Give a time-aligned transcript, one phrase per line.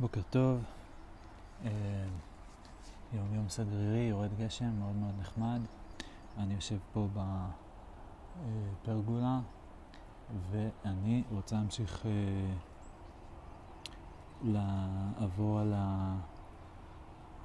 [0.00, 0.62] בוקר טוב,
[1.64, 1.70] אה,
[3.12, 5.60] יום יום סגרירי, יורד גשם, מאוד מאוד נחמד.
[6.38, 7.08] אני יושב פה
[8.82, 9.40] בפרגולה
[10.50, 12.10] ואני רוצה להמשיך אה,
[14.44, 15.74] לעבור על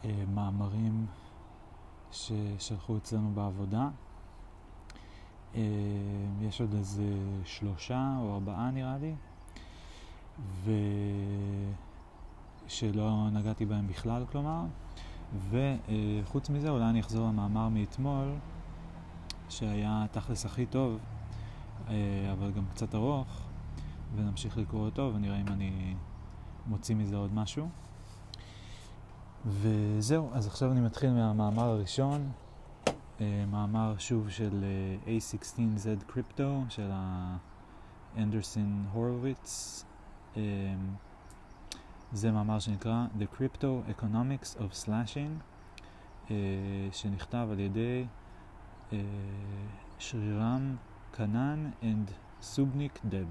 [0.04, 1.06] המאמרים
[2.12, 3.90] ששלחו אצלנו בעבודה.
[5.56, 5.62] אה,
[6.42, 7.04] יש עוד איזה
[7.46, 9.16] שלושה או ארבעה נראה לי.
[10.40, 10.72] ו...
[12.72, 14.64] שלא נגעתי בהם בכלל, כלומר.
[15.50, 18.28] וחוץ מזה, אולי אני אחזור למאמר מאתמול,
[19.50, 21.00] שהיה תכלס הכי טוב,
[21.90, 21.94] אה,
[22.32, 23.28] אבל גם קצת ארוך,
[24.16, 25.96] ונמשיך לקרוא אותו ונראה אם אני
[26.68, 27.70] מוציא מזה עוד משהו.
[29.46, 32.32] וזהו, אז עכשיו אני מתחיל מהמאמר הראשון,
[33.22, 34.64] אה, מאמר שוב של
[35.08, 36.90] אה, A16Z Crypto של
[38.16, 39.84] האנדרסון הורוביץ.
[42.14, 45.44] זה מאמר שנקרא The Crypto Economics of Slashing,
[46.28, 46.32] uh,
[46.92, 48.06] שנכתב על ידי
[48.90, 48.94] uh,
[50.00, 50.76] שרירם
[51.12, 53.28] קנן and סובניק דב.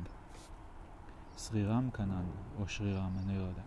[1.38, 2.24] שרירם קנן,
[2.60, 3.62] או שרירם, אני לא יודע.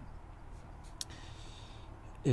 [2.23, 2.27] Uh,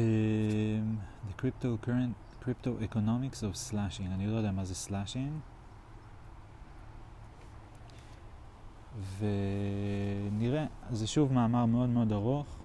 [1.28, 5.50] the Crypto, current, Crypto Economics of Slashing, אני לא יודע מה זה Slashing.
[9.18, 12.59] ונראה, זה שוב מאמר מאוד מאוד ארוך.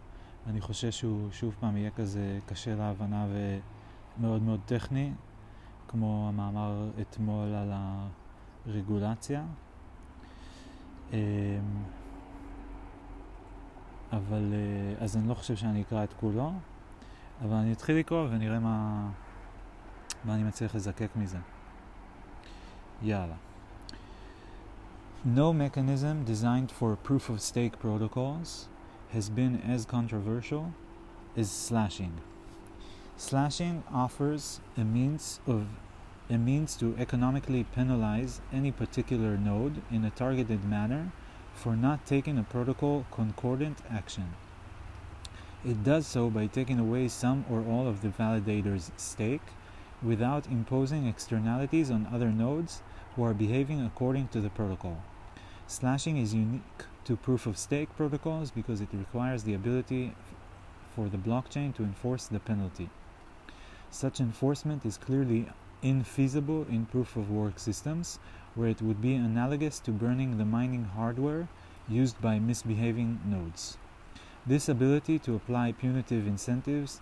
[0.47, 3.27] אני חושב שהוא שוב פעם יהיה כזה קשה להבנה
[4.17, 5.11] ומאוד מאוד טכני,
[5.87, 7.71] כמו המאמר אתמול על
[8.65, 9.43] הרגולציה.
[11.13, 11.17] אמ,
[14.11, 16.51] אבל, אה, אז אני לא חושב שאני אקרא את כולו,
[17.41, 19.09] אבל אני אתחיל לקרוא ונראה מה,
[20.25, 21.37] מה אני מצליח לזקק מזה.
[23.01, 23.35] יאללה.
[25.25, 28.74] No mechanism designed for proof of stake protocols
[29.15, 30.73] has been as controversial
[31.37, 32.19] is slashing.
[33.15, 35.67] Slashing offers a means of
[36.29, 41.13] a means to economically penalize any particular node in a targeted manner
[41.53, 44.33] for not taking a protocol concordant action.
[45.63, 49.47] It does so by taking away some or all of the validator's stake
[50.03, 52.81] without imposing externalities on other nodes
[53.15, 54.97] who are behaving according to the protocol.
[55.67, 60.13] Slashing is unique to proof of stake protocols because it requires the ability
[60.95, 62.89] for the blockchain to enforce the penalty.
[63.91, 65.47] Such enforcement is clearly
[65.83, 68.19] infeasible in proof of work systems,
[68.55, 71.47] where it would be analogous to burning the mining hardware
[71.87, 73.77] used by misbehaving nodes.
[74.45, 77.01] This ability to apply punitive incentives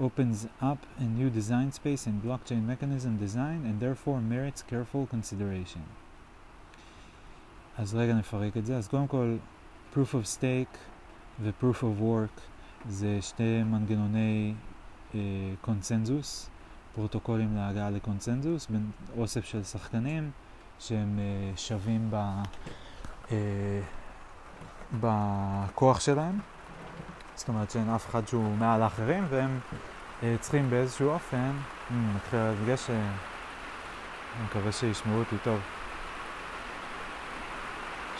[0.00, 5.84] opens up a new design space in blockchain mechanism design and therefore merits careful consideration.
[7.78, 8.76] אז רגע נפרק את זה.
[8.76, 9.36] אז קודם כל,
[9.94, 10.76] proof of stake
[11.40, 12.40] ו-proof of work
[12.88, 14.54] זה שתי מנגנוני
[15.14, 15.20] אה,
[15.60, 16.50] קונצנזוס,
[16.94, 20.30] פרוטוקולים להגעה לקונצנזוס בין אוסף של שחקנים
[20.78, 22.14] שהם אה, שווים ב,
[23.30, 23.80] אה,
[25.00, 26.38] בכוח שלהם.
[27.34, 29.58] זאת אומרת שאין אף אחד שהוא מעל האחרים והם
[30.22, 31.50] אה, צריכים באיזשהו אופן,
[31.90, 35.60] מתחיל להדגש, אני מקווה שישמעו אותי טוב.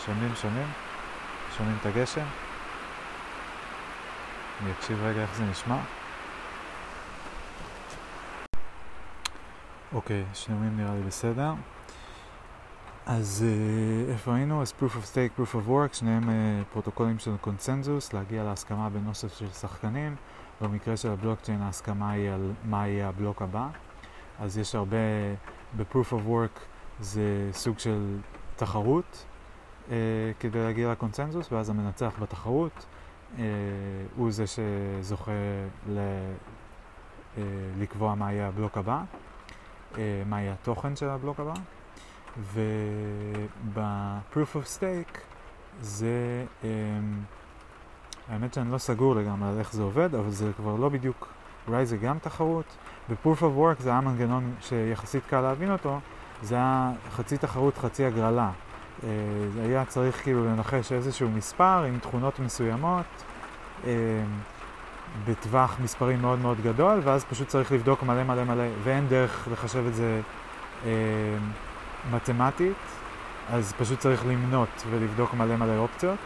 [0.05, 0.67] שומעים, שומעים?
[1.57, 2.25] שומעים את הגשם?
[4.61, 5.77] אני אקשיב רגע איך זה נשמע.
[9.93, 11.53] אוקיי, שומעים נראה לי בסדר.
[13.05, 14.61] אז uh, איפה היינו?
[14.61, 19.07] אז proof of stake, proof of work, שניהם uh, פרוטוקולים של קונצנזוס, להגיע להסכמה בין
[19.07, 20.15] אוסף של שחקנים.
[20.61, 23.67] במקרה של הבלוקצ'יין ההסכמה היא על מה יהיה הבלוק הבא.
[24.39, 24.97] אז יש הרבה,
[25.77, 26.59] ב-proof of work
[26.99, 28.17] זה סוג של
[28.55, 29.25] תחרות,
[29.91, 29.95] אה,
[30.39, 32.85] כדי להגיע לקונצנזוס, ואז המנצח בתחרות
[33.37, 33.43] אה,
[34.15, 35.31] הוא זה שזוכה
[35.89, 35.97] ל,
[37.37, 37.43] אה,
[37.79, 39.01] לקבוע מה יהיה הבלוק הבא,
[39.97, 41.53] אה, מה יהיה התוכן של הבלוק הבא,
[42.53, 45.17] וב-proof of stake
[45.81, 46.69] זה, אה,
[48.29, 51.27] האמת שאני לא סגור לגמרי על איך זה עובד, אבל זה כבר לא בדיוק,
[51.67, 52.65] אולי זה גם תחרות.
[53.09, 55.99] ב-proof of work זה היה מנגנון שיחסית קל להבין אותו,
[56.41, 58.51] זה היה חצי תחרות, חצי הגרלה.
[59.03, 59.09] אה,
[59.65, 63.05] היה צריך כאילו לנחש איזשהו מספר עם תכונות מסוימות
[63.85, 63.91] אה,
[65.27, 69.83] בטווח מספרים מאוד מאוד גדול, ואז פשוט צריך לבדוק מלא מלא מלא, ואין דרך לחשב
[69.87, 70.21] את זה
[70.85, 70.91] אה,
[72.11, 72.77] מתמטית,
[73.51, 76.19] אז פשוט צריך למנות ולבדוק מלא מלא אופציות,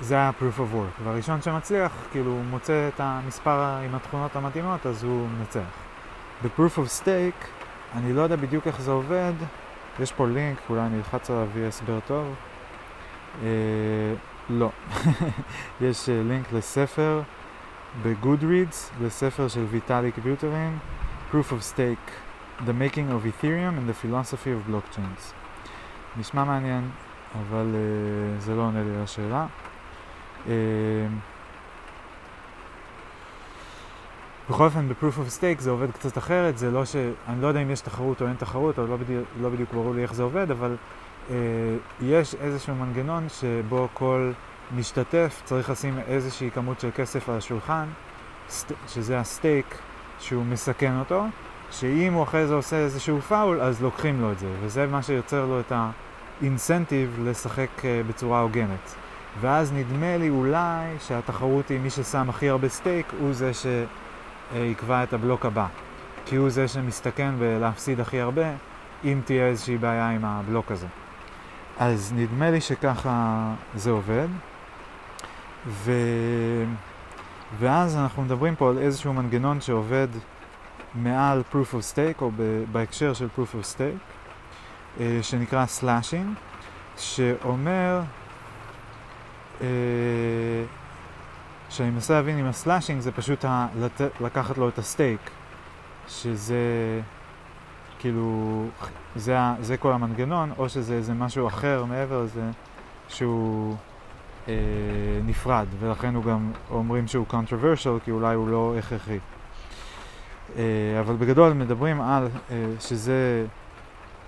[0.00, 5.04] וזה היה proof of work, והראשון שמצליח, כאילו מוצא את המספר עם התכונות המתאימות, אז
[5.04, 5.60] הוא מנצח.
[6.42, 7.57] ב-proof of stake
[7.96, 9.32] אני לא יודע בדיוק איך זה עובד,
[10.00, 12.34] יש פה לינק, אולי אני אלחץ עליו ויהיה הסבר טוב.
[13.42, 13.44] Uh,
[14.50, 14.70] לא.
[15.80, 17.22] יש לינק לספר
[18.02, 20.78] בגודרידס, לספר של ויטאליק ביוטרין,
[21.32, 22.10] Proof of Stake,
[22.66, 25.32] The Making of Ethereum and the Philosophy of Blockchains.
[26.16, 26.90] נשמע מעניין,
[27.34, 29.46] אבל uh, זה לא עונה לי לשאלה.
[30.46, 30.48] Uh,
[34.50, 36.96] בכל אופן, ב-Proof of Stake זה עובד קצת אחרת, זה לא ש...
[37.28, 39.94] אני לא יודע אם יש תחרות או אין תחרות, או לא בדיוק, לא בדיוק ברור
[39.94, 40.76] לי איך זה עובד, אבל
[41.28, 41.32] uh,
[42.02, 44.32] יש איזשהו מנגנון שבו כל
[44.76, 47.84] משתתף צריך לשים איזושהי כמות של כסף על השולחן,
[48.88, 49.78] שזה הסטייק
[50.18, 51.24] שהוא מסכן אותו,
[51.70, 55.46] שאם הוא אחרי זה עושה איזשהו פאול, אז לוקחים לו את זה, וזה מה שיוצר
[55.46, 55.72] לו את
[56.40, 58.94] האינסנטיב לשחק uh, בצורה הוגנת.
[59.40, 63.54] ואז נדמה לי אולי שהתחרות היא מי ששם הכי הרבה סטייק הוא זה
[64.52, 65.66] שיקבע את הבלוק הבא.
[66.26, 68.46] כי הוא זה שמסתכן בלהפסיד הכי הרבה,
[69.04, 70.86] אם תהיה איזושהי בעיה עם הבלוק הזה.
[71.78, 74.28] אז נדמה לי שככה זה עובד.
[75.66, 75.92] ו...
[77.58, 80.08] ואז אנחנו מדברים פה על איזשהו מנגנון שעובד
[80.94, 82.30] מעל proof of stake, או
[82.72, 84.02] בהקשר של proof of stake,
[85.00, 86.38] אה, שנקרא slashing,
[86.96, 88.00] שאומר,
[89.60, 89.66] אה,
[91.70, 93.44] שאני מנסה להבין אם הסלאשינג זה פשוט
[94.20, 95.30] לקחת לו את הסטייק,
[96.08, 96.56] שזה
[97.98, 98.64] כאילו,
[99.16, 102.50] זה, זה כל המנגנון, או שזה איזה משהו אחר מעבר לזה,
[103.08, 103.76] שהוא
[104.48, 104.54] אה,
[105.24, 109.18] נפרד, ולכן הוא גם אומרים שהוא controversial, כי אולי הוא לא הכרחי.
[110.56, 110.62] אה,
[111.00, 113.46] אבל בגדול מדברים על אה, שזה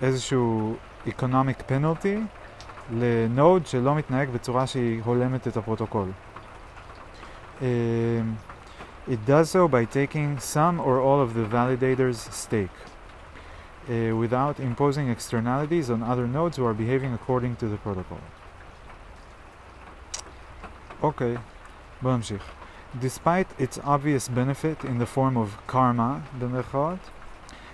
[0.02, 0.76] איזשהו
[1.06, 2.18] economic penalty
[2.94, 6.08] לנוד שלא מתנהג בצורה שהיא הולמת את הפרוטוקול.
[7.60, 8.38] Um,
[9.08, 12.70] it does so by taking some or all of the validator's stake
[13.88, 18.20] uh, without imposing externalities on other nodes who are behaving according to the protocol.
[21.02, 21.38] Okay,
[22.02, 22.42] Bamshich.
[22.98, 26.22] Despite its obvious benefit in the form of karma,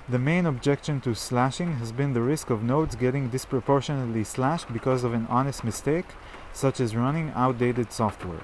[0.09, 5.05] the main objection to slashing has been the risk of nodes getting disproportionately slashed because
[5.05, 6.07] of an honest mistake,
[6.53, 8.43] such as running outdated software.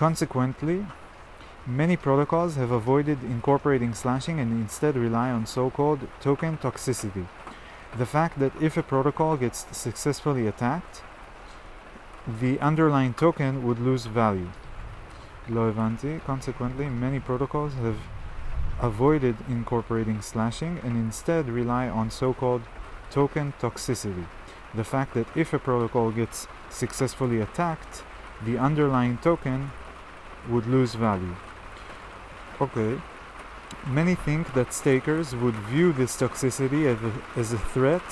[0.00, 0.86] Consequently,
[1.66, 7.26] many protocols have avoided incorporating slashing and instead rely on so called token toxicity.
[7.98, 11.02] The fact that if a protocol gets successfully attacked,
[12.26, 14.48] the underlying token would lose value.
[16.26, 17.98] Consequently, many protocols have
[18.80, 22.62] avoided incorporating slashing and instead rely on so-called
[23.10, 24.24] token toxicity.
[24.74, 28.02] The fact that if a protocol gets successfully attacked,
[28.46, 29.72] the underlying token
[30.48, 31.36] would lose value.
[32.60, 33.00] Okay.
[33.86, 36.86] Many think that stakers would view this toxicity
[37.36, 38.02] as a, threat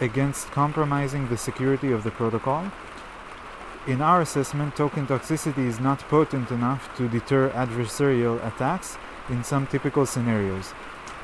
[0.00, 2.70] against compromising the security of the protocol
[3.84, 8.96] in our assessment, token toxicity is not potent enough to deter adversarial attacks
[9.28, 10.72] in some typical scenarios.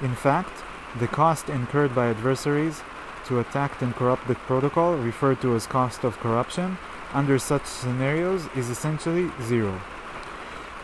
[0.03, 0.51] In fact,
[0.99, 2.83] the cost incurred by adversaries
[3.27, 6.79] to attack and corrupt the protocol, referred to as cost of corruption,
[7.15, 9.81] under such scenarios is essentially zero.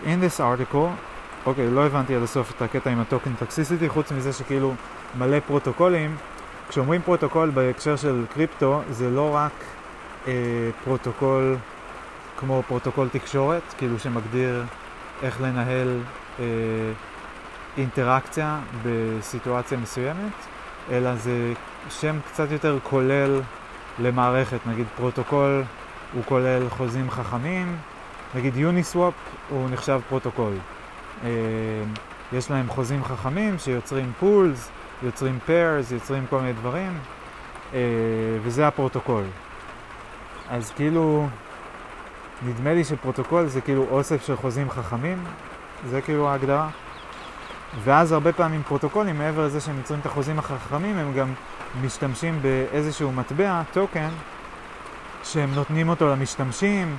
[0.05, 0.77] In this article,
[1.47, 4.75] אוקיי, okay, לא הבנתי עד הסוף את הקטע עם הטוקן טוקסיסיטי, חוץ מזה שכאילו
[5.19, 6.17] מלא פרוטוקולים.
[6.69, 9.53] כשאומרים פרוטוקול בהקשר של קריפטו, זה לא רק
[10.29, 10.33] אה,
[10.85, 11.57] פרוטוקול
[12.37, 14.65] כמו פרוטוקול תקשורת, כאילו שמגדיר
[15.23, 15.99] איך לנהל
[16.41, 16.45] אה,
[17.79, 20.33] אינטראקציה בסיטואציה מסוימת,
[20.91, 21.53] אלא זה
[21.91, 23.41] שם קצת יותר כולל
[23.99, 25.63] למערכת, נגיד פרוטוקול
[26.15, 27.77] הוא כולל חוזים חכמים,
[28.35, 29.15] נגיד יוניסוואפ
[29.49, 30.53] הוא נחשב פרוטוקול.
[31.25, 31.31] אה,
[32.33, 34.71] יש להם חוזים חכמים שיוצרים פולס,
[35.03, 36.99] יוצרים פיירס, יוצרים כל מיני דברים,
[37.75, 37.79] אה,
[38.43, 39.25] וזה הפרוטוקול.
[40.51, 41.27] אז כאילו,
[42.47, 45.25] נדמה לי שפרוטוקול זה כאילו אוסף של חוזים חכמים,
[45.89, 46.69] זה כאילו ההגדרה.
[47.85, 51.33] ואז הרבה פעמים פרוטוקולים, מעבר לזה שהם יוצרים את החוזים החכמים, הם גם
[51.83, 54.09] משתמשים באיזשהו מטבע, טוקן,
[55.25, 56.97] שהם נותנים אותו למשתמשים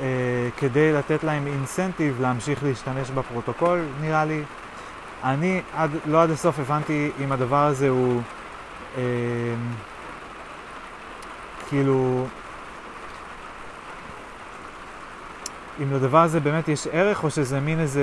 [0.00, 4.42] אה, כדי לתת להם אינסנטיב להמשיך להשתמש בפרוטוקול, נראה לי.
[5.24, 8.22] אני עד, לא עד הסוף הבנתי אם הדבר הזה הוא
[8.96, 9.02] אה,
[11.68, 12.26] כאילו
[15.82, 18.02] אם לדבר הזה באמת יש ערך, או שזה מין איזה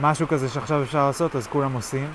[0.00, 2.08] משהו כזה שעכשיו אפשר לעשות, אז כולם עושים.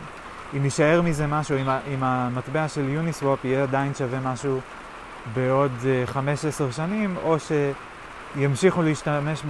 [0.57, 4.59] אם יישאר מזה משהו, אם, אם המטבע של יוניסוואפ יהיה עדיין שווה משהו
[5.33, 5.71] בעוד
[6.13, 7.39] 5-10 אה, שנים, או
[8.37, 9.43] שימשיכו להשתמש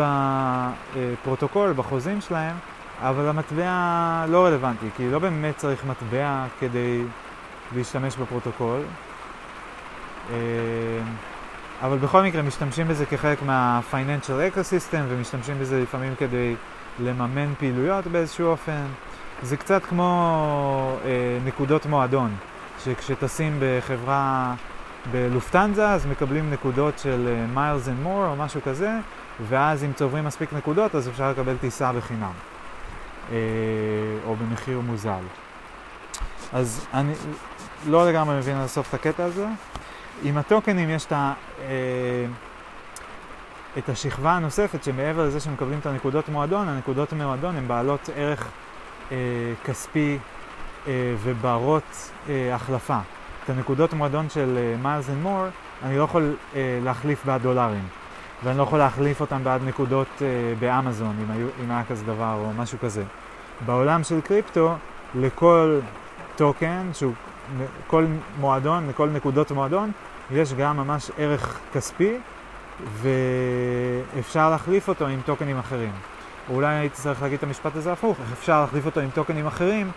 [0.95, 2.55] בפרוטוקול, בחוזים שלהם,
[3.01, 7.01] אבל המטבע לא רלוונטי, כי לא באמת צריך מטבע כדי
[7.75, 8.81] להשתמש בפרוטוקול.
[10.29, 10.35] אה,
[11.81, 16.55] אבל בכל מקרה משתמשים בזה כחלק מה-financial ecosystem ומשתמשים בזה לפעמים כדי
[16.99, 18.85] לממן פעילויות באיזשהו אופן.
[19.43, 22.35] זה קצת כמו אה, נקודות מועדון,
[22.83, 24.53] שכשטסים בחברה
[25.11, 28.91] בלופטנזה אז מקבלים נקודות של מיילס אנד מור או משהו כזה,
[29.47, 32.31] ואז אם צוברים מספיק נקודות אז אפשר לקבל טיסה בחינם,
[33.31, 33.37] אה,
[34.25, 35.23] או במחיר מוזל.
[36.53, 37.13] אז אני
[37.87, 39.47] לא לגמרי מבין עד הסוף את הקטע הזה.
[40.23, 42.25] עם הטוקנים יש את, ה, אה,
[43.77, 48.47] את השכבה הנוספת שמעבר לזה שמקבלים את הנקודות מועדון, הנקודות מועדון הן בעלות ערך
[49.11, 49.17] אה,
[49.65, 50.17] כספי
[51.23, 52.11] וברות
[52.53, 52.99] החלפה.
[53.47, 55.45] את הנקודות מועדון של מיילס אנד מור
[55.83, 57.83] אני לא יכול אה, להחליף בעד דולרים.
[58.43, 60.27] ואני לא יכול להחליף אותם בעד נקודות אה,
[60.59, 63.03] באמזון, אם, היו, אם היה כזה דבר או משהו כזה.
[63.65, 64.75] בעולם של קריפטו,
[65.15, 65.79] לכל
[66.35, 67.13] טוקן, שהוא,
[67.87, 68.05] כל
[68.39, 69.91] מועדון, לכל נקודות מועדון,
[70.31, 72.17] יש גם ממש ערך כספי,
[74.13, 75.91] ואפשר להחליף אותו עם טוקנים אחרים.
[76.49, 79.91] אולי הייתי צריך להגיד את המשפט הזה הפוך, איך אפשר להחליף אותו עם טוקנים אחרים,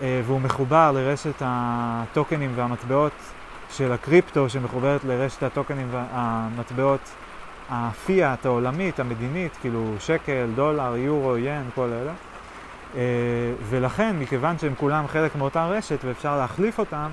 [0.00, 3.12] והוא מחובר לרשת הטוקנים והמטבעות
[3.70, 7.00] של הקריפטו, שמחוברת לרשת הטוקנים והמטבעות
[7.70, 12.12] הפיאט העולמית, המדינית, כאילו שקל, דולר, יורו, ין, כל אלה.
[12.96, 13.00] אה,
[13.68, 17.08] ולכן, מכיוון שהם כולם חלק מאותה רשת ואפשר להחליף אותם,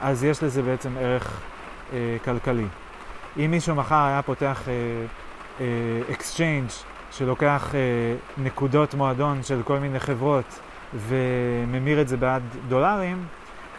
[0.00, 1.40] אז יש לזה בעצם ערך
[1.92, 2.66] אה, כלכלי.
[3.36, 4.62] אם מישהו מחר היה פותח
[6.10, 6.68] אקסצ'יינג'
[7.10, 7.74] שלוקח
[8.38, 10.60] נקודות מועדון של כל מיני חברות
[10.96, 13.24] וממיר את זה בעד דולרים,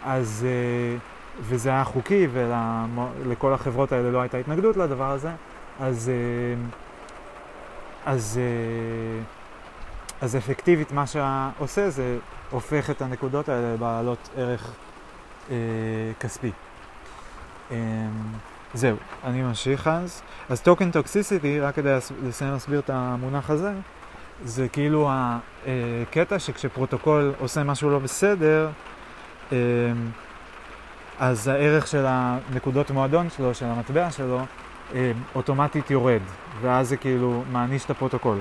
[0.06, 0.48] אז,
[1.42, 5.32] וזה היה חוקי ולכל החברות האלה לא הייתה התנגדות לדבר הזה,
[5.80, 6.12] אז,
[8.06, 8.40] אז,
[10.22, 12.18] אז אפקטיבית מה שעושה זה
[12.50, 14.76] הופך את הנקודות האלה לבעלות ערך
[15.52, 15.56] אה,
[16.20, 16.52] כספי.
[17.72, 17.78] אה,
[18.74, 20.22] זהו, אני ממשיך אז.
[20.50, 23.74] אז טוקן טוקסיסיטי, רק כדי לסיים להסביר את המונח הזה,
[24.44, 28.70] זה כאילו הקטע שכשפרוטוקול עושה משהו לא בסדר,
[29.52, 29.58] אה,
[31.20, 34.40] אז הערך של הנקודות מועדון שלו, של המטבע שלו,
[34.96, 36.22] אה, אוטומטית יורד,
[36.62, 38.38] ואז זה כאילו מעניש את הפרוטוקול.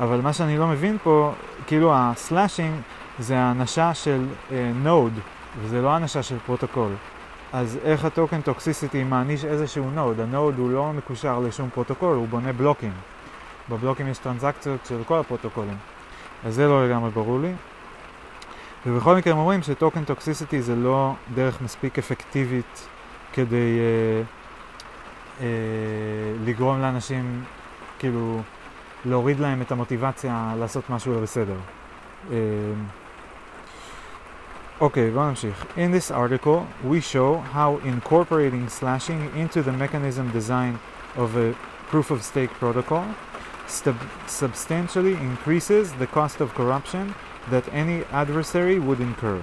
[0.00, 1.32] אבל מה שאני לא מבין פה,
[1.66, 2.74] כאילו הסלאשינג
[3.18, 4.26] זה האנשה של
[4.74, 5.12] נוד,
[5.60, 6.92] וזה לא האנשה של פרוטוקול.
[7.52, 10.20] אז איך הטוקן טוקסיסיטי מעניש איזשהו נוד?
[10.20, 12.92] הנוד הוא לא מקושר לשום פרוטוקול, הוא בונה בלוקים.
[13.70, 15.76] בבלוקים יש טרנזקציות של כל הפרוטוקולים.
[16.44, 17.52] אז זה לא לגמרי ברור לי.
[18.86, 22.88] ובכל מקרה הם אומרים שטוקן טוקסיסיטי זה לא דרך מספיק אפקטיבית
[23.32, 25.46] כדי uh, אה,
[26.44, 27.44] לגרום לאנשים,
[27.98, 28.40] כאילו,
[29.04, 31.56] להוריד להם את המוטיבציה לעשות משהו לא בסדר.
[32.30, 32.36] אה,
[34.80, 35.64] אוקיי, בואו נמשיך.
[35.76, 40.78] In this article, we show how incorporating slashing into the mechanism design
[41.16, 41.54] of a
[41.90, 43.04] proof of stake protocol
[44.26, 47.14] substantially increases the cost of corruption
[47.50, 49.40] that any adversary would incur.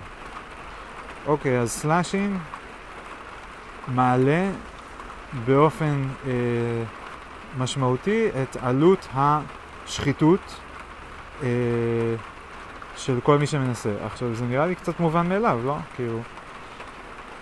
[1.28, 2.38] אוקיי, אז slashing
[3.88, 4.50] מעלה
[5.46, 6.32] באופן אה,
[7.58, 10.60] משמעותי את עלות השחיתות
[11.44, 11.48] אה,
[12.96, 13.90] של כל מי שמנסה.
[14.06, 15.78] עכשיו, זה נראה לי קצת מובן מאליו, לא?
[15.96, 16.20] כאילו...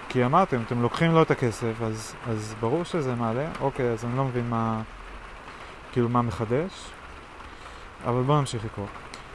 [0.09, 3.47] כי אמרתם, אתם לוקחים לו את הכסף, אז, אז ברור שזה מעלה.
[3.61, 4.81] אוקיי, אז אני לא מבין מה...
[5.94, 6.90] כאילו, מה מחדש.
[8.04, 8.86] אבל בואו נמשיך לקרוא.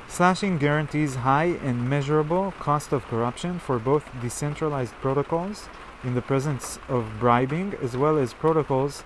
[0.08, 5.68] Slashing guarantees high and measurable cost of corruption for both decentralized protocols
[6.04, 9.04] in the presence of bribing, as well as protocols,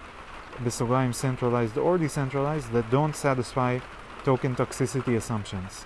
[0.63, 3.79] בסוגריים centralized or decentralized, that don't satisfy
[4.23, 5.85] token toxicity assumptions.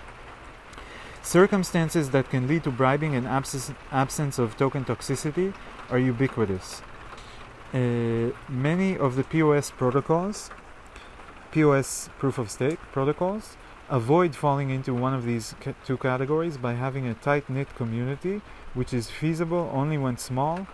[1.22, 5.54] Circumstances that can lead to bribing and absence, absence of token toxicity
[5.90, 6.82] are ubiquitous.
[7.72, 10.50] Uh, many of the POS protocols,
[11.51, 13.57] POS proof of stake protocols,
[13.89, 18.41] avoid falling into one of these two categories by having a tight knit community,
[18.73, 20.67] which is feasible only when small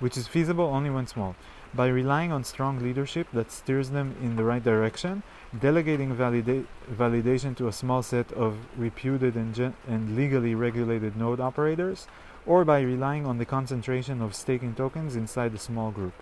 [0.00, 1.34] which is feasible only when small.
[1.74, 5.22] By relying on strong leadership that steers them in the right direction,
[5.58, 11.40] delegating valida- validation to a small set of reputed and, gen- and legally regulated node
[11.40, 12.06] operators,
[12.46, 16.14] or by relying on the concentration of staking tokens inside a small group.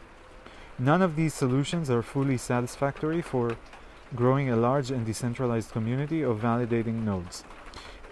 [0.79, 3.57] None of these solutions are fully satisfactory for
[4.15, 7.45] growing a large and decentralized community of validating nodes.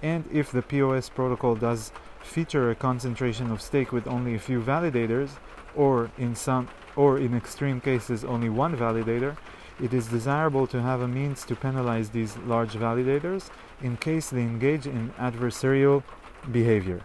[0.03, 1.93] And if the POS protocol does
[2.23, 5.31] feature a concentration of stake with only a few validators,
[5.77, 9.37] or in some or in extreme cases only one validator,
[9.83, 13.51] it is desirable to have a means to penalize these large validators
[13.83, 16.03] in case they engage in adversarial
[16.51, 17.03] behavior.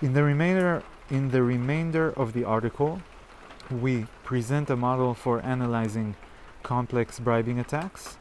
[0.00, 3.00] In the remainder in the remainder of the article,
[3.71, 6.15] we present a model for analyzing
[6.63, 8.17] complex bribing attacks,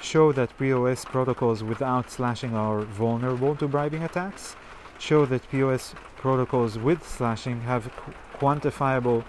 [0.00, 4.56] show that POS protocols without slashing are vulnerable to bribing attacks,
[4.98, 9.24] show that POS protocols with slashing have qu- quantifiable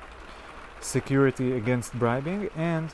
[0.79, 2.93] security against bribing, and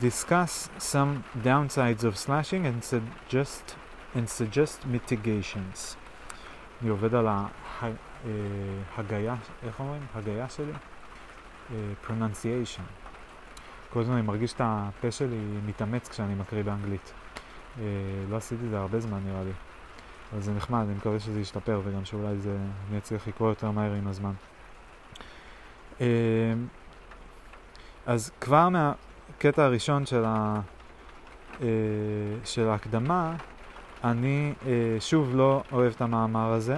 [0.00, 3.76] discuss some downsides of slashing and suggest
[4.14, 5.96] and suggest mitigations.
[6.82, 7.26] אני עובד על
[8.96, 10.02] ההגייה, איך אומרים?
[10.14, 10.72] הגייה שלי?
[12.07, 12.81] Pronunciation.
[13.89, 17.13] כל הזמן אני מרגיש את הפה שלי מתאמץ כשאני מקריא באנגלית.
[18.29, 19.51] לא עשיתי את זה הרבה זמן נראה לי.
[20.33, 22.57] אבל זה נחמד, אני מקווה שזה ישתפר וגם שאולי זה,
[22.89, 24.33] אני אצליח לקרוא יותר מהר עם הזמן.
[28.05, 30.61] אז כבר מהקטע הראשון של, ה,
[32.43, 33.35] של ההקדמה,
[34.03, 34.53] אני
[34.99, 36.77] שוב לא אוהב את המאמר הזה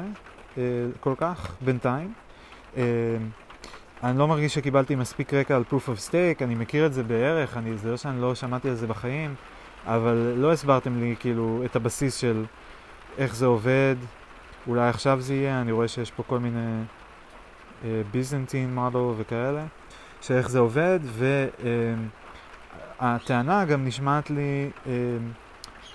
[1.00, 2.14] כל כך, בינתיים.
[4.04, 7.58] אני לא מרגיש שקיבלתי מספיק רקע על proof of stake, אני מכיר את זה בערך,
[7.58, 9.36] אני, זה לא שאני לא שמעתי על זה בחיים,
[9.86, 12.46] אבל לא הסברתם לי כאילו את הבסיס של
[13.18, 13.96] איך זה עובד,
[14.68, 16.82] אולי עכשיו זה יהיה, אני רואה שיש פה כל מיני
[17.82, 17.86] uh,
[18.68, 19.66] מודל וכאלה,
[20.22, 21.00] שאיך זה עובד,
[23.00, 24.88] והטענה uh, גם נשמעת לי uh,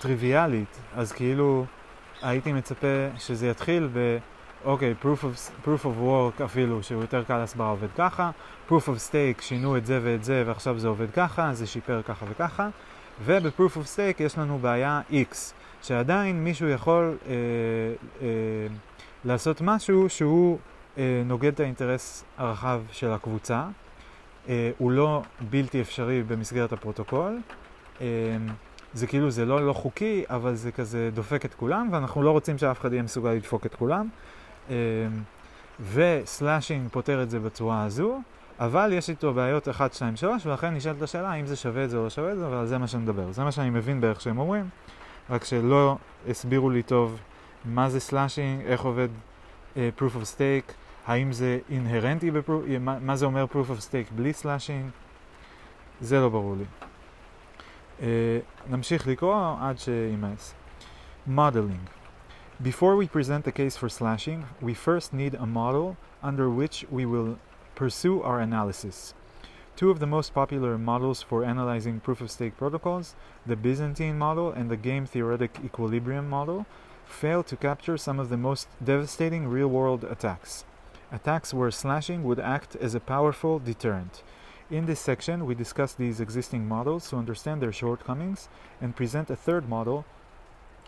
[0.00, 1.66] טריוויאלית, אז כאילו
[2.22, 4.18] הייתי מצפה שזה יתחיל ב...
[4.64, 8.30] אוקיי, okay, proof, of, proof of work אפילו, שהוא יותר קל להסברה עובד ככה,
[8.68, 12.26] proof of stake שינו את זה ואת זה ועכשיו זה עובד ככה, זה שיפר ככה
[12.28, 12.68] וככה,
[13.24, 15.36] וב-proof of stake יש לנו בעיה X,
[15.82, 17.34] שעדיין מישהו יכול אה,
[18.22, 18.26] אה,
[19.24, 20.58] לעשות משהו שהוא
[20.98, 23.64] אה, נוגד את האינטרס הרחב של הקבוצה,
[24.48, 27.38] אה, הוא לא בלתי אפשרי במסגרת הפרוטוקול,
[28.00, 28.06] אה,
[28.94, 32.58] זה כאילו, זה לא לא חוקי, אבל זה כזה דופק את כולם, ואנחנו לא רוצים
[32.58, 34.08] שאף אחד יהיה מסוגל לדפוק את כולם.
[35.92, 38.20] וסלאשינג פותר את זה בצורה הזו,
[38.60, 41.96] אבל יש איתו בעיות 1, 2, 3, ולכן נשאלת השאלה האם זה שווה את זה
[41.96, 43.32] או לא שווה את זה, אבל זה מה שאני מדבר.
[43.32, 44.68] זה מה שאני מבין בערך שהם אומרים,
[45.30, 45.96] רק שלא
[46.28, 47.20] הסבירו לי טוב
[47.64, 49.08] מה זה סלאשינג, איך עובד
[49.74, 50.72] uh, proof of stake,
[51.06, 54.90] האם זה אינהרנטי, בפרו, מה, מה זה אומר proof of stake בלי סלאשינג,
[56.00, 56.64] זה לא ברור לי.
[58.00, 58.02] Uh,
[58.70, 60.54] נמשיך לקרוא עד שימאס.
[61.28, 62.03] Modeling.
[62.62, 67.04] Before we present the case for slashing, we first need a model under which we
[67.04, 67.36] will
[67.74, 69.12] pursue our analysis.
[69.74, 74.52] Two of the most popular models for analyzing proof of stake protocols, the Byzantine model
[74.52, 76.64] and the game theoretic equilibrium model,
[77.04, 80.64] fail to capture some of the most devastating real world attacks.
[81.10, 84.22] Attacks where slashing would act as a powerful deterrent.
[84.70, 88.48] In this section, we discuss these existing models to understand their shortcomings
[88.80, 90.04] and present a third model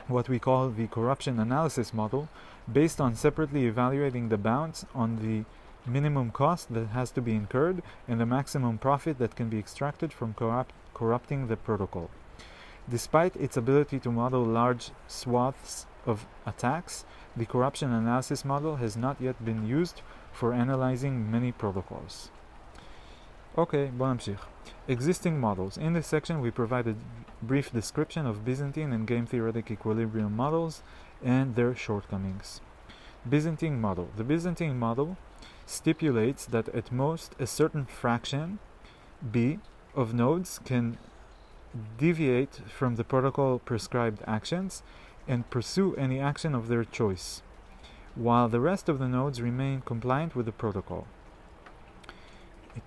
[0.08, 2.28] what we call the corruption analysis model,
[2.70, 5.44] based on separately evaluating the bounds on the
[5.90, 10.12] minimum cost that has to be incurred and the maximum profit that can be extracted
[10.12, 12.10] from corrupt, corrupting the protocol.
[12.88, 17.04] Despite its ability to model large swaths of attacks,
[17.36, 22.30] the corruption analysis model has not yet been used for analyzing many protocols.
[23.57, 24.47] Okay, בוא נמשיך.
[24.87, 25.77] Existing models.
[25.77, 26.95] In this section we provide a
[27.41, 30.83] brief description of Byzantine and game theoretic equilibrium models
[31.23, 32.61] and their shortcomings.
[33.29, 34.07] Byzantine model.
[34.17, 35.17] The Byzantine model
[35.65, 38.59] stipulates that at most a certain fraction
[39.31, 39.59] b
[39.95, 40.97] of nodes can
[41.97, 44.83] deviate from the protocol prescribed actions
[45.27, 47.41] and pursue any action of their choice,
[48.15, 51.05] while the rest of the nodes remain compliant with the protocol.
[52.75, 52.83] It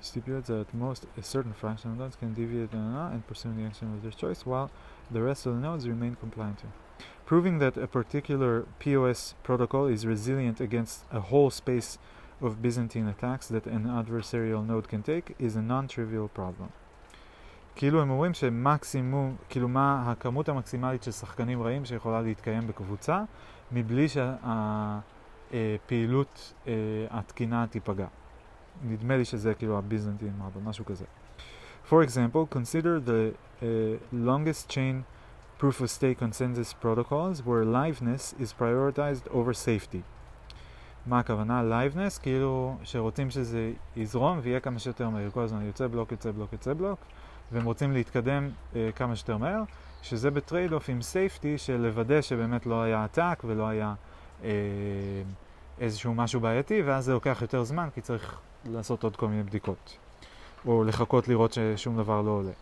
[0.00, 3.86] stipulates that at most a certain fraction of nodes can deviate and pursue the action
[3.94, 4.68] of their choice, while
[5.10, 6.66] the rest of the nodes remain compliant to.
[7.24, 11.98] Proving that a particular POS protocol is resilient against a whole space
[12.40, 16.68] of Byzantine attacks that an adversarial node can take is a non-trivial problem.
[17.76, 23.24] כאילו הם אומרים שמקסימום, כאילו מה הכמות המקסימלית של שחקנים רעים שיכולה להתקיים בקבוצה
[23.72, 24.06] מבלי
[25.52, 26.54] שהפעילות
[27.10, 28.06] התקינה תיפגע.
[28.83, 31.05] נדמה לי שזה כאילו הביזנטין מודל, משהו כזה.
[31.89, 33.65] For example, consider the uh,
[34.13, 35.03] longest chain
[35.59, 40.01] proof of stake consensus protocols where liveness is prioritized over safety.
[41.05, 41.61] מה הכוונה?
[41.61, 45.29] liveness, כאילו שרוצים שזה יזרום ויהיה כמה שיותר מהר.
[45.29, 46.99] כל הזמן יוצא בלוק, יוצא בלוק, יוצא בלוק,
[47.51, 49.63] והם רוצים להתקדם uh, כמה שיותר מהר,
[50.01, 53.93] שזה בטרייד אוף עם safety של לוודא שבאמת לא היה עתק ולא היה
[54.41, 54.45] uh,
[55.79, 59.96] איזשהו משהו בעייתי, ואז זה לוקח יותר זמן כי צריך לעשות עוד כל מיני בדיקות,
[60.66, 62.52] או לחכות לראות ששום דבר לא עולה.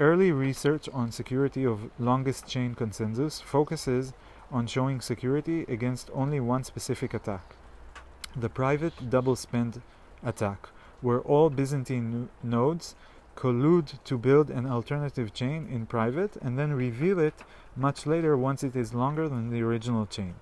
[0.00, 4.14] Early research on security of longest chain consensus focuses
[4.50, 7.54] on showing security against only one specific attack,
[8.34, 9.82] the private double spend
[10.24, 10.70] attack,
[11.02, 12.94] where all Byzantine nodes
[13.36, 17.38] collude to build an alternative chain in private and then reveal it
[17.76, 20.34] much later once it is longer than the original chain.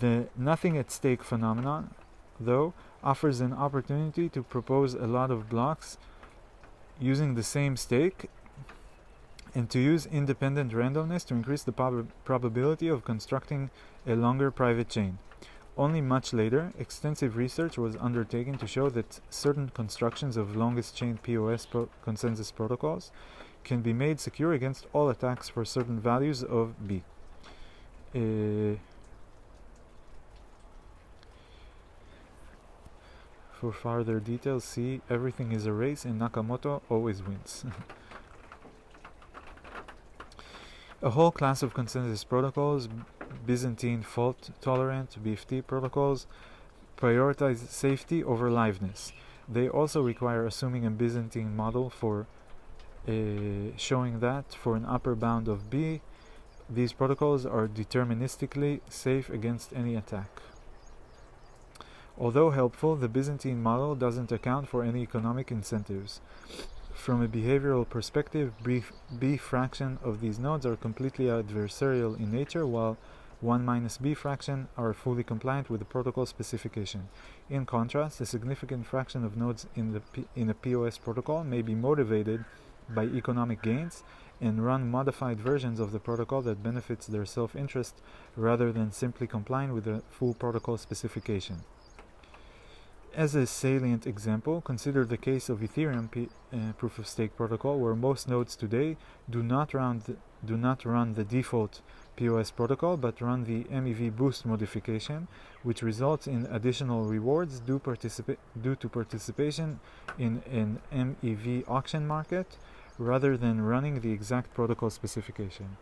[0.00, 1.94] The nothing at stake phenomenon,
[2.38, 5.97] though, offers an opportunity to propose a lot of blocks
[6.99, 8.29] using the same stake
[9.55, 13.69] and to use independent randomness to increase the prob- probability of constructing
[14.07, 15.19] a longer private chain.
[15.75, 21.19] Only much later, extensive research was undertaken to show that certain constructions of longest chain
[21.21, 23.11] POS pro- consensus protocols
[23.63, 27.03] can be made secure against all attacks for certain values of B.
[28.15, 28.77] Uh,
[33.63, 37.63] for further details, see Everything is a Race and Nakamoto always wins.
[41.01, 42.89] a whole class of consensus protocols
[43.45, 46.27] Byzantine fault tolerant BFT protocols
[46.97, 49.13] prioritize safety over liveness.
[49.47, 52.27] They also require assuming a Byzantine model for
[53.07, 53.13] uh,
[53.77, 56.01] showing that for an upper bound of B,
[56.69, 60.41] these protocols are deterministically safe against any attack.
[62.17, 66.21] Although helpful, the Byzantine model doesn't account for any economic incentives.
[66.93, 68.83] From a behavioral perspective, B,
[69.17, 72.97] B fraction of these nodes are completely adversarial in nature, while
[73.43, 77.09] 1 minus b fraction are fully compliant with the protocol specification.
[77.49, 81.61] In contrast, a significant fraction of nodes in, the P in a POS protocol may
[81.61, 82.45] be motivated
[82.87, 84.03] by economic gains
[84.39, 87.95] and run modified versions of the protocol that benefits their self-interest
[88.37, 91.63] rather than simply complying with the full protocol specification.
[93.14, 97.78] As a salient example, consider the case of Ethereum P uh, proof of stake protocol
[97.80, 98.96] where most nodes today
[99.28, 101.80] do not run the, do not run the default
[102.16, 105.26] POS protocol but run the MEV boost modification,
[105.62, 107.80] which results in additional rewards due,
[108.62, 109.80] due to participation
[110.18, 112.56] in an MEV auction market,
[112.98, 115.76] rather than running the exact protocol specification.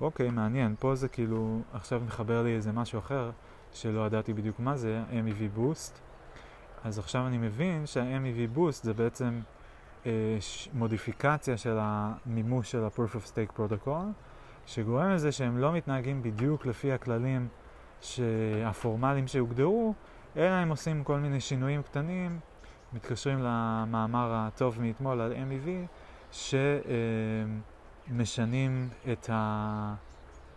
[0.00, 3.30] אוקיי, okay, מעניין, פה זה כאילו, עכשיו מחבר לי איזה משהו אחר,
[3.72, 6.05] שלא ידעתי בדיוק מה זה, MEV Boost.
[6.83, 9.39] אז עכשיו אני מבין שה-MEV Boost זה בעצם
[10.05, 10.11] אה,
[10.73, 14.05] מודיפיקציה של המימוש של ה-Proof of Stake Protocol,
[14.65, 17.47] שגורם לזה שהם לא מתנהגים בדיוק לפי הכללים
[18.65, 19.93] הפורמליים שהוגדרו,
[20.37, 22.39] אלא הם עושים כל מיני שינויים קטנים,
[22.93, 25.69] מתקשרים למאמר הטוב מאתמול על MEV,
[28.07, 29.29] שמשנים את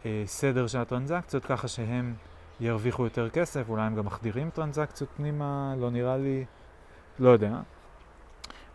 [0.05, 2.15] הסדר של הטרנזקציות ככה שהם
[2.61, 6.45] ירוויחו יותר כסף, אולי הם גם מחדירים טרנזקציות פנימה, לא נראה לי,
[7.19, 7.61] לא יודע.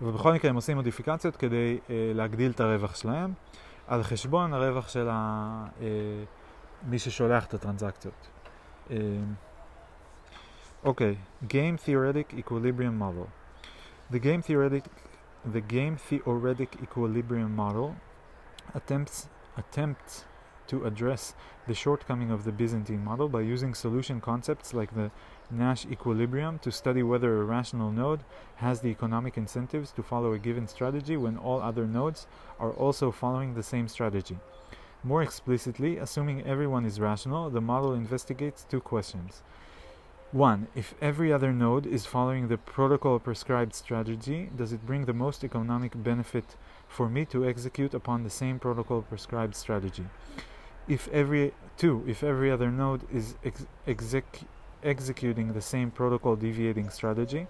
[0.01, 3.33] ובכל מקרה הם עושים מודיפיקציות כדי אה, להגדיל את הרווח שלהם.
[3.87, 5.87] על חשבון הרווח של ה, אה,
[6.83, 8.27] מי ששולח את הטרנזקציות.
[10.83, 11.47] אוקיי, uh, okay.
[11.51, 13.27] Game Theoretic Equilibrium Model.
[14.11, 14.87] The game theoretic
[15.53, 17.95] the game theoretic equilibrium model
[18.73, 20.25] attempts attempts
[20.67, 21.33] to address
[21.67, 25.11] the shortcoming of the Byzantine model by using solution concepts like the
[25.51, 28.21] Nash equilibrium to study whether a rational node
[28.55, 32.25] has the economic incentives to follow a given strategy when all other nodes
[32.59, 34.37] are also following the same strategy.
[35.03, 39.43] More explicitly, assuming everyone is rational, the model investigates two questions.
[40.31, 40.67] 1.
[40.75, 45.43] If every other node is following the protocol prescribed strategy, does it bring the most
[45.43, 46.55] economic benefit
[46.87, 50.05] for me to execute upon the same protocol prescribed strategy?
[50.88, 52.04] If every 2.
[52.06, 54.44] If every other node is ex- exec-
[54.84, 57.46] executing the same protocol deviating strategy,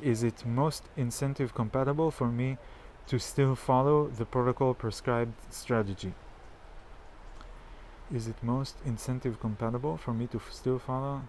[0.00, 2.58] is it most incentive compatible for me
[3.08, 6.14] to still follow the protocol prescribed strategy?
[8.14, 11.22] Is it most incentive compatible for me to still follow?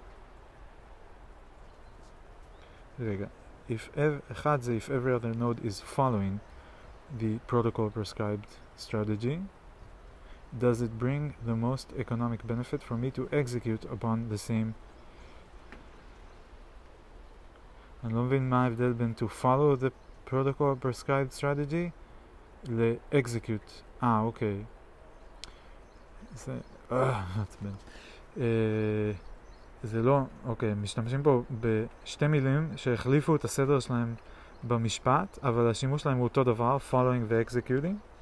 [3.00, 3.28] רגע,
[3.70, 6.40] if ev- אחד זה if every other node is following
[7.20, 9.40] the protocol prescribed strategy,
[10.59, 14.73] does it bring the most economic benefit for me to execute upon the same
[18.05, 19.91] אני לא מבין מה ההבדל בין to follow the
[20.31, 21.91] protocol prescribed strategy
[22.69, 23.83] ל-execute.
[24.03, 24.63] אה, אוקיי.
[26.35, 26.59] זה...
[26.93, 27.71] אה, מעצבן.
[29.83, 30.21] זה לא...
[30.47, 34.15] אוקיי, משתמשים פה בשתי מילים שהחליפו את הסדר שלהם
[34.63, 38.14] במשפט, אבל השימוש שלהם הוא אותו דבר, following ו-executing.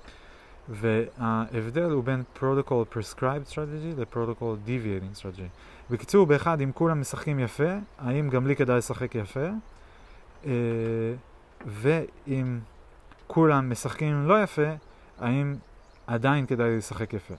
[0.70, 5.50] וההבדל הוא בין protocol prescribed strategy ל-protocol deviating strategy.
[5.90, 9.50] בקיצור, באחד, אם כולם משחקים יפה, האם גם לי כדאי לשחק יפה?
[10.46, 10.52] אה,
[11.66, 12.60] ואם
[13.28, 14.72] כולם משחקים לא יפה,
[15.20, 15.56] האם
[16.08, 17.34] עדיין כדאי לשחק יפה?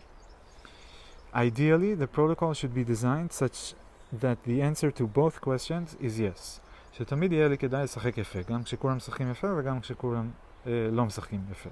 [1.34, 3.74] Ideally, the protocol should be designed such
[4.22, 6.60] that the answer to both questions is yes.
[6.92, 10.30] שתמיד יהיה לי כדאי לשחק יפה, גם כשכולם משחקים יפה וגם כשכולם
[10.66, 11.70] אה, לא משחקים יפה.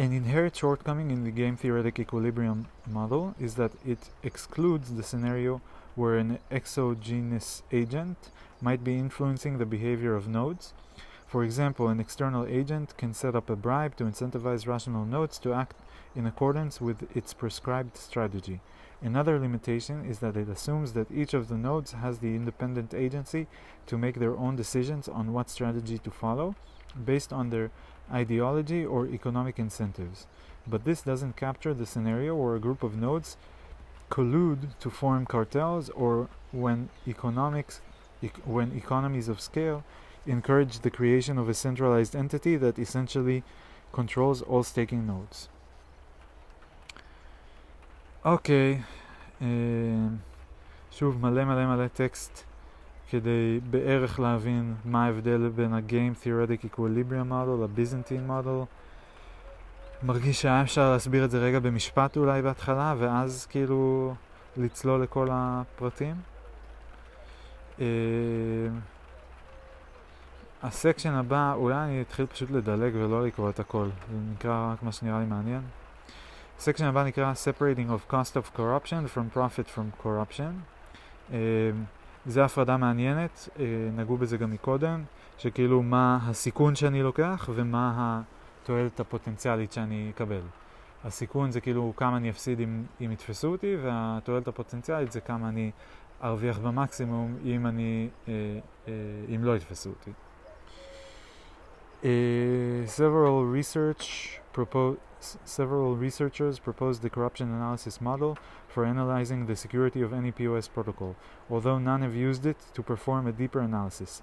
[0.00, 5.60] An inherent shortcoming in the game theoretic equilibrium model is that it excludes the scenario
[5.94, 8.30] where an exogenous agent
[8.62, 10.72] might be influencing the behavior of nodes.
[11.26, 15.52] For example, an external agent can set up a bribe to incentivize rational nodes to
[15.52, 15.76] act
[16.16, 18.62] in accordance with its prescribed strategy.
[19.02, 23.48] Another limitation is that it assumes that each of the nodes has the independent agency
[23.86, 26.54] to make their own decisions on what strategy to follow
[27.05, 27.71] based on their
[28.11, 30.27] ideology or economic incentives.
[30.67, 33.37] But this doesn't capture the scenario where a group of nodes
[34.09, 37.81] collude to form cartels or when economics
[38.21, 39.83] ec- when economies of scale
[40.25, 43.43] encourage the creation of a centralized entity that essentially
[43.91, 45.49] controls all staking nodes.
[48.25, 48.81] אוקיי,
[49.41, 49.45] okay,
[50.91, 52.43] שוב מלא מלא מלא טקסט
[53.10, 58.66] כדי בערך להבין מה ההבדל בין ה-Game Theoretic Equilibrium Model ל-Byzantine Model.
[60.02, 64.14] מרגיש שהיה אפשר להסביר את זה רגע במשפט אולי בהתחלה, ואז כאילו
[64.56, 66.14] לצלול לכל הפרטים.
[67.78, 67.82] Uh,
[70.62, 74.92] הסקשן הבא, אולי אני אתחיל פשוט לדלג ולא לקרוא את הכל, זה נקרא רק מה
[74.92, 75.62] שנראה לי מעניין.
[76.58, 80.52] הסקשן הבא נקרא Separating of Cost of Corruption from Profit from Corruption.
[81.30, 81.34] Uh,
[82.26, 83.60] זה הפרדה מעניינת, uh,
[83.96, 85.02] נגעו בזה גם מקודם,
[85.38, 88.22] שכאילו מה הסיכון שאני לוקח ומה
[88.62, 90.40] התועלת הפוטנציאלית שאני אקבל.
[91.04, 95.70] הסיכון זה כאילו כמה אני אפסיד אם, אם יתפסו אותי, והתועלת הפוטנציאלית זה כמה אני
[96.22, 98.88] ארוויח במקסימום אם אני, uh, uh,
[99.34, 100.10] אם לא יתפסו אותי.
[102.02, 102.04] Uh,
[102.86, 104.96] several research propose
[105.44, 108.32] several researchers proposed the corruption analysis model
[108.72, 111.16] for analyzing the security of any POS protocol,
[111.50, 114.22] although none have used it to perform a deeper analysis.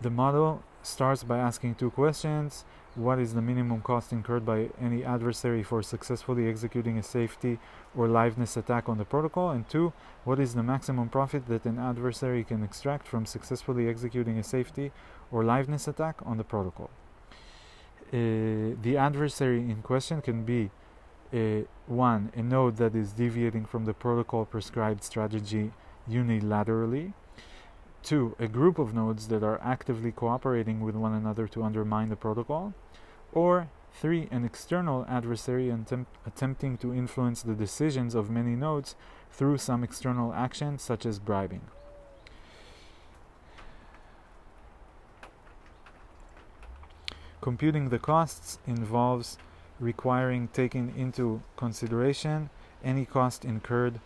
[0.00, 5.02] The model starts by asking two questions what is the minimum cost incurred by any
[5.02, 7.58] adversary for successfully executing a safety
[7.96, 9.50] or liveness attack on the protocol?
[9.50, 9.92] And two,
[10.22, 14.92] what is the maximum profit that an adversary can extract from successfully executing a safety
[15.32, 16.88] or liveness attack on the protocol?
[18.12, 20.70] Uh, the adversary in question can be
[21.34, 25.72] uh, one, a node that is deviating from the protocol prescribed strategy
[26.08, 27.12] unilaterally.
[28.02, 32.16] Two, a group of nodes that are actively cooperating with one another to undermine the
[32.16, 32.74] protocol.
[33.32, 38.94] Or three, an external adversary attempt, attempting to influence the decisions of many nodes
[39.30, 41.62] through some external action, such as bribing.
[47.40, 49.36] Computing the costs involves
[49.80, 52.50] requiring taking into consideration
[52.82, 54.00] any cost incurred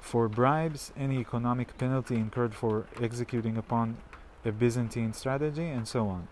[0.00, 3.96] for bribes, any economic penalty incurred for executing upon
[4.44, 6.28] a Byzantine strategy, and so on.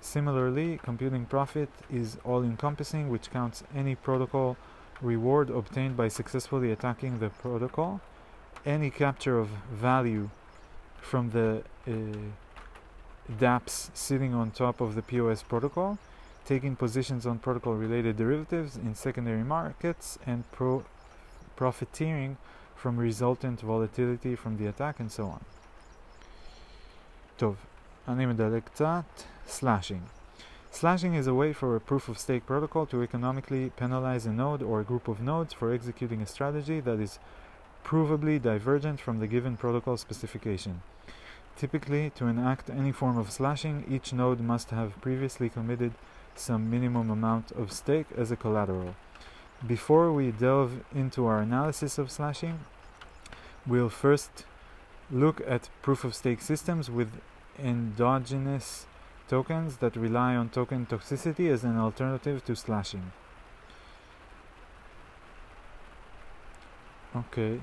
[0.00, 4.56] Similarly, computing profit is all encompassing, which counts any protocol
[5.00, 8.00] reward obtained by successfully attacking the protocol,
[8.64, 10.30] any capture of value
[11.00, 11.92] from the uh,
[13.38, 15.98] dApps sitting on top of the POS protocol,
[16.45, 20.85] taking positions on protocol related derivatives in secondary markets, and pro-
[21.55, 22.37] profiteering
[22.75, 25.41] from resultant volatility from the attack, and so on.
[27.37, 27.55] טוב,
[28.07, 29.03] אני מדלג קצת.
[29.47, 30.03] Slashing.
[30.71, 34.61] Slashing is a way for a proof of stake protocol to economically penalize a node
[34.61, 37.17] or a group of nodes for executing a strategy that is
[37.83, 40.81] provably divergent from the given protocol specification.
[41.57, 45.93] Typically, to enact any form of slashing, each node must have previously committed
[46.38, 48.94] some minimum amount of stake as a collateral.
[49.66, 52.60] Before we delve into our analysis of slashing,
[53.66, 54.44] we'll first
[55.10, 57.20] look at proof of stake systems with
[57.58, 58.86] endogenous
[59.28, 63.12] tokens that rely on token toxicity as an alternative to slashing.
[67.16, 67.60] Okay.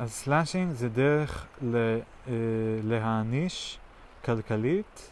[0.00, 2.32] אז סלאשינג זה דרך ל, אה,
[2.82, 3.78] להעניש
[4.24, 5.10] כלכלית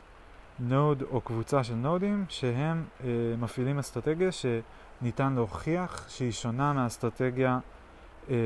[0.58, 7.58] נוד או קבוצה של נודים שהם אה, מפעילים אסטרטגיה שניתן להוכיח שהיא שונה מהאסטרטגיה
[8.30, 8.36] אה,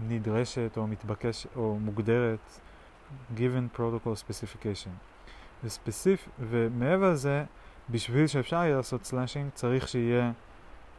[0.00, 2.60] הנדרשת או מתבקשת או מוגדרת
[3.36, 4.90] given protocol specification.
[5.64, 7.44] וספציפ, ומעבר לזה,
[7.90, 10.32] בשביל שאפשר יהיה לעשות סלאשינג צריך שיהיה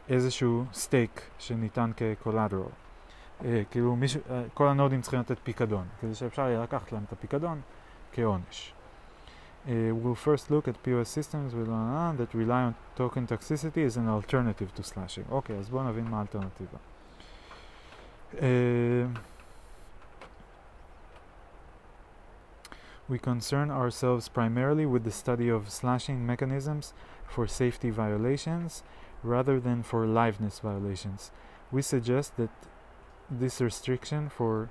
[0.09, 2.61] איזשהו סטייק שניתן כקולדרל.
[3.45, 7.13] אה, כאילו מישהו, אה, כל הנודים צריכים לתת פיקדון, כדי שאפשר יהיה לקחת להם את
[7.13, 7.61] הפיקדון
[8.11, 8.73] כעונש.
[9.65, 13.97] Uh, we'll first look at POS systems with, uh, that rely on token toxicity as
[13.97, 15.31] an alternative to slashing.
[15.31, 16.77] אוקיי, אז בואו נבין מה האלטרנטיבה.
[18.33, 18.39] Uh,
[23.09, 26.93] we concern ourselves primarily with the study of slashing mechanisms
[27.27, 28.83] for safety violations
[29.24, 31.32] rather than for liveness violations.
[31.72, 32.50] We suggest that
[33.30, 34.68] this restriction for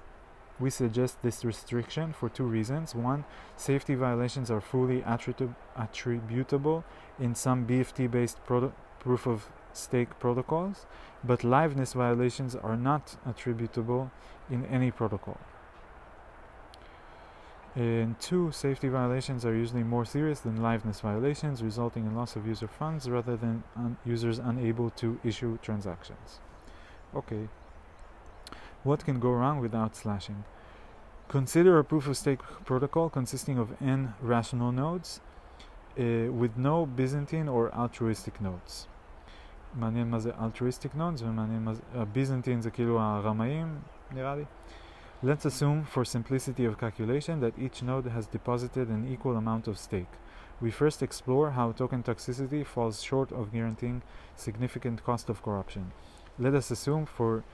[0.59, 2.93] we suggest this restriction for two reasons.
[2.93, 3.25] One,
[3.57, 6.83] safety violations are fully attribu- attributable
[7.19, 10.85] in some BFT based proof of stake protocols,
[11.23, 14.11] but liveness violations are not attributable
[14.49, 15.39] in any protocol.
[17.74, 22.46] And two, safety violations are usually more serious than liveness violations, resulting in loss of
[22.46, 26.40] user funds rather than un- users unable to issue transactions.
[27.14, 27.48] Okay.
[28.82, 30.44] What can go wrong without slashing?
[31.28, 35.20] Consider a proof of stake protocol consisting of n rational nodes
[35.98, 38.86] uh, with no Byzantine or altruistic nodes.
[39.74, 41.82] מעניין מה זה altruistic nodes ומעניין מה זה...
[41.94, 43.78] הביזנטין זה כאילו הרמאים,
[44.10, 44.44] נראה לי.
[45.25, 49.79] Let's assume, for simplicity of calculation, that each node has deposited an equal amount of
[49.79, 50.11] stake.
[50.59, 54.01] We first explore how token toxicity falls short of guaranteeing
[54.35, 55.93] significant cost of corruption.
[56.37, 57.45] Let us assume for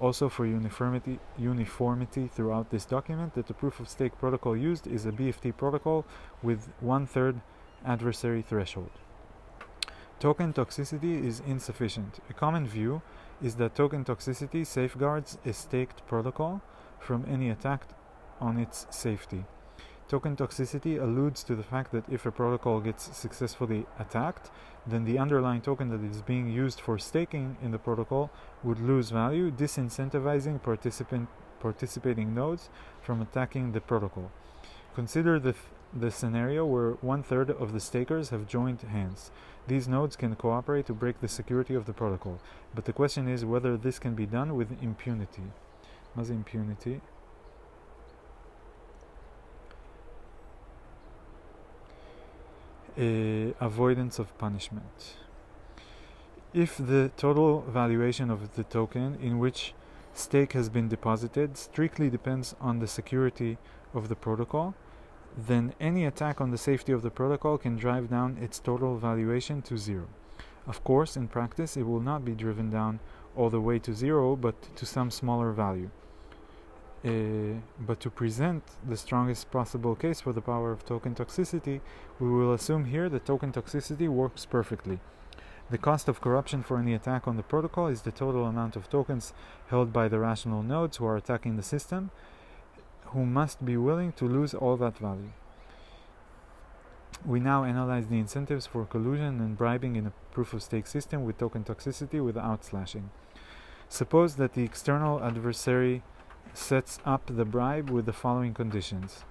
[0.00, 5.04] also for uniformity, uniformity throughout this document that the proof of stake protocol used is
[5.04, 6.06] a BFT protocol
[6.42, 7.42] with one-third
[7.84, 8.92] adversary threshold.
[10.18, 12.20] Token toxicity is insufficient.
[12.30, 13.02] A common view
[13.42, 16.62] is that token toxicity safeguards a staked protocol
[17.00, 17.88] from any attack
[18.40, 19.44] on its safety.
[20.08, 24.50] Token toxicity alludes to the fact that if a protocol gets successfully attacked,
[24.86, 28.30] then the underlying token that is being used for staking in the protocol
[28.64, 30.62] would lose value, disincentivizing
[31.60, 32.70] participating nodes
[33.02, 34.30] from attacking the protocol.
[34.94, 35.54] Consider the,
[35.92, 39.30] the scenario where one third of the stakers have joined hands.
[39.66, 42.40] These nodes can cooperate to break the security of the protocol,
[42.74, 45.52] but the question is whether this can be done with impunity
[46.18, 47.00] has impunity.
[53.60, 55.16] Avoidance of punishment.
[56.52, 59.74] If the total valuation of the token in which
[60.14, 63.58] stake has been deposited strictly depends on the security
[63.94, 64.74] of the protocol,
[65.36, 69.62] then any attack on the safety of the protocol can drive down its total valuation
[69.62, 70.08] to zero.
[70.66, 72.98] Of course, in practice, it will not be driven down
[73.36, 75.90] all the way to zero, but to some smaller value.
[77.04, 81.80] Uh, but to present the strongest possible case for the power of token toxicity,
[82.18, 84.98] we will assume here that token toxicity works perfectly.
[85.70, 88.90] The cost of corruption for any attack on the protocol is the total amount of
[88.90, 89.32] tokens
[89.68, 92.10] held by the rational nodes who are attacking the system,
[93.12, 95.30] who must be willing to lose all that value.
[97.24, 101.24] We now analyze the incentives for collusion and bribing in a proof of stake system
[101.24, 103.10] with token toxicity without slashing.
[103.88, 106.02] Suppose that the external adversary
[106.54, 109.24] sets up the bribe with the following conditions.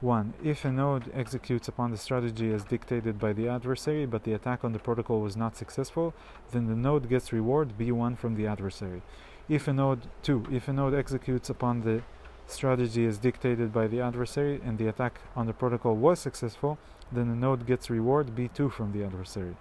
[0.00, 0.34] 1.
[0.42, 4.64] If a node executes upon the strategy as dictated by the adversary, but the attack
[4.64, 6.12] on the protocol was not successful,
[6.52, 9.02] then the node gets reward B1 from the adversary.
[9.48, 10.46] If a node 2.
[10.50, 12.02] If a node executes upon the
[12.46, 16.78] strategy as dictated by the adversary and the attack on the protocol was successful,
[17.10, 19.56] then the node gets reward B2 from the adversary.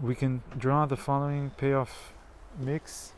[0.00, 2.12] We can draw the following payoff
[2.58, 3.12] mix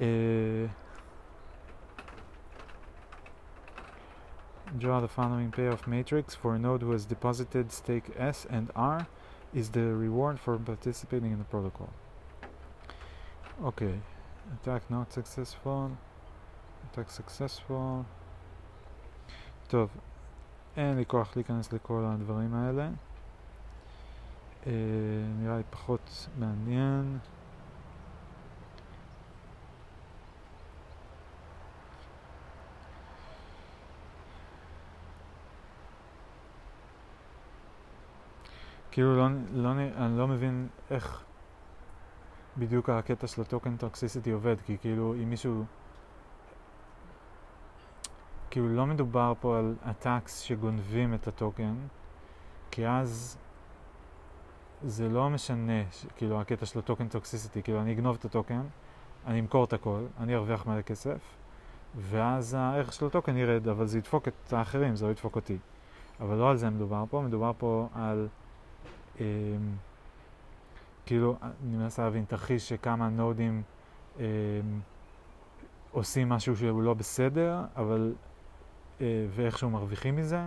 [0.00, 0.68] uh,
[4.78, 9.06] draw the following payoff matrix for a node who has deposited stake S and R
[9.54, 11.90] is the reward for participating in the protocol.
[13.64, 13.94] Okay,
[14.54, 15.96] attack not successful,
[16.92, 18.04] attack successful.
[19.68, 19.90] טוב,
[20.76, 22.88] אין לי כוח להיכנס לכל הדברים האלה.
[24.66, 24.72] אה,
[25.38, 27.18] נראה לי פחות מעניין.
[38.96, 41.24] כאילו לא, לא, אני לא מבין איך
[42.56, 45.64] בדיוק הקטע של הטוקן טוקסיסיטי עובד, כי כאילו אם מישהו...
[48.50, 51.74] כאילו לא מדובר פה על הטקס שגונבים את הטוקן,
[52.70, 53.38] כי אז
[54.82, 55.82] זה לא משנה,
[56.16, 58.62] כאילו הקטע של הטוקן טוקסיסיטי, כאילו אני אגנוב את הטוקן,
[59.26, 61.18] אני אמכור את הכל, אני ארוויח מלא כסף,
[61.96, 65.58] ואז הערך של הטוקן ירד, אבל זה ידפוק את האחרים, זה לא ידפוק אותי.
[66.20, 68.28] אבל לא על זה מדובר פה, מדובר פה על...
[69.20, 69.26] אה,
[71.06, 73.62] כאילו, אני מנסה להבין תרחיש שכמה נודים
[74.18, 74.24] אה,
[75.90, 78.14] עושים משהו שהוא לא בסדר, אבל
[79.00, 80.40] אה, ואיכשהו מרוויחים מזה,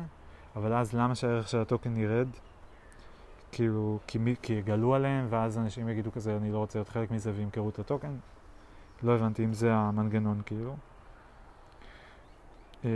[0.55, 2.28] אבל אז למה שהערך של הטוקן ירד?
[3.51, 7.32] כאילו, כי, כי יגלו עליהם, ואז אנשים יגידו כזה, אני לא רוצה להיות חלק מזה
[7.36, 8.15] וימכרו את הטוקן?
[9.03, 10.76] לא הבנתי אם זה המנגנון, כאילו.
[12.86, 12.89] אה,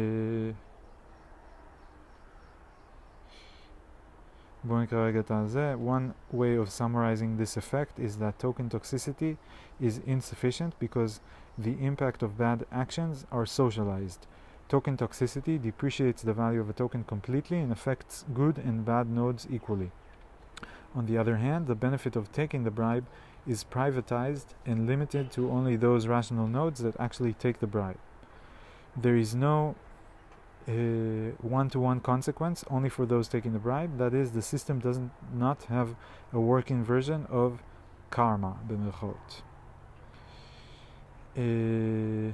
[4.65, 9.37] One way of summarizing this effect is that token toxicity
[9.81, 11.19] is insufficient because
[11.57, 14.25] the impact of bad actions are socialized.
[14.69, 19.45] Token toxicity depreciates the value of a token completely and affects good and bad nodes
[19.51, 19.91] equally.
[20.95, 23.05] On the other hand, the benefit of taking the bribe
[23.45, 27.97] is privatized and limited to only those rational nodes that actually take the bribe.
[28.95, 29.75] There is no
[30.65, 33.97] one to one consequence only for those taking the bribe.
[33.97, 34.99] That is, the system does
[35.33, 35.95] not have
[36.31, 37.61] a working version of
[38.09, 38.57] karma.
[41.35, 42.33] Uh,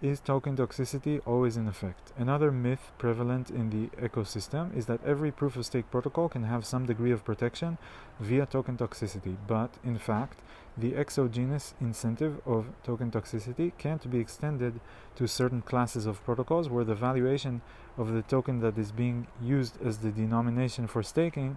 [0.00, 2.12] is token toxicity always in effect?
[2.16, 6.64] Another myth prevalent in the ecosystem is that every proof of stake protocol can have
[6.64, 7.78] some degree of protection
[8.20, 10.38] via token toxicity, but in fact,
[10.78, 14.80] the exogenous incentive of token toxicity can't be extended
[15.16, 17.60] to certain classes of protocols where the valuation
[17.96, 21.56] of the token that is being used as the denomination for staking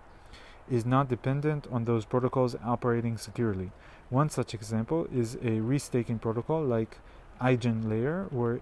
[0.69, 3.72] is not dependent on those protocols operating securely.
[4.09, 6.97] One such example is a restaking protocol like
[7.41, 8.59] EigenLayer, where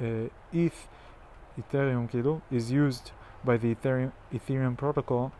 [0.00, 0.88] uh, ETH,
[1.58, 3.12] Ethereum, is used
[3.44, 5.32] by the Ethereum, Ethereum protocol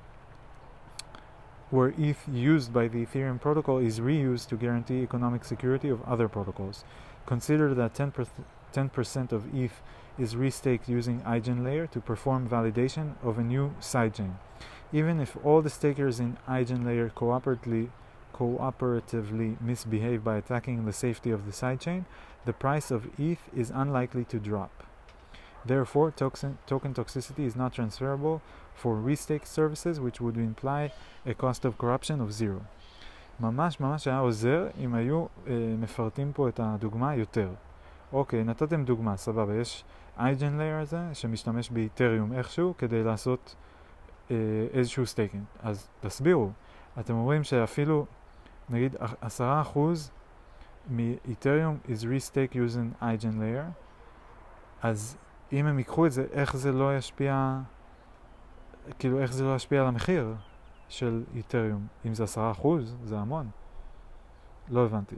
[1.71, 6.29] where ETH used by the Ethereum protocol is reused to guarantee economic security of other
[6.29, 6.85] protocols.
[7.27, 8.29] Consider that 10%,
[8.73, 9.81] 10% of ETH
[10.19, 14.35] is restaked using EigenLayer to perform validation of a new sidechain.
[14.93, 17.89] Even if all the stakers in EigenLayer cooperatively,
[18.35, 22.05] cooperatively misbehave by attacking the safety of the sidechain,
[22.45, 24.85] the price of ETH is unlikely to drop.
[25.65, 28.43] Therefore, token, token toxicity is not transferable
[28.83, 30.91] for restake services, which would imply
[31.27, 32.61] a cost of corruption of zero.
[33.41, 37.49] ממש ממש היה עוזר אם היו אה, מפרטים פה את הדוגמה יותר.
[38.13, 39.85] אוקיי, נתתם דוגמה, סבבה, יש
[40.19, 43.55] אייג'ן לייר הזה שמשתמש באיתריום איכשהו כדי לעשות
[44.31, 44.37] אה,
[44.73, 45.45] איזשהו סטייקינג.
[45.63, 46.51] אז תסבירו,
[47.01, 48.07] אתם אומרים שאפילו
[48.71, 50.11] נגיד עשרה אחוז
[50.91, 53.65] מאיתריום is restaked using אייג'ן לייר,
[54.83, 55.17] אז
[55.53, 57.59] אם הם ייקחו את זה, איך זה לא ישפיע,
[59.00, 60.36] כאילו איך זה לא ישפיע על המחיר
[60.90, 61.88] של איתריום?
[62.06, 63.50] אם זה עשרה אחוז, זה המון.
[64.70, 65.16] לא הבנתי.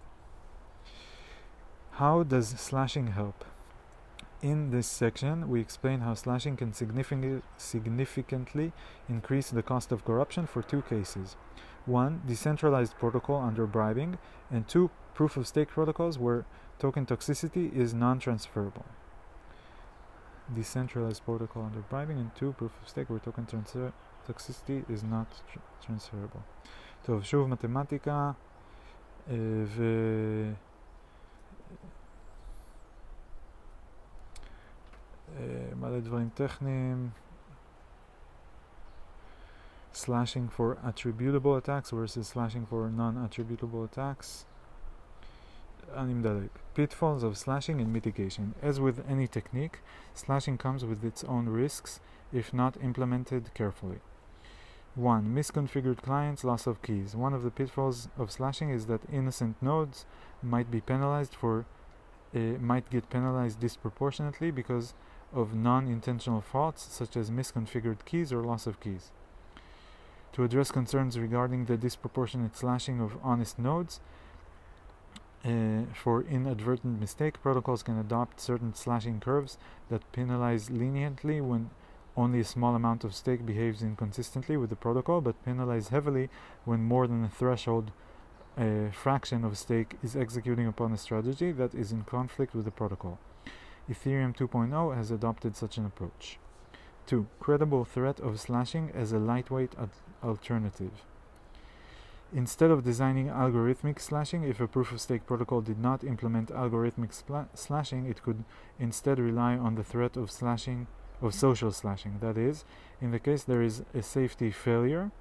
[2.00, 3.46] How does slashing help?
[4.42, 8.72] In this section, we explain how slashing can significantly, significantly
[9.08, 11.36] increase the cost of corruption for two cases.
[11.86, 14.18] One, decentralized protocol under bribing,
[14.50, 16.46] and two, proof of stake protocols where
[16.80, 18.86] token toxicity is non transferable.
[20.54, 23.94] Decentralized protocol under bribing, and two, proof of stake where token transfer
[24.28, 26.42] toxicity is not tr transferable.
[27.04, 28.32] טוב, שוב מתמטיקה
[29.28, 29.84] ו...
[35.76, 37.10] מלא דברים טכניים.
[39.94, 44.46] Slashing for attributable attacks versus slashing for non-attributable attacks.
[46.75, 48.55] Pitfalls of slashing and mitigation.
[48.63, 49.81] As with any technique,
[50.15, 52.01] slashing comes with its own risks
[52.33, 54.01] if not implemented carefully.
[54.95, 55.35] 1.
[55.35, 57.15] Misconfigured clients, loss of keys.
[57.15, 60.07] One of the pitfalls of slashing is that innocent nodes
[60.43, 61.67] might be penalized for
[62.35, 64.95] uh, might get penalized disproportionately because
[65.33, 69.11] of non-intentional faults such as misconfigured keys or loss of keys.
[70.33, 74.01] To address concerns regarding the disproportionate slashing of honest nodes,
[75.47, 81.71] uh, for inadvertent mistake, protocols can adopt certain slashing curves that penalize leniently when
[82.17, 86.29] only a small amount of stake behaves inconsistently with the protocol, but penalize heavily
[86.65, 87.93] when more than a threshold
[88.57, 92.71] uh, fraction of stake is executing upon a strategy that is in conflict with the
[92.71, 93.19] protocol.
[93.89, 96.39] Ethereum 2.0 has adopted such an approach.
[97.07, 97.27] 2.
[97.39, 99.75] Credible threat of slashing as a lightweight
[100.25, 101.05] alternative.
[102.33, 107.13] Instead of designing algorithmic slashing, if a proof of stake protocol did not implement algorithmic
[107.55, 108.45] slashing, it could
[108.79, 110.87] instead rely on the threat of slashing
[111.23, 112.19] of social slashing.
[112.21, 112.65] That is,
[113.01, 115.13] in the case there is a safety failure,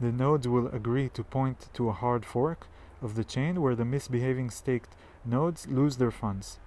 [0.00, 2.68] the nodes will agree to point to a hard fork
[3.02, 4.94] of the chain where the misbehaving staked
[5.24, 6.60] nodes lose their funds.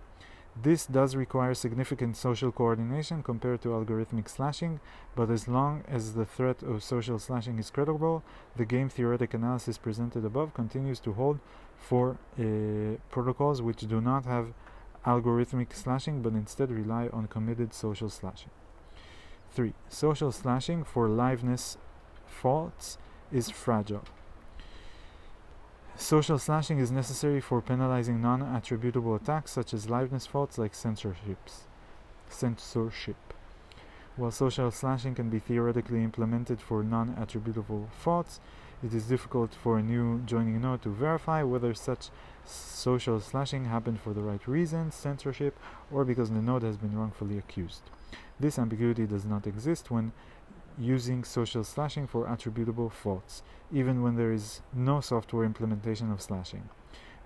[0.56, 4.82] This does require significant social coordination compared to algorithmic slashing,
[5.16, 8.22] but as long as the threat of social slashing is credible,
[8.58, 11.39] the game theoretic analysis presented above continues to hold
[11.78, 14.54] for uh, protocols which do not have
[15.06, 18.52] algorithmic slashing but instead rely on committed social slashing.
[19.54, 19.74] 3.
[19.89, 21.78] Social slashing for liveness
[22.26, 22.97] faults
[23.32, 24.04] is fragile.
[25.98, 31.66] Social slashing is necessary for penalizing non-attributable attacks such as liveness faults like censorships.
[32.30, 33.18] Censorship.
[34.16, 38.39] While social slashing can be theoretically implemented for non-attributable faults,
[38.84, 42.10] it is difficult for a new joining node to verify whether such
[42.46, 45.58] social slashing happened for the right reasons, censorship,
[45.92, 47.84] or because the node has been wrongfully accused.
[48.39, 50.14] This ambiguity does not exist when
[50.78, 56.69] using social slashing for attributable faults, even when there is no software implementation of slashing.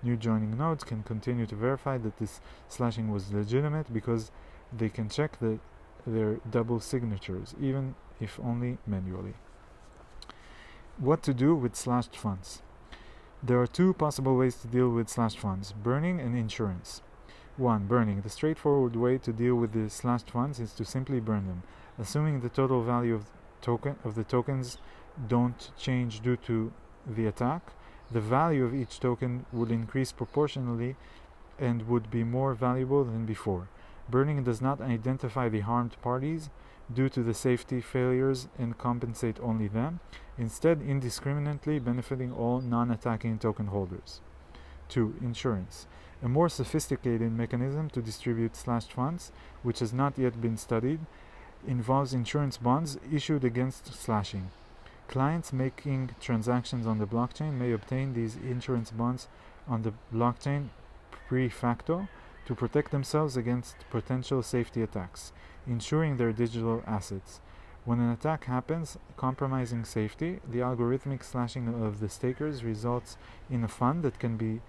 [0.02, 4.30] New joining nodes can continue to verify that this slashing was legitimate because
[4.76, 5.58] they can check the,
[6.06, 9.34] their double signatures, even if only manually.
[10.98, 12.62] What to do with slashed funds?
[13.42, 17.02] There are two possible ways to deal with slashed funds burning and insurance.
[17.56, 17.86] 1.
[17.86, 18.20] Burning.
[18.20, 21.62] The straightforward way to deal with the slashed funds is to simply burn them,
[21.98, 23.30] assuming the total value of,
[23.66, 24.78] token, of the tokens
[25.28, 26.72] don't change due to
[27.16, 27.62] the attack.
[28.10, 30.94] The value of each token would increase proportionally
[31.58, 33.68] and would be more valuable than before.
[34.08, 36.48] Burning does not identify the harmed parties
[36.98, 39.98] due to the safety failures and compensate only them,
[40.38, 44.20] instead indiscriminately benefiting all non-attacking token holders.
[44.88, 45.16] 2.
[45.20, 45.88] Insurance.
[46.22, 49.32] A more sophisticated mechanism to distribute slashed funds,
[49.64, 51.00] which has not yet been studied,
[51.66, 54.50] involves insurance bonds issued against slashing.
[55.08, 59.28] Clients making transactions on the blockchain may obtain these insurance bonds
[59.68, 60.68] on the blockchain
[61.28, 62.08] pre facto
[62.46, 65.32] to protect themselves against potential safety attacks,
[65.66, 67.40] insuring their digital assets.
[67.84, 73.16] When an attack happens, compromising safety, the algorithmic slashing of the stakers results
[73.48, 74.60] in a fund that can be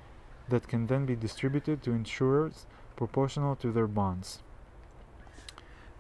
[0.50, 4.40] that can then be distributed to insurers proportional to their bonds.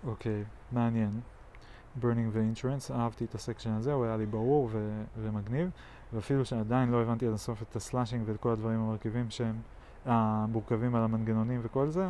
[0.03, 1.21] אוקיי, okay, מעניין.
[2.01, 5.69] burning ואינשורנס, אהבתי את הסקשן הזה, הוא היה לי ברור ו- ומגניב,
[6.13, 9.61] ואפילו שעדיין לא הבנתי עד הסוף את הסלאשינג ואת כל הדברים המרכיבים שהם
[10.05, 12.07] המורכבים על המנגנונים וכל זה,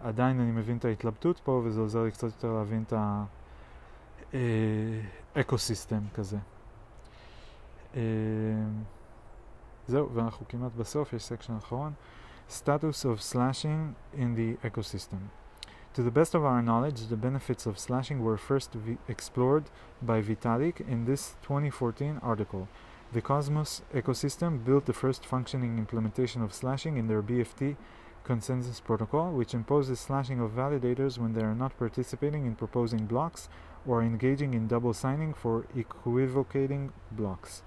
[0.00, 2.92] עדיין אני מבין את ההתלבטות פה, וזה עוזר לי קצת יותר להבין את
[5.36, 6.38] האקו-סיסטם כזה.
[9.86, 11.92] זהו, ואנחנו כמעט בסוף, יש סקשן אחרון.
[12.48, 15.39] Status of slashing in the ecosystem.
[15.94, 18.76] To the best of our knowledge, the benefits of slashing were first
[19.08, 19.64] explored
[20.00, 22.68] by Vitalik in this 2014 article.
[23.12, 27.76] The Cosmos ecosystem built the first functioning implementation of slashing in their BFT
[28.22, 33.48] consensus protocol, which imposes slashing of validators when they are not participating in proposing blocks
[33.84, 37.64] or engaging in double signing for equivocating blocks.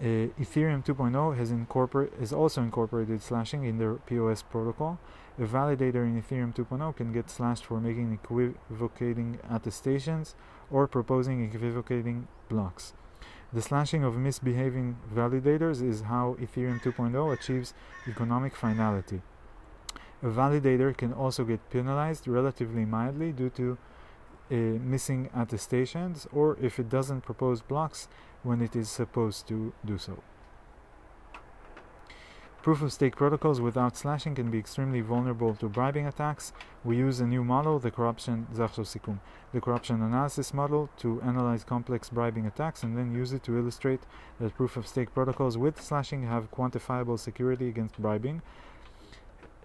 [0.00, 4.98] Uh, Ethereum 2.0 has, incorpor- has also incorporated slashing in their POS protocol.
[5.38, 10.34] A validator in Ethereum 2.0 can get slashed for making equivocating attestations
[10.70, 12.92] or proposing equivocating blocks.
[13.50, 17.72] The slashing of misbehaving validators is how Ethereum 2.0 achieves
[18.06, 19.22] economic finality.
[20.22, 23.78] A validator can also get penalized relatively mildly due to
[24.50, 28.06] uh, missing attestations or if it doesn't propose blocks
[28.42, 30.22] when it is supposed to do so.
[32.62, 36.52] Proof of stake protocols without slashing can be extremely vulnerable to bribing attacks.
[36.84, 42.46] We use a new model, the corruption the corruption analysis model, to analyze complex bribing
[42.46, 44.02] attacks and then use it to illustrate
[44.38, 48.42] that proof of stake protocols with slashing have quantifiable security against bribing.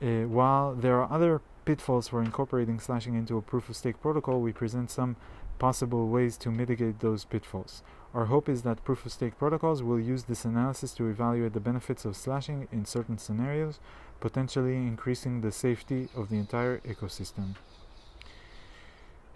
[0.01, 4.41] Uh, while there are other pitfalls for incorporating slashing into a proof of stake protocol,
[4.41, 5.17] we present some
[5.59, 7.83] possible ways to mitigate those pitfalls.
[8.17, 11.59] Our hope is that proof of stake protocols will use this analysis to evaluate the
[11.59, 13.79] benefits of slashing in certain scenarios,
[14.19, 17.53] potentially increasing the safety of the entire ecosystem.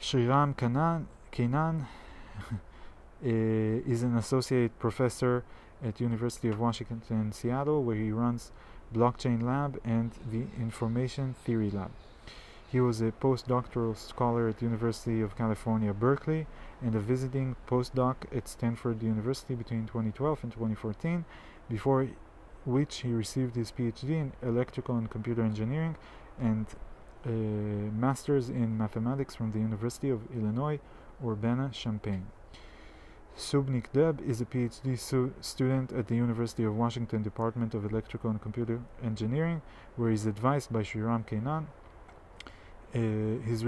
[0.02, 1.86] Sreeram Kannan, Kenan
[3.24, 5.44] eh, is an associate professor
[5.86, 8.52] at University of Washington Seattle where he runs
[8.92, 11.92] Blockchain Lab and the Information Theory Lab.
[12.72, 16.48] He was a postdoctoral scholar at the University of California, Berkeley,
[16.82, 21.26] and a visiting postdoc at Stanford University between 2012 and 2014,
[21.70, 22.08] before
[22.66, 25.96] which he received his PhD in electrical and computer engineering
[26.40, 26.68] and
[27.26, 30.80] a master's in mathematics from the University of Illinois,
[31.24, 32.28] Urbana-Champaign.
[33.38, 38.30] Soubhik Deb is a PhD su- student at the University of Washington Department of Electrical
[38.30, 39.62] and Computer Engineering,
[39.96, 41.68] where he is advised by Sreeram Kainan
[42.94, 43.00] uh,
[43.46, 43.62] his,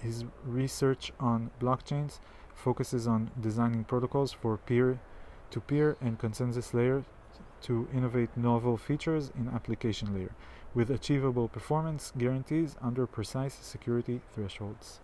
[0.00, 2.20] his research on blockchains
[2.61, 7.03] focuses on designing protocols for peer-to-peer and consensus layer
[7.61, 10.31] to innovate novel features in application layer.
[10.77, 14.99] with achievable performance guarantees under precise security thresholds.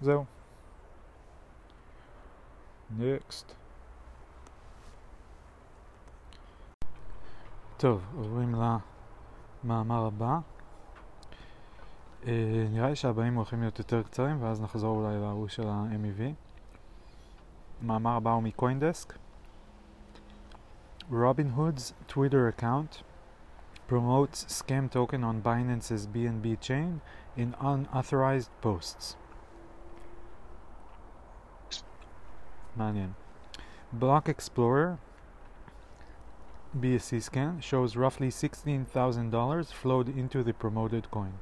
[0.00, 0.26] זהו.
[2.98, 3.54] Next.
[7.76, 8.54] טוב, עוברים
[9.64, 10.38] למאמר הבא.
[12.25, 16.21] נראה לי שהבאים הולכים להיות יותר קצרים, ואז נחזור אולי להוא של ה-MEV.
[17.81, 19.13] מאמר הבא הוא מקוינדסק.
[21.11, 23.03] Robinhood's Twitter account
[23.89, 27.01] promotes scam token on Binance's BNB chain
[27.37, 29.15] in unauthorized posts.
[32.75, 33.11] מעניין.
[33.99, 34.97] Block Explorer
[36.81, 41.33] BscScan shows roughly $16,000 flowed into the promoted coin.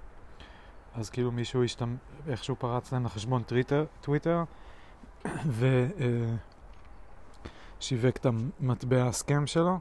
[0.94, 1.96] אז כאילו מישהו השתמ...
[2.28, 4.44] איכשהו פרץ להם לחשבון טוויטר, טוויטר
[7.80, 9.80] ושיווק את המטבע הסכם שלו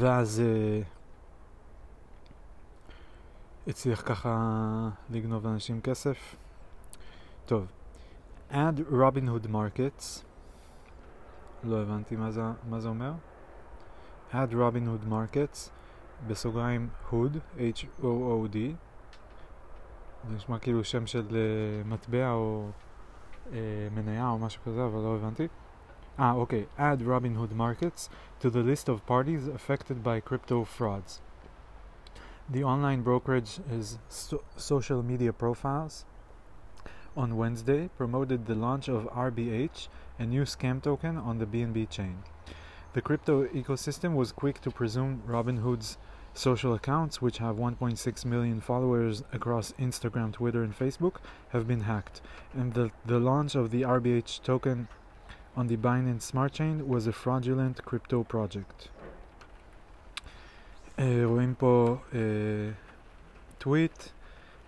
[0.00, 0.42] ואז
[3.66, 6.36] הצליח ככה לגנוב לאנשים כסף.
[7.46, 7.66] טוב,
[8.50, 10.22] add Robinhood Markets
[11.64, 13.12] לא הבנתי מה זה, מה זה אומר.
[14.32, 15.70] add Robinhood Markets
[16.26, 18.56] בסוגריים hood, H-O-O-D
[20.29, 22.69] זה נשמע כאילו שם של uh, מטבע או
[23.45, 23.51] uh,
[23.95, 25.47] מניה או משהו כזה, אבל לא הבנתי.
[26.17, 26.67] Ah, okay.
[26.77, 28.09] Add Robinhood Markets
[28.41, 31.21] to the list of parties affected by crypto frauds.
[32.49, 36.03] The online brokerage is so social media profiles
[37.15, 42.23] on Wednesday promoted the launch of RBH, a new scam token on the BNB chain.
[42.93, 45.97] The crypto ecosystem was quick to presume Robinhood's
[46.33, 51.15] social accounts, which have 1.6 million followers across Instagram, Twitter, and Facebook,
[51.49, 52.21] have been hacked,
[52.53, 54.87] and the, the launch of the RBH token
[55.55, 58.89] on the Binance Smart Chain was a fraudulent crypto project.
[60.97, 61.97] Uh, רואים פה
[63.57, 64.03] טוויט,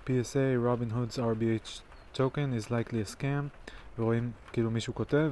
[0.05, 1.81] PSA, Robinhood's RBH
[2.13, 3.49] token is likely a scam,
[3.99, 5.31] ורואים כאילו מישהו כותב,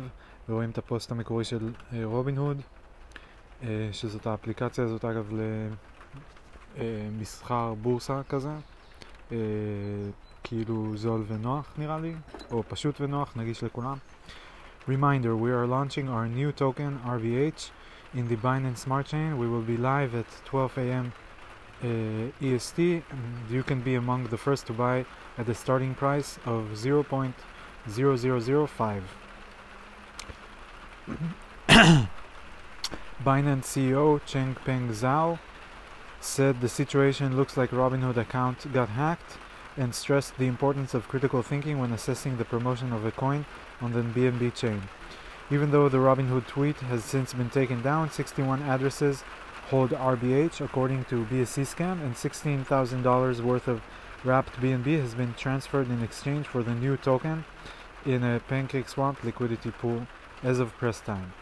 [0.50, 2.62] ורואים את הפוסט המקורי של רובינהוד,
[3.62, 5.32] uh, שזאת האפליקציה הזאת אגב
[6.78, 8.54] למסחר בורסה כזה,
[9.30, 9.34] uh,
[10.44, 12.16] כאילו זול ונוח נראה לי,
[12.52, 13.98] או פשוט ונוח, נגיש לכולם.
[14.88, 17.70] Reminder, we are launching our new token RVH
[18.16, 19.38] in the Binance Smart Chain.
[19.38, 21.14] We will be live at 12 a.m.
[21.84, 25.06] Uh, EST, and you can be among the first to buy
[25.38, 29.04] at the starting price of 0.0005.
[33.24, 35.38] Binance CEO Changpeng Zhao
[36.25, 39.37] said the situation looks like Robinhood account got hacked
[39.77, 43.45] and stressed the importance of critical thinking when assessing the promotion of a coin
[43.81, 44.83] on the BNB chain.
[45.51, 49.23] Even though the Robinhood tweet has since been taken down, 61 addresses
[49.69, 53.83] hold RBH according to BSC scam, and $16,000 worth of
[54.25, 57.45] wrapped BNB has been transferred in exchange for the new token
[58.07, 60.07] in a PancakeSwap liquidity pool
[60.43, 61.33] as of press time.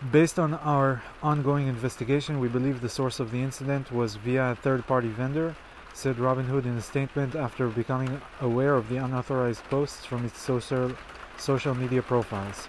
[0.00, 4.54] Based on our ongoing investigation, we believe the source of the incident was via a
[4.54, 5.54] third party vendor,
[5.92, 10.92] said Robinhood in a statement after becoming aware of the unauthorized posts from its social
[11.36, 12.64] social media profiles.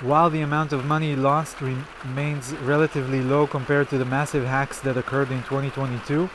[0.00, 4.96] While the amount of money lost remains relatively low compared to the massive hacks that
[4.96, 6.30] occurred in 2022,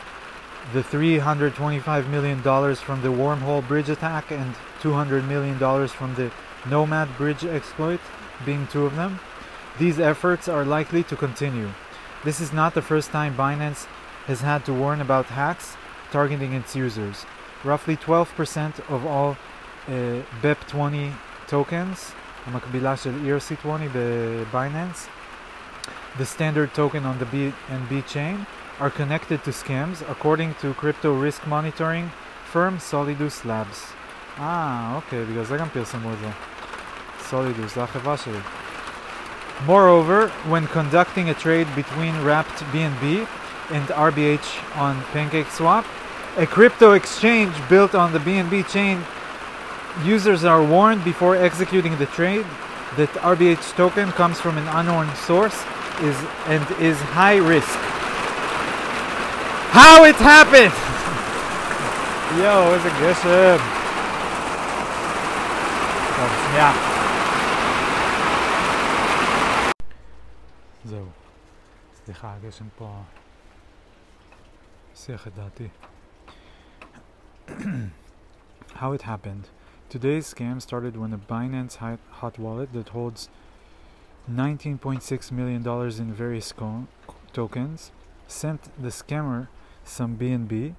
[0.73, 2.39] the $325 million
[2.75, 5.57] from the Wormhole Bridge attack and $200 million
[5.87, 6.31] from the
[6.69, 7.99] Nomad Bridge exploit
[8.45, 9.19] being two of them,
[9.78, 11.70] these efforts are likely to continue.
[12.24, 13.86] This is not the first time Binance
[14.26, 15.76] has had to warn about hacks
[16.10, 17.24] targeting its users.
[17.64, 19.36] Roughly 12% of all
[19.88, 21.12] uh, BEP20
[21.48, 22.12] tokens,
[22.46, 25.08] המקבילה של ERC20 בבייננס,
[26.18, 28.46] the standard token on the BNB chain,
[28.80, 32.10] are connected to scams according to crypto risk monitoring
[32.52, 33.94] firm Solidus Labs.
[34.40, 36.30] אה, אוקיי, בגלל זה גם פרסמו את זה.
[37.30, 38.38] Solidus, זה החברה שלי.
[39.66, 43.26] Moreover, when conducting a trade between wrapped BNB
[43.70, 45.84] and RBH on PancakeSwap,
[46.36, 49.04] a crypto exchange built on the BNB chain
[50.04, 52.46] Users are warned before executing the trade
[52.96, 55.54] that RBH token comes from an unknown source
[56.00, 56.16] is
[56.46, 57.78] and is high risk.
[59.74, 60.72] How it happened?
[62.38, 63.56] Yo, איזה גשם.
[66.16, 66.93] טוב, שנייה.
[72.04, 73.02] סליחה, הגשם פה
[74.92, 75.68] הסיח את דעתי.
[78.74, 79.48] How it happened.
[79.88, 81.76] Today's scam started when a Binance
[82.20, 83.28] hot wallet that holds
[84.30, 85.66] $19.6 million
[86.02, 86.86] in various co-
[87.32, 87.90] tokens,
[88.28, 89.48] sent the scammer
[89.82, 90.74] some BNB,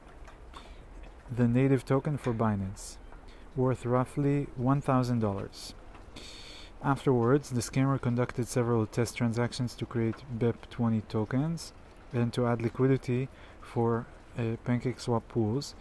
[1.30, 2.98] the native token for Binance,
[3.56, 5.74] worth roughly $1,000.
[6.83, 11.73] Afterwards, the scammer conducted several test transactions to create BEP20 tokens
[12.13, 13.29] and to add liquidity
[13.61, 14.07] for
[14.39, 15.75] uh, PancakeSwap pools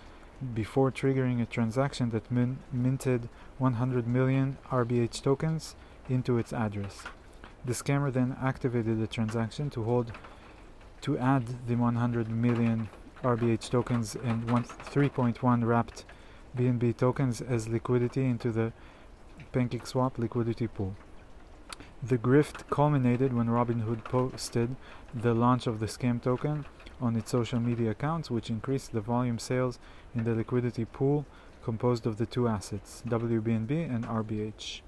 [0.53, 5.75] before triggering a transaction that min- minted 100 million RBH tokens
[6.09, 7.03] into its address.
[7.65, 10.11] The scammer then activated the transaction to hold
[11.01, 12.89] to add the 100 million
[13.23, 16.05] RBH tokens and 3.1 wrapped
[16.57, 18.71] BNB tokens as liquidity into the
[19.55, 20.97] PancakeSwap liquidity pool.
[22.03, 24.75] The grift culminated when Robinhood posted
[25.13, 26.65] the launch of the scam token
[26.99, 29.79] on its social media accounts, which increased the volume sales
[30.13, 31.25] in the liquidity pool
[31.63, 34.81] composed of the two assets, WBNB and RBH.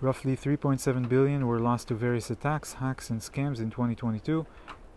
[0.00, 4.44] Roughly 3.7 billion were lost to various attacks, hacks, and scams in 2022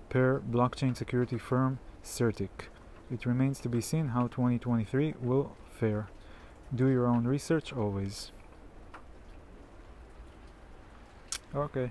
[0.10, 2.70] per blockchain security firm CertiK.
[3.12, 6.08] It remains to be seen how 2023 will fare.
[6.75, 8.31] Do your own research always.
[11.55, 11.91] Okay.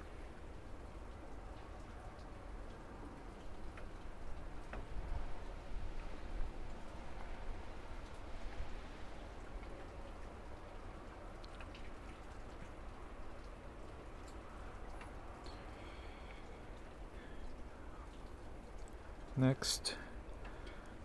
[19.37, 19.89] נקסט.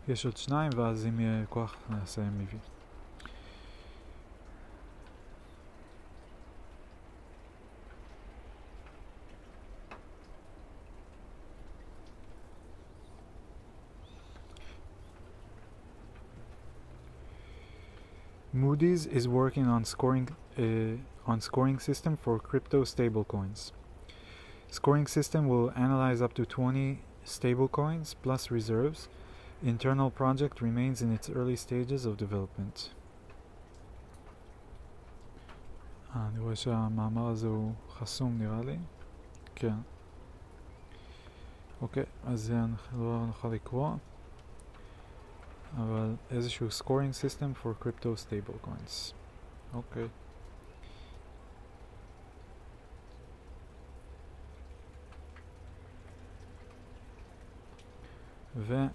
[0.08, 2.56] יש עוד שניים ואז אם יהיה כוח נעשה MVP.
[18.70, 20.28] Moody's is working on scoring
[20.58, 23.72] uh, on scoring system for crypto stablecoins.
[24.70, 29.08] Scoring system will analyze up to 20 stablecoins plus reserves.
[29.62, 32.90] Internal project remains in its early stages of development.
[36.16, 38.76] אה, אני רואה שהמאמר הזה הוא חסום נראה לי.
[39.54, 39.74] כן.
[41.82, 42.54] אוקיי, אז זה
[42.98, 43.90] לא נוכל לקרוא.
[45.77, 49.13] Uh, well, issue scoring system for crypto stablecoins.
[49.73, 50.09] Okay.
[58.53, 58.89] Ve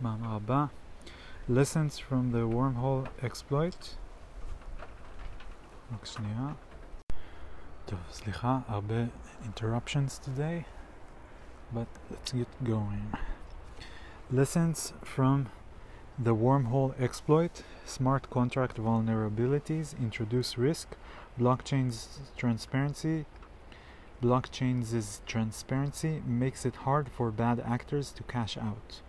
[0.00, 0.70] Mama
[1.48, 3.96] Lessons from the wormhole exploit
[5.93, 6.47] רק שנייה
[7.85, 9.03] טוב, סליחה, הרבה
[9.43, 10.63] interruptions today
[11.73, 13.13] but let's get going
[14.31, 15.49] Lessons from
[16.17, 20.95] the wormhole exploit, smart contract vulnerabilities introduce risk,
[21.37, 23.25] blockchain's transparency,
[24.23, 29.01] blockchain's transparency makes it hard for bad actors to cash out.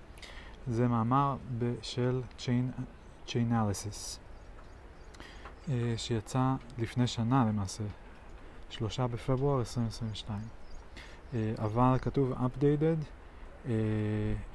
[0.67, 1.37] זה מאמר
[1.83, 2.23] של
[3.27, 4.19] Chainalysis
[5.98, 7.84] שיצא לפני שנה למעשה,
[8.70, 10.40] שלושה בפברואר 2022
[11.60, 13.06] אבל כתוב updated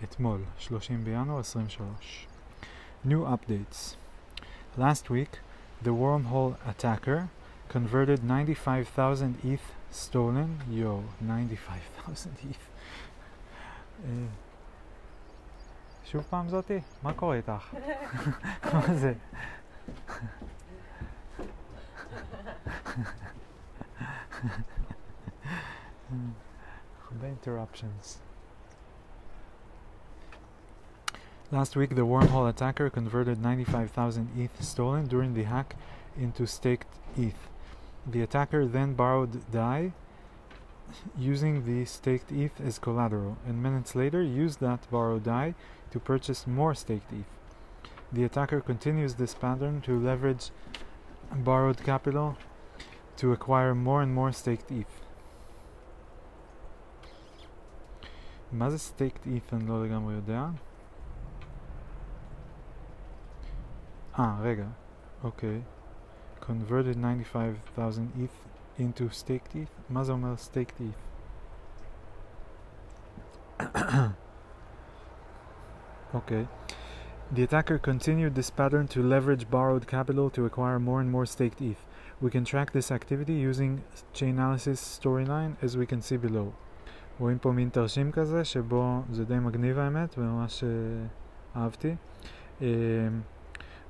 [0.05, 2.27] אתמול, 30 בינואר 23
[3.05, 3.95] New updates.
[4.77, 5.39] Last week,
[5.81, 7.29] the wormhole attacker
[7.69, 9.61] converted 95,000 ETH
[9.93, 10.59] stolen.
[10.71, 12.67] Yo, 95,000 ETH.
[16.05, 16.81] שוב פעם זאתי?
[17.03, 17.75] מה קורה איתך?
[18.75, 19.13] מה זה?
[27.21, 28.19] the interruptions.
[31.53, 35.77] Last week, the wormhole attacker converted 95,000 ETH stolen during the hack
[36.19, 37.49] into staked ETH.
[38.07, 39.93] The attacker then borrowed DAI
[41.19, 45.55] using the staked ETH as collateral, and minutes later used that borrowed DAI
[45.91, 47.27] to purchase more staked ETH.
[48.13, 50.51] The attacker continues this pattern to leverage
[51.33, 52.37] borrowed capital
[53.18, 55.02] to acquire more and more staked ETH.
[58.52, 60.46] מה זה staked ETH אני לא לגמרי יודע.
[64.16, 64.66] Ah, רגע.
[65.24, 65.62] אוקיי.
[66.42, 69.72] converted 95,000 ETH into staked ETH?
[69.89, 71.12] מה זה אומר staked ETH?
[76.16, 76.48] okay.
[77.34, 81.62] The attacker continued this pattern to leverage borrowed capital to acquire more and more staked
[81.62, 81.82] ETH.
[82.23, 83.83] We can track this activity using
[84.14, 86.53] Chainalysis storyline as we can see below.
[87.19, 90.64] רואים פה מין תרשים כזה שבו זה די מגניב האמת וממש
[91.57, 91.95] אהבתי.
[92.62, 92.67] אה,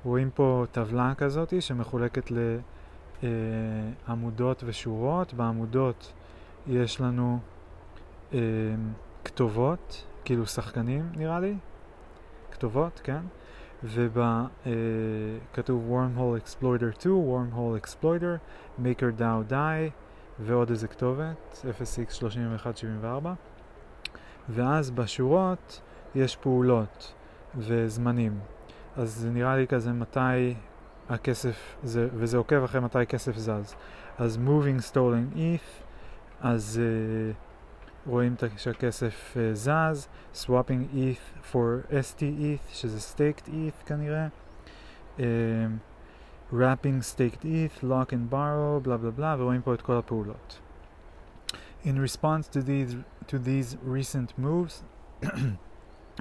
[0.05, 2.31] רואים פה טבלה כזאת שמחולקת
[3.23, 5.33] לעמודות ושורות.
[5.33, 6.13] בעמודות
[6.67, 7.39] יש לנו
[8.33, 8.39] אה,
[9.25, 11.55] כתובות, כאילו שחקנים נראה לי,
[12.51, 13.21] כתובות, כן?
[13.83, 18.39] וכתוב Wormhole Exploiter 2, Wormhole Exploiter,
[18.79, 19.91] Maker DAO Die
[20.39, 23.27] ועוד איזה כתובת, 0x3174
[24.49, 25.81] ואז בשורות
[26.15, 27.13] יש פעולות
[27.57, 28.39] וזמנים.
[28.95, 30.55] אז זה נראה לי כזה מתי
[31.09, 33.75] הכסף, זה, וזה עוקב אחרי מתי כסף זז.
[34.17, 35.83] אז moving stolen ETH
[36.41, 37.46] אז uh,
[38.06, 44.26] רואים שהכסף uh, זז, swapping ETH for ST ETH שזה staked ETH כנראה,
[45.18, 45.22] um,
[46.52, 50.58] wrapping staked ETH, lock and borrow, בלה בלה בלה, ורואים פה את כל הפעולות.
[51.84, 52.96] In response to these,
[53.26, 54.82] to these recent moves,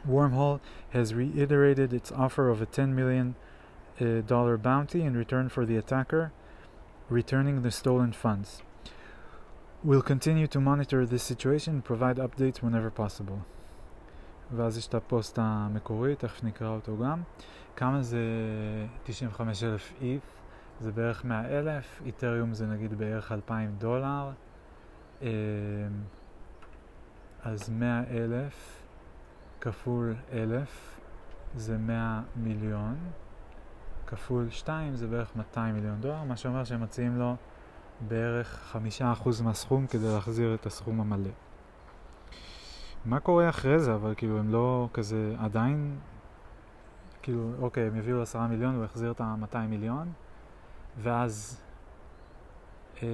[0.08, 0.60] Wormhole
[0.92, 3.36] has reiterated its offer of a 10 million
[4.00, 6.32] uh, dollar bounty in return for the attacker
[7.10, 8.64] returning the stolen funds.
[9.87, 13.39] We'll continue to monitor this situation and provide updates whenever possible.
[14.57, 17.23] ואז יש את הפוסט המקורי, תכף נקרא אותו גם.
[17.77, 18.21] כמה זה
[19.05, 20.23] 95 אלף איף?
[20.81, 24.31] זה בערך 100 אלף, איתריום זה נגיד בערך 2,000 דולר.
[27.43, 28.83] אז 100 אלף
[29.61, 31.01] כפול אלף
[31.55, 32.97] זה 100 מיליון,
[34.07, 37.37] כפול 2 זה בערך 200 מיליון דולר, מה שאומר שהם מציעים לו
[38.01, 41.31] בערך חמישה אחוז מהסכום כדי להחזיר את הסכום המלא.
[43.05, 43.95] מה קורה אחרי זה?
[43.95, 45.99] אבל כאילו הם לא כזה עדיין,
[47.23, 50.13] כאילו אוקיי הם יביאו עשרה מיליון הוא יחזיר את ה-200 מיליון
[51.03, 51.61] ואז
[53.03, 53.09] אה,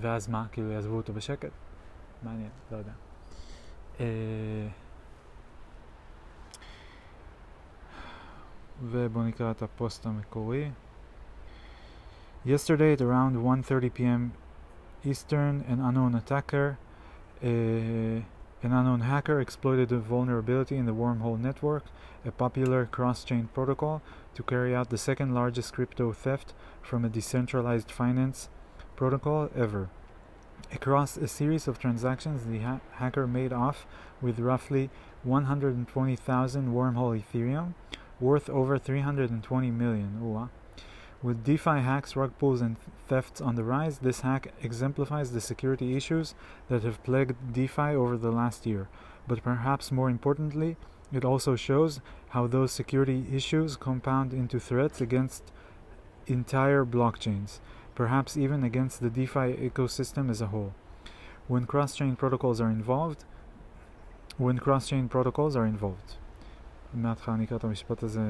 [0.00, 0.46] ואז מה?
[0.52, 1.50] כאילו יעזבו אותו בשקט?
[2.22, 2.92] מעניין, לא יודע.
[4.00, 4.68] אה,
[8.83, 10.71] ובואו נקרא את הפוסט המקורי.
[12.45, 14.33] Yesterday at around 1:30 p.m.
[15.03, 16.77] Eastern, an unknown attacker,
[17.43, 21.85] uh, an unknown hacker exploited a vulnerability in the Wormhole network,
[22.23, 24.01] a popular cross-chain protocol,
[24.35, 28.49] to carry out the second largest crypto theft from a decentralized finance
[28.95, 29.89] protocol ever.
[30.71, 33.85] Across a series of transactions, the ha- hacker made off
[34.21, 34.89] with roughly
[35.23, 37.73] 120,000 Wormhole Ethereum,
[38.20, 40.20] worth over 320 million.
[40.22, 40.48] Ooh, ah.
[41.22, 42.76] with DeFi hacks, rug pulls, and
[43.08, 46.34] thefts on the rise, this hack exemplifies the security issues
[46.68, 48.88] that have plagued DeFi over the last year.
[49.26, 50.76] But perhaps more importantly,
[51.12, 52.00] it also shows
[52.30, 55.42] how those security issues compound into threats against
[56.26, 57.58] entire blockchains,
[57.94, 60.72] perhaps even against the DeFi ecosystem as a whole.
[61.48, 63.24] When cross-chain protocols are involved,
[64.38, 66.14] when cross-chain protocols are involved.
[66.93, 68.21] מההתחלה אני אקרא את המשפט הזה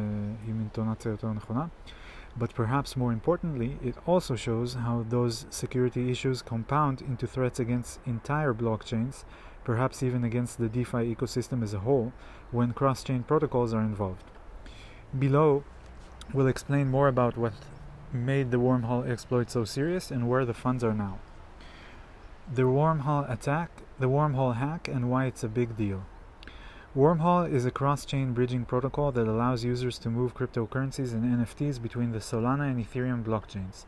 [0.47, 1.65] עם אינטונציה יותר נכונה.
[2.37, 7.99] But perhaps more importantly, it also shows how those security issues compound into threats against
[8.05, 9.23] entire blockchains,
[9.63, 12.11] perhaps even against the DeFi ecosystem as a whole,
[12.51, 14.27] when cross chain protocols are involved.
[15.17, 15.63] Below,
[16.33, 17.53] we'll explain more about what
[18.11, 21.19] made the wormhole exploit so serious and where the funds are now.
[22.53, 26.01] The wormhole attack, the wormhole hack, and why it's a big deal.
[26.95, 32.13] Wormhole is a cross-chain bridging protocol that allows users to move cryptocurrencies and NFTs between
[32.13, 33.83] the Solana and Ethereum blockchains.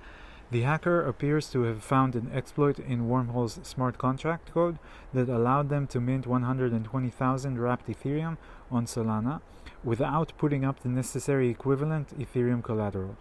[0.51, 4.77] The hacker appears to have found an exploit in Wormhole's smart contract code
[5.13, 8.37] that allowed them to mint 120,000 wrapped Ethereum
[8.69, 9.41] on Solana
[9.83, 13.15] without putting up the necessary equivalent Ethereum collateral.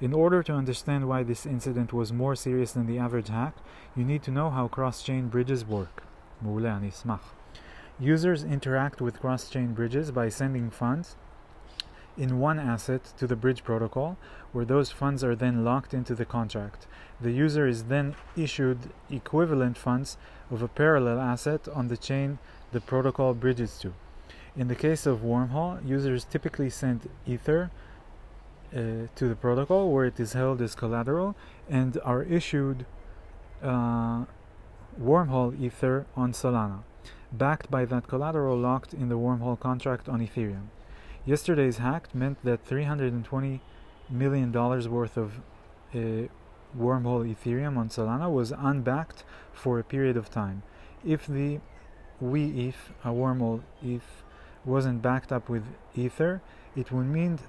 [0.00, 3.54] In order to understand why this incident was more serious than the average hack,
[3.94, 6.02] you need to know how cross-chain bridges work.
[6.42, 7.35] מעולה, אני אשמח.
[7.99, 11.15] Users interact with cross-chain bridges by sending funds
[12.15, 14.17] in one asset to the bridge protocol,
[14.51, 16.85] where those funds are then locked into the contract.
[17.19, 20.17] The user is then issued equivalent funds
[20.51, 22.37] of a parallel asset on the chain
[22.71, 23.93] the protocol bridges to.
[24.55, 27.71] In the case of Wormhole, users typically send Ether
[28.71, 31.35] uh, to the protocol, where it is held as collateral,
[31.67, 32.85] and are issued
[33.63, 34.25] uh,
[34.99, 36.83] Wormhole Ether on Solana
[37.31, 40.67] backed by that collateral locked in the wormhole contract on Ethereum.
[41.25, 43.59] Yesterday's hack meant that $320
[44.09, 45.39] million worth of
[45.93, 46.27] uh,
[46.77, 49.23] wormhole Ethereum on Solana was unbacked
[49.53, 50.63] for a period of time.
[51.05, 51.59] If the
[52.19, 54.23] we ETH, a wormhole ETH,
[54.65, 55.63] wasn't backed up with
[55.95, 56.41] Ether,
[56.75, 57.39] it would mean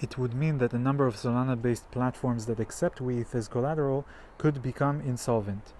[0.00, 4.04] it would mean that a number of Solana-based platforms that accept WeETH as collateral
[4.36, 5.72] could become insolvent.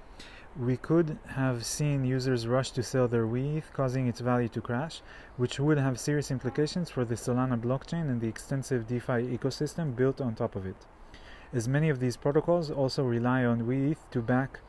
[0.58, 5.02] We could have seen users rush to sell their WETH, causing its value to crash,
[5.36, 10.20] which would have serious implications for the Solana blockchain and the extensive DeFi ecosystem built
[10.20, 10.86] on top of it.
[11.52, 14.60] As many of these protocols also rely on WETH to back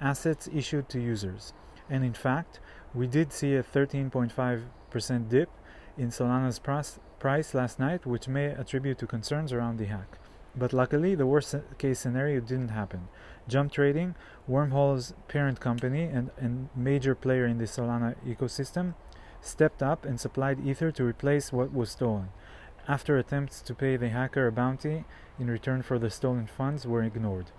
[0.00, 1.54] assets issued to users.
[1.88, 2.60] And in fact,
[2.94, 5.50] we did see a 13.5% dip
[5.96, 10.18] in Solana's price last night, which may attribute to concerns around the hack.
[10.54, 13.08] But luckily, the worst case scenario didn't happen.
[13.47, 14.15] Jump Trading,
[14.49, 18.93] Wormhole's parent company and, and major player in the Solana ecosystem,
[19.41, 22.29] stepped up and supplied Ether to replace what was stolen.
[22.87, 25.05] After attempts to pay the hacker a bounty
[25.39, 27.51] in return for the stolen funds were ignored.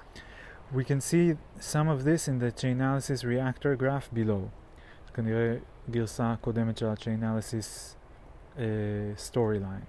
[0.73, 4.51] We can see some of this in the Chainalysis reactor graph below.
[5.15, 5.57] כנראה
[5.91, 7.97] גרסה קודמת של ה-Chainalysis
[8.57, 8.61] uh,
[9.17, 9.87] storyline.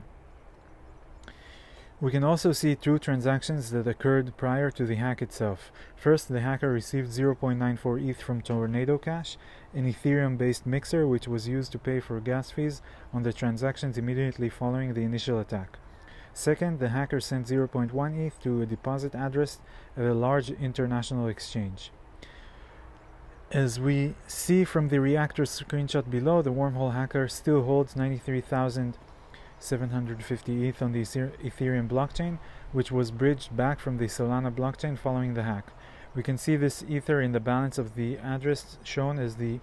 [2.00, 5.70] We can also see two transactions that occurred prior to the hack itself.
[5.94, 9.38] First, the hacker received 0.94 ETH from Tornado Cash,
[9.72, 12.82] an Ethereum based mixer which was used to pay for gas fees
[13.12, 15.78] on the transactions immediately following the initial attack.
[16.32, 19.60] Second, the hacker sent 0.1 ETH to a deposit address
[19.96, 21.92] at a large international exchange.
[23.52, 28.98] As we see from the reactor screenshot below, the wormhole hacker still holds 93,000
[29.64, 32.38] 750 ETH on the Ethereum blockchain,
[32.72, 35.72] which was bridged back from the Solana blockchain following the hack.
[36.14, 39.60] We can see this Ether in the balance of the address shown as the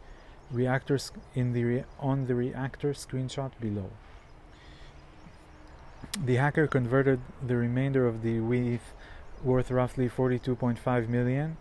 [0.51, 3.89] reactors in the on the reactor screenshot below.
[6.25, 8.93] The hacker converted the remainder of the WETH
[9.43, 11.57] worth roughly 42.5 million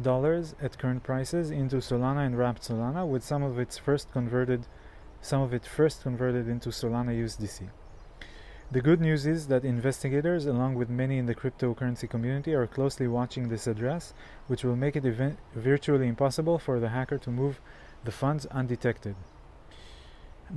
[0.00, 4.66] dollars at current prices into Solana and wrapped Solana, with some of its first converted
[5.20, 7.68] some of it first converted into Solana USDC.
[8.70, 13.06] The good news is that investigators, along with many in the cryptocurrency community, are closely
[13.06, 14.12] watching this address,
[14.48, 15.04] which will make it
[15.54, 17.60] virtually impossible for the hacker to move
[18.04, 19.14] the funds undetected.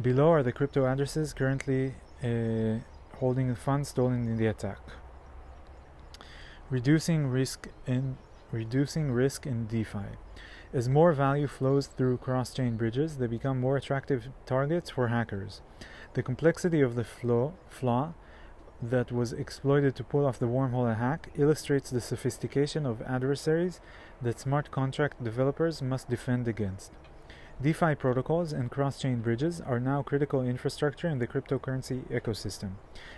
[0.01, 1.93] Below are the crypto addresses currently
[2.24, 2.80] uh,
[3.18, 4.80] holding the funds stolen in the attack.
[6.70, 8.18] Reducing risk in
[8.51, 10.18] reducing risk in DeFi.
[10.72, 15.61] As more value flows through cross chain bridges, they become more attractive targets for hackers.
[16.13, 18.13] The complexity of the flaw, flaw
[18.80, 23.82] that was exploited to pull off the wormhole hack illustrates the sophistication of adversaries
[24.22, 26.91] that smart contract developers must defend against.
[27.62, 32.76] DeFi protocols and cross-chain bridges are now critical infrastructure in the cryptocurrency ecosystem,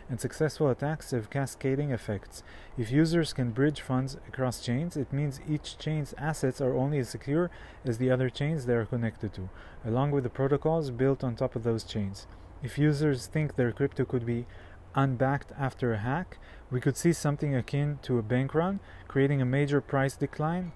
[0.09, 2.41] and successful attacks have cascading effects.
[2.75, 7.09] If users can bridge funds across chains, it means each chain's assets are only as
[7.09, 7.51] secure
[7.85, 9.47] as the other chains they are connected to,
[9.85, 12.25] along with the protocols built on top of those chains.
[12.63, 14.47] If users think their crypto could be
[14.95, 16.39] unbacked after a hack,
[16.71, 20.71] we could see something akin to a bank run, creating a major price decline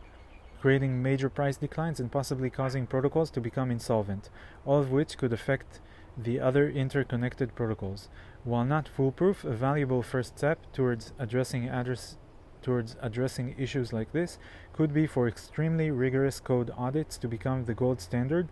[0.66, 4.32] creating major price declines and possibly causing protocols to become insolvent,
[4.66, 5.80] all of which could affect
[6.18, 8.10] the other interconnected protocols.
[8.44, 12.18] While not foolproof, a valuable first step towards addressing address
[12.64, 14.40] towards addressing issues like this
[14.74, 18.48] could be for extremely rigorous code audits to become the gold standard,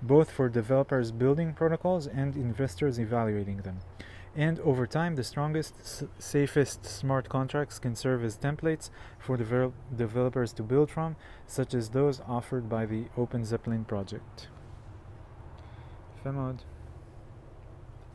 [0.00, 3.80] both for developers building protocols and investors evaluating them
[4.35, 8.89] and over time the strongest, s- safest smart contracts can serve as templates
[9.25, 11.11] for devel- developers to build from,
[11.47, 14.47] such as those offered by the Open Zeppelin project.
[16.19, 16.61] יפה מאוד.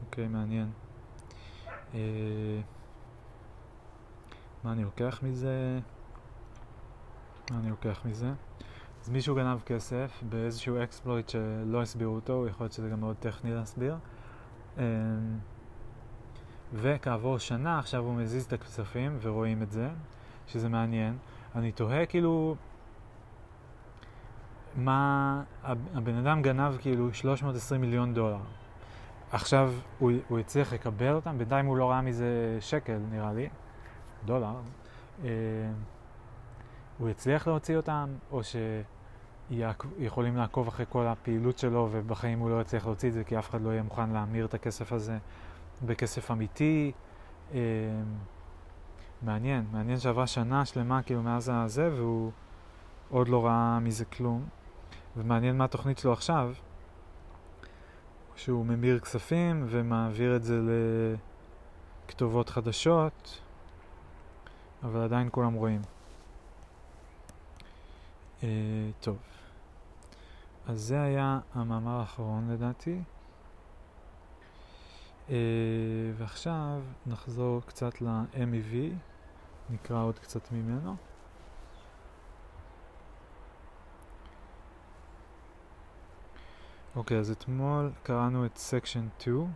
[0.07, 0.71] אוקיי, מעניין.
[1.95, 2.01] אה,
[4.65, 5.79] מה אני לוקח מזה?
[7.51, 8.33] מה אני לוקח מזה?
[9.03, 13.55] אז מישהו גנב כסף באיזשהו אקספלויט שלא הסבירו אותו, יכול להיות שזה גם מאוד טכני
[13.55, 13.97] להסביר.
[14.79, 14.85] אה,
[16.74, 19.90] וכעבור שנה עכשיו הוא מזיז את הכספים ורואים את זה,
[20.48, 21.18] שזה מעניין.
[21.56, 22.56] אני תוהה כאילו,
[24.76, 28.40] מה, הבן אדם גנב כאילו 320 מיליון דולר.
[29.32, 33.50] עכשיו הוא, הוא הצליח לקבל אותם, בינתיים הוא לא ראה מזה שקל נראה לי,
[34.26, 34.56] דולר.
[35.24, 35.30] אה,
[36.98, 38.42] הוא הצליח להוציא אותם, או
[39.50, 43.50] שיכולים לעקוב אחרי כל הפעילות שלו ובחיים הוא לא יצליח להוציא את זה כי אף
[43.50, 45.18] אחד לא יהיה מוכן להמיר את הכסף הזה
[45.82, 46.92] בכסף אמיתי.
[47.54, 47.60] אה,
[49.22, 52.32] מעניין, מעניין שעברה שנה שלמה כאילו מאז הזה והוא
[53.10, 54.46] עוד לא ראה מזה כלום.
[55.18, 56.54] ומעניין מה התוכנית שלו עכשיו,
[58.36, 60.60] שהוא ממיר כספים ומעביר את זה
[62.06, 63.42] לכתובות חדשות,
[64.84, 65.82] אבל עדיין כולם רואים.
[68.44, 68.48] אה,
[69.00, 69.18] טוב,
[70.68, 73.00] אז זה היה המאמר האחרון לדעתי.
[75.28, 75.32] Uh,
[76.18, 78.76] ועכשיו נחזור קצת ל-MEV,
[79.70, 80.96] נקרא עוד קצת ממנו.
[86.96, 89.48] אוקיי, אז אתמול קראנו את section 2,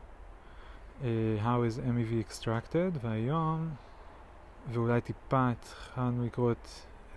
[1.01, 1.03] uh,
[1.43, 3.69] How is MEV extracted, והיום,
[4.71, 6.67] ואולי טיפה התחלנו לקרוא את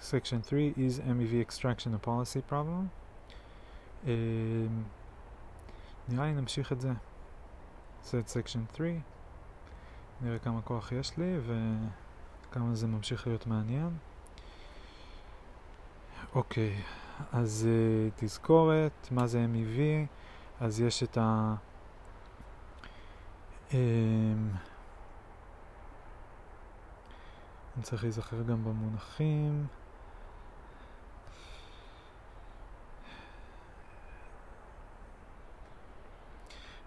[0.01, 2.87] section 3, is MEV extraction a policy problem.
[4.05, 4.09] Uh,
[6.09, 6.93] נראה לי נמשיך את זה.
[8.03, 8.89] נעשה את section 3,
[10.21, 11.37] נראה כמה כוח יש לי
[12.51, 13.97] וכמה זה ממשיך להיות מעניין.
[16.35, 16.83] אוקיי.
[17.33, 19.81] אז uh, תזכורת, מה זה MEV,
[20.61, 21.55] אז יש את ה...
[23.71, 23.75] Um,
[27.77, 29.67] אני צריך להיזכר גם במונחים.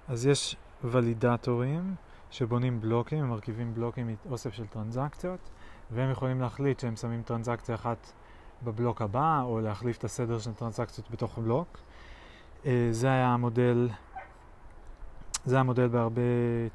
[0.08, 1.96] אז יש ולידטורים
[2.32, 5.40] שבונים בלוקים, הם מרכיבים בלוקים מאוסף של טרנזקציות,
[5.92, 8.12] והם יכולים להחליט שהם שמים טרנזקציה אחת
[8.64, 11.78] בבלוק הבא, או להחליף את הסדר של טרנסקציות בתוך הבלוק.
[12.64, 13.90] Uh, זה היה המודל,
[15.46, 16.22] זה היה המודל בהרבה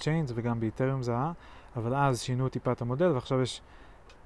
[0.01, 1.33] chains וגם באתריום זה היה,
[1.77, 3.63] אבל אז שינו טיפה את המודל ועכשיו יש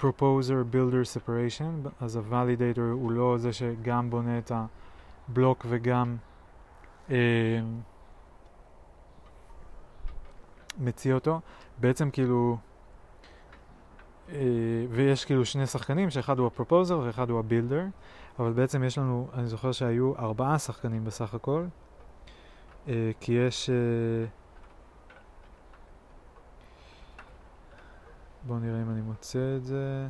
[0.00, 4.52] proposer builder separation, אז ה-validator הוא לא זה שגם בונה את
[5.28, 6.16] הבלוק וגם
[7.08, 7.12] uh,
[10.78, 11.40] מציע אותו.
[11.78, 12.56] בעצם כאילו
[14.28, 14.36] אה,
[14.90, 17.84] ויש כאילו שני שחקנים, שאחד הוא הפרופוזר ואחד הוא הבילדר,
[18.38, 21.64] אבל בעצם יש לנו, אני זוכר שהיו ארבעה שחקנים בסך הכל,
[22.88, 23.70] אה, כי יש...
[23.70, 24.26] אה,
[28.46, 30.08] בואו נראה אם אני מוצא את זה.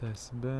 [0.00, 0.56] את ההסבר...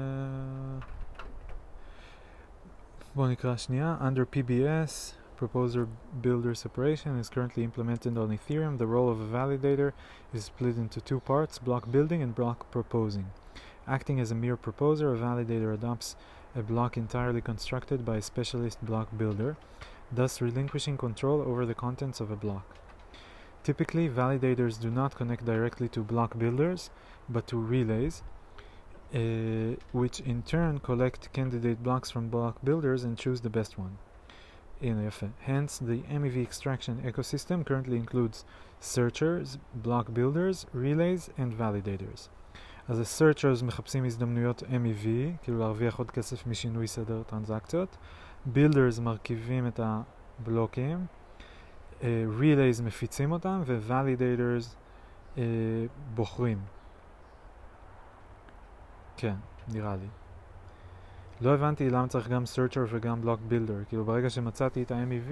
[3.15, 3.97] בואו נקרא שנייה.
[4.01, 5.87] Under PBS, Proposer
[6.23, 8.79] Builder Separation is currently implemented on Ethereum.
[8.79, 9.93] The role of a validator
[10.33, 13.27] is split into two parts, block building and block proposing.
[13.87, 16.17] Acting as a mere proposer, a validator adopts
[16.55, 19.57] a block entirely constructed by a specialist block builder,
[20.11, 22.67] thus relinquishing control over the contents of a block.
[23.63, 26.91] Typically, validators do not connect directly to block builders,
[27.29, 28.23] but to relays,
[29.14, 33.98] uh, which in turn collect candidate blocks from block builders and choose the best one.
[34.82, 38.46] Hence, the MEV extraction ecosystem currently includes
[38.80, 42.30] searchers, block builders, relays and validators.
[42.88, 45.08] אז ה-searchers מחפשים הזדמנויות MEV,
[45.44, 47.98] כאילו להרוויח עוד כסף משינוי סדר טרנזקציות.
[48.54, 51.06] builders מרכיבים את הבלוקים.
[52.00, 52.04] Uh,
[52.40, 54.76] relays מפיצים אותם ו-validators
[55.36, 55.40] uh,
[56.16, 56.58] בוחרים.
[59.22, 59.36] כן,
[59.68, 60.08] נראה לי.
[61.42, 63.86] לא הבנתי למה צריך גם searcher וגם block builder.
[63.90, 65.32] כאילו ברגע שמצאתי את ה-MEV,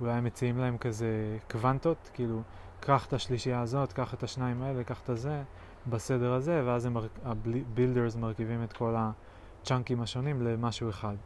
[0.00, 2.42] אולי מציעים להם כזה קוונטות, כאילו,
[2.80, 5.42] קח את השלישייה הזאת, קח את השניים האלה, קח את הזה,
[5.86, 6.86] בסדר הזה, ואז
[7.24, 11.16] ה-builders מרכיבים את כל הצ'אנקים השונים למשהו אחד.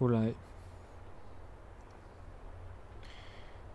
[0.00, 0.32] אולי.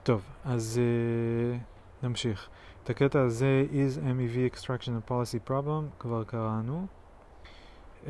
[0.03, 2.49] טוב, אז uh, נמשיך.
[2.84, 6.86] את הקטע הזה is MEV extraction a policy problem כבר קראנו.
[8.05, 8.09] Uh,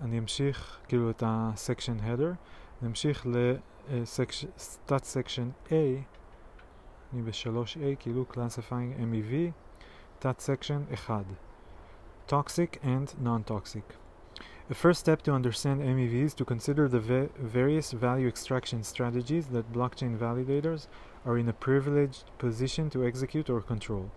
[0.00, 2.34] אני אמשיך כאילו את ה-section header,
[2.82, 5.72] נמשיך ל-stat section A,
[7.12, 9.34] אני ב-3A כאילו classifying MEV,
[10.18, 11.24] תת section 1,
[12.28, 13.94] toxic and non-toxic.
[14.68, 19.72] The first step to understand MEV is to consider the various value extraction strategies that
[19.72, 20.88] blockchain validators
[21.25, 24.11] are in a privileged position to execute or control.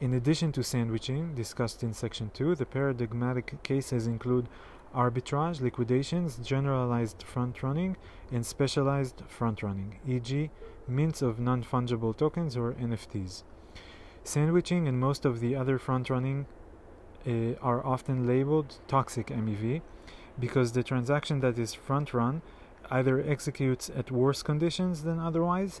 [0.00, 4.48] In addition to sandwiching, discussed in section 2, the paradigmatic cases include
[4.94, 7.96] arbitrage, liquidations, generalized front running,
[8.30, 10.50] and specialized front running, e.g.,
[10.86, 13.42] mints of non fungible tokens or NFTs.
[14.22, 16.46] Sandwiching and most of the other front running
[17.26, 19.80] uh, are often labeled toxic MEV
[20.38, 22.42] because the transaction that is front run
[22.90, 25.80] either executes at worse conditions than otherwise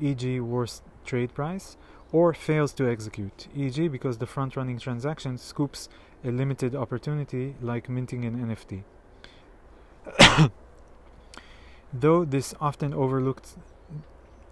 [0.00, 1.76] e.g., worst trade price,
[2.12, 5.88] or fails to execute, e.g., because the front running transaction scoops
[6.24, 8.82] a limited opportunity like minting an NFT.
[11.92, 13.56] though this often overlooked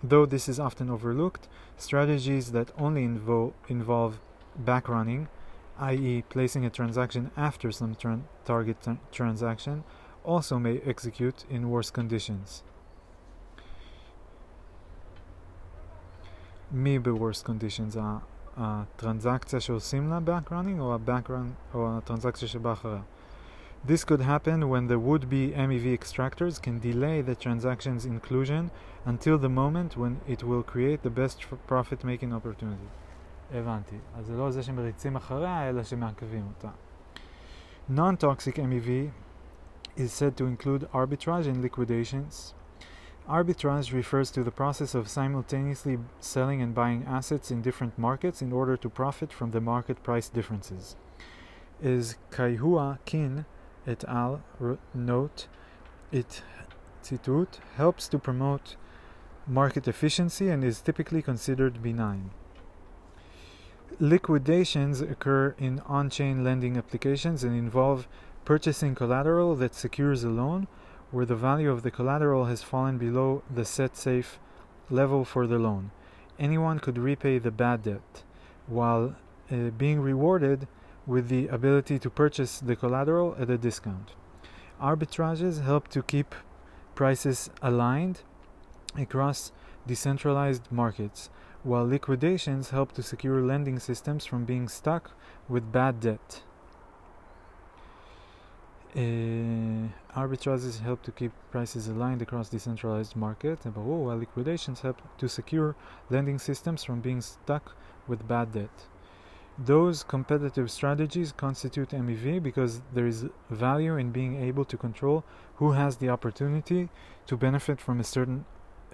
[0.03, 4.21] though this is often overlooked, strategies that only invo- involve
[4.63, 5.29] backrunning,
[5.79, 7.97] i.e., placing a transaction after some
[8.45, 9.85] target tra- transaction,
[10.25, 12.63] also may execute in worse conditions.
[16.73, 17.99] מ-Be-Worst Conditions,
[18.57, 23.01] הטרנזקציה שעושים לה backrunning או, ה-background, או הטרנזקציה שבאה אחריה.
[23.87, 28.71] This could happen when the would-be MEV extractors can delay the transaction's inclusion
[29.07, 32.89] until the moment when it will create the best profit-making opportunity.
[33.55, 33.97] הבנתי.
[34.17, 36.69] אז זה לא זה שמריצים אחריה, אלא שמעכבים אותה.
[37.91, 39.11] Non-toxic MEV
[39.97, 42.55] is said to include arbitrage and liquidations,
[43.29, 48.53] Arbitrage refers to the process of simultaneously selling and buying assets in different markets in
[48.53, 50.97] order to profit from the market price differences.
[51.83, 53.45] Is Kaihua Qin
[53.87, 54.41] et al.
[54.95, 55.47] note,
[56.11, 56.43] it
[57.03, 58.77] tzitut, helps to promote
[59.47, 62.31] market efficiency and is typically considered benign.
[64.01, 68.09] Liquidations occur in on chain lending applications and involve
[68.47, 70.67] purchasing collateral that secures a loan
[71.11, 74.39] where the value of the collateral has fallen below the set safe
[74.91, 75.91] level for the loan.
[76.39, 78.23] Anyone could repay the bad debt
[78.67, 79.17] while
[79.51, 80.69] uh, being rewarded
[81.07, 84.13] with the ability to purchase the collateral at a discount.
[84.81, 86.35] Arbitrages help to keep
[86.95, 88.21] prices aligned
[88.97, 89.53] across
[89.87, 91.31] decentralized markets,
[91.63, 95.13] while liquidations help to secure lending systems from being stuck
[95.49, 96.43] with bad debt.
[98.99, 105.77] Uh, arbitrages help to keep prices aligned across decentralized markets, while liquidations help to secure
[106.11, 107.77] lending systems from being stuck
[108.09, 108.89] with bad debt.
[109.57, 115.23] Those competitive strategies constitute MEV because there is value in being able to control
[115.57, 116.89] who has the opportunity
[117.29, 118.47] to benefit from a certain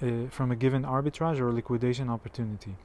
[0.03, 2.77] uh, from a given arbitrage or liquidation opportunity,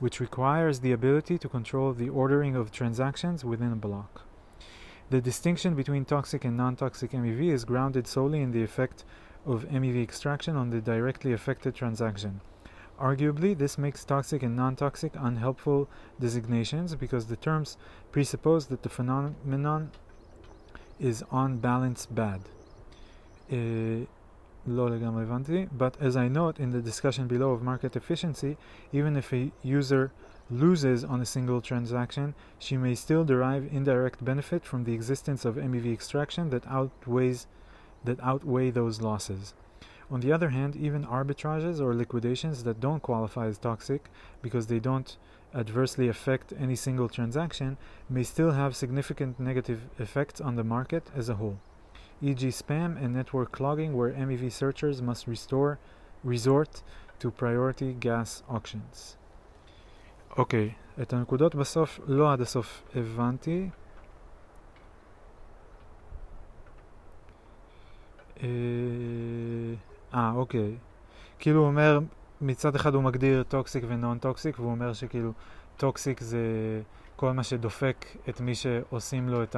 [0.00, 4.22] which requires the ability to control the ordering of transactions within a block.
[5.08, 9.04] The distinction between toxic and non toxic MEV is grounded solely in the effect
[9.44, 12.40] of MEV extraction on the directly affected transaction.
[13.00, 15.88] Arguably, this makes toxic and non toxic unhelpful
[16.18, 17.76] designations because the terms
[18.10, 19.92] presuppose that the phenomenon
[20.98, 22.40] is on balance bad.
[23.52, 24.06] Uh,
[24.66, 28.56] but as I note in the discussion below of market efficiency,
[28.92, 30.10] even if a user
[30.50, 35.56] loses on a single transaction, she may still derive indirect benefit from the existence of
[35.56, 37.46] MEV extraction that outweighs
[38.04, 39.54] that outweigh those losses.
[40.10, 44.08] On the other hand, even arbitrages or liquidations that don't qualify as toxic
[44.40, 45.16] because they don't
[45.52, 47.76] adversely affect any single transaction
[48.08, 51.58] may still have significant negative effects on the market as a whole,
[52.22, 55.78] e.g., spam and network clogging, where MEV searchers must restore,
[56.22, 56.82] resort
[57.18, 59.16] to priority gas auctions.
[60.38, 60.70] אוקיי,
[61.02, 63.68] את הנקודות בסוף לא עד הסוף הבנתי.
[68.42, 70.76] אה, אוקיי.
[71.38, 71.98] כאילו הוא אומר,
[72.40, 75.32] מצד אחד הוא מגדיר טוקסיק ונון טוקסיק, והוא אומר שכאילו
[75.76, 76.40] טוקסיק זה
[77.16, 79.56] כל מה שדופק את מי שעושים לו את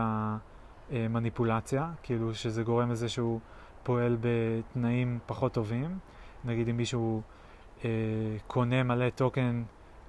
[0.90, 3.40] המניפולציה, כאילו שזה גורם לזה שהוא
[3.82, 5.98] פועל בתנאים פחות טובים.
[6.44, 7.22] נגיד אם מישהו
[7.84, 7.90] אה,
[8.46, 9.62] קונה מלא טוקן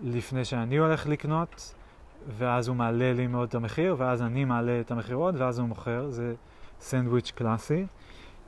[0.03, 1.75] לפני שאני הולך לקנות,
[2.37, 5.67] ואז הוא מעלה לי מאוד את המחיר, ואז אני מעלה את המחיר עוד, ואז הוא
[5.67, 6.33] מוכר, זה
[6.81, 7.85] סנדוויץ' קלאסי.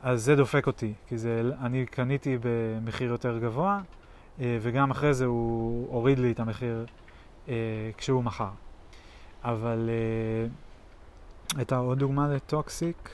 [0.02, 3.80] אז זה דופק אותי, כי זה, אני קניתי במחיר יותר גבוה,
[4.40, 6.86] אה, וגם אחרי זה הוא הוריד לי את המחיר
[7.50, 7.54] אה,
[7.98, 8.50] כשהוא מכר.
[9.44, 10.48] אבל אה,
[11.58, 13.10] הייתה עוד דוגמה לטוקסיק.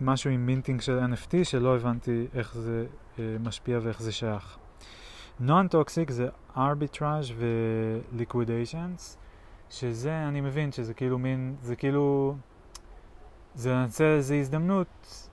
[0.00, 2.86] משהו עם מינטינג של NFT שלא הבנתי איך זה
[3.40, 4.58] משפיע ואיך זה שייך.
[5.40, 9.18] Non-toxic זה arbitrage ו-liquidations.
[9.70, 12.34] שזה, אני מבין שזה כאילו מין, זה כאילו,
[13.54, 14.86] זה לנצל איזו הזדמנות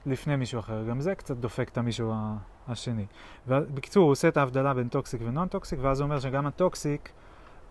[0.05, 0.83] לפני מישהו אחר.
[0.83, 2.13] גם זה קצת דופק את המישהו
[2.67, 3.05] השני.
[3.47, 7.11] ובקיצור, הוא עושה את ההבדלה בין טוקסיק ונון טוקסיק, ואז הוא אומר שגם הטוקסיק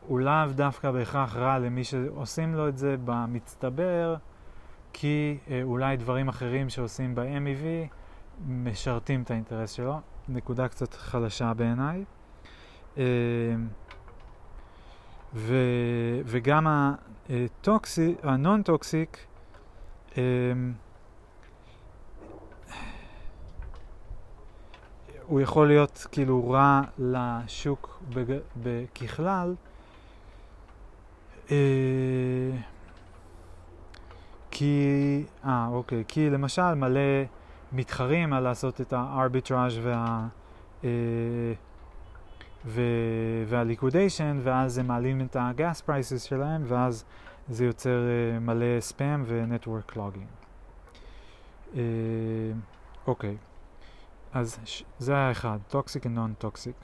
[0.06, 4.16] הוא לאו דווקא בהכרח רע למי שעושים לו את זה במצטבר,
[4.96, 7.88] כי אה, אולי דברים אחרים שעושים ב-MEV
[8.48, 10.00] משרתים את האינטרס שלו.
[10.28, 12.04] נקודה קצת חלשה בעיניי.
[12.98, 13.04] אה,
[15.34, 15.56] ו,
[16.24, 16.66] וגם
[17.28, 19.26] הטוקסי, הנון טוקסיק,
[25.26, 28.38] הוא יכול להיות כאילו רע לשוק בג...
[28.94, 29.54] ככלל,
[31.50, 31.56] אה,
[34.54, 37.00] כי, אה אוקיי, כי למשל מלא
[37.72, 40.26] מתחרים על לעשות את הארביטראז' וה...
[40.84, 40.90] אה,
[43.46, 47.04] והליקודיישן, ואז הם מעלים את הגס פרייסס שלהם, ואז
[47.48, 47.98] זה יוצר
[48.36, 50.26] uh, מלא ספאם ונטוורק קלוגינג.
[53.06, 53.36] אוקיי,
[54.32, 56.76] אז ש- זה אחד, טוקסיק ונון טוקסיק.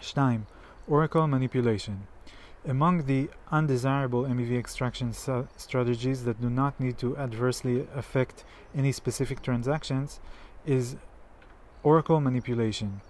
[0.00, 0.40] שתיים,
[0.88, 2.19] Oracle Manipulation.
[2.68, 9.40] Among the undesirable MEV extraction strategies that do not need to adversely affect any specific
[9.40, 10.20] transactions
[10.66, 10.96] is
[11.82, 13.00] oracle manipulation,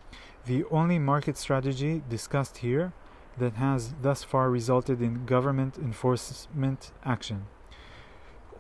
[0.47, 2.93] the only market strategy discussed here
[3.39, 7.47] that has thus far resulted in government enforcement action.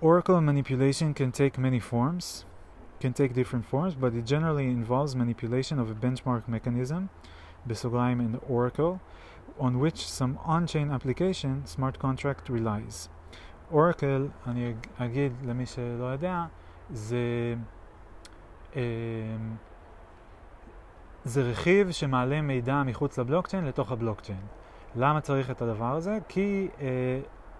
[0.00, 2.44] Oracle manipulation can take many forms,
[2.98, 7.10] can take different forms, but it generally involves manipulation of a benchmark mechanism,
[7.66, 9.00] Besolheim and Oracle,
[9.60, 13.08] on which some on-chain application, smart contract, relies.
[13.72, 16.44] Oracle, אני אגיד למי שלא יודע,
[16.90, 17.54] זה,
[21.24, 24.40] זה רכיב שמעלה מידע מחוץ לבלוקצ'יין לתוך הבלוקצ'יין.
[24.96, 26.18] למה צריך את הדבר הזה?
[26.28, 26.86] כי אה,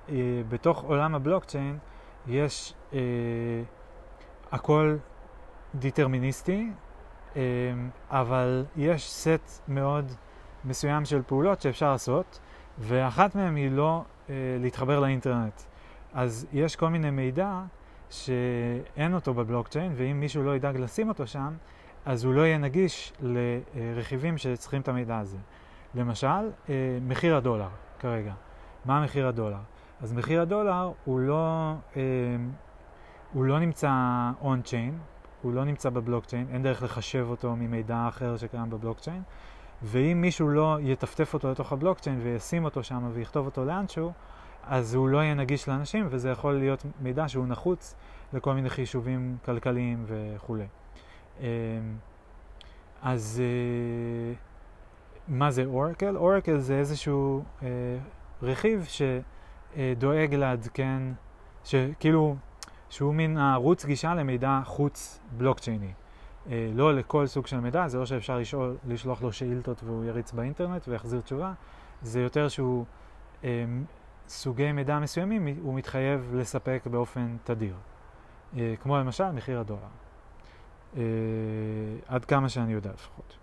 [0.09, 0.15] אה,
[0.49, 1.79] בתוך עולם הבלוקצ'יין
[2.27, 2.99] יש אה,
[4.53, 4.97] הכל
[5.75, 6.71] דיטרמיניסטי,
[7.37, 7.43] אה,
[8.11, 10.13] אבל יש סט מאוד
[10.65, 12.41] מסוים של פעולות שאפשר לעשות,
[12.79, 15.63] ואחת מהן היא לא אה, להתחבר לאינטרנט.
[16.15, 17.61] אז יש כל מיני מידע
[18.11, 21.55] שאין אותו בבלוקצ'יין, ואם מישהו לא ידאג לשים אותו שם,
[22.05, 25.39] אז הוא לא יהיה נגיש לרכיבים שצריכים את המידע הזה.
[25.95, 27.69] למשל, אה, מחיר הדולר
[27.99, 28.33] כרגע.
[28.85, 29.59] מה מחיר הדולר?
[30.03, 32.03] אז מחיר הדולר הוא לא, אה,
[33.33, 33.91] הוא לא נמצא
[34.41, 34.99] און-צ'יין,
[35.43, 39.23] הוא לא נמצא בבלוקצ'יין, אין דרך לחשב אותו ממידע אחר שקיים בבלוקצ'יין,
[39.83, 44.13] ואם מישהו לא יטפטף אותו לתוך הבלוקצ'יין וישים אותו שם ויכתוב אותו לאנשהו,
[44.63, 47.95] אז הוא לא יהיה נגיש לאנשים, וזה יכול להיות מידע שהוא נחוץ
[48.33, 50.67] לכל מיני חישובים כלכליים וכולי.
[51.41, 51.47] אה,
[53.03, 53.43] אז
[55.29, 56.17] מה זה אורקל?
[56.17, 57.69] אורקל זה איזשהו אה,
[58.43, 61.03] רכיב שדואג לעדכן,
[61.65, 62.37] שכאילו,
[62.91, 65.93] שהוא מין ערוץ גישה למידע חוץ בלוקצ'ייני.
[66.51, 70.33] אה, לא לכל סוג של מידע, זה לא שאפשר לשאול, לשלוח לו שאילתות והוא יריץ
[70.33, 71.53] באינטרנט ויחזיר תשובה,
[72.03, 72.85] זה יותר שהוא
[73.45, 73.65] אה,
[74.29, 77.75] סוגי מידע מסוימים הוא מתחייב לספק באופן תדיר.
[78.57, 79.81] אה, כמו למשל מחיר הדולר.
[80.97, 81.03] אה,
[82.07, 83.37] עד כמה שאני יודע לפחות.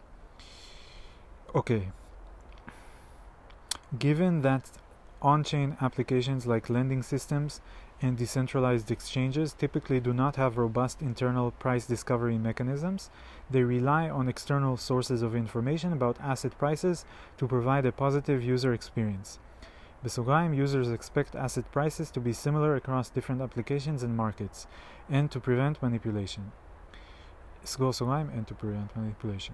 [1.53, 1.84] Okay.
[3.99, 4.78] Given that
[5.22, 7.61] on chain applications like lending systems
[8.02, 13.10] and decentralized exchanges typically do not have robust internal price discovery mechanisms,
[13.51, 17.05] they rely on external sources of information about asset prices
[17.39, 19.39] to provide a positive user experience.
[20.05, 24.66] בסוגריים, users expect asset prices to be similar across different applications and markets,
[25.09, 26.51] and to prevent manipulation.
[27.68, 29.53] סגור סוגריים and to prevent manipulation.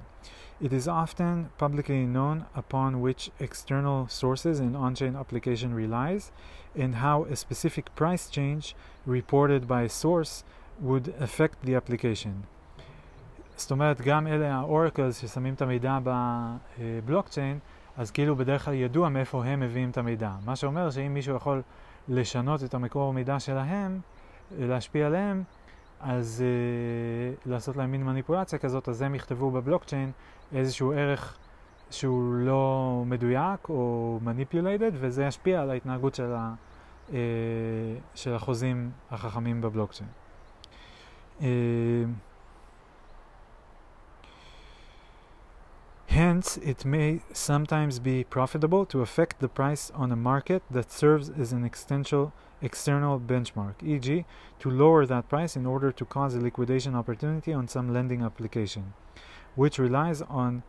[0.61, 6.31] It is often publicly known upon which external sources an on-chain application relies
[6.77, 8.75] and how a specific price change
[9.07, 10.43] reported by a source
[10.89, 12.33] would affect the application.
[13.55, 17.59] זאת אומרת, גם אלה ה-Oracles ששמים את המידע בבלוקצ'יין,
[17.97, 20.31] אז כאילו בדרך כלל ידוע מאיפה הם מביאים את המידע.
[20.45, 21.61] מה שאומר שאם מישהו יכול
[22.07, 23.99] לשנות את המקור מידע שלהם,
[24.59, 25.43] להשפיע עליהם,
[26.03, 30.11] אז uh, לעשות להם מין מניפולציה כזאת, אז הם יכתבו בבלוקצ'יין
[30.55, 31.37] איזשהו ערך
[31.91, 36.53] שהוא לא מדויק או מניפולייטד, וזה ישפיע על ההתנהגות של, ה,
[37.09, 37.13] uh,
[38.15, 40.09] של החוזים החכמים בבלוקצ'יין.
[41.39, 41.43] Uh,
[46.07, 51.27] Hence, it may sometimes be profitable to affect the price on a market that serves
[51.41, 52.31] as an extension
[52.62, 54.24] external benchmark, e.g.,
[54.60, 58.84] to lower that price in order to cause a liquidation opportunity on some lending application,
[59.56, 60.62] which relies on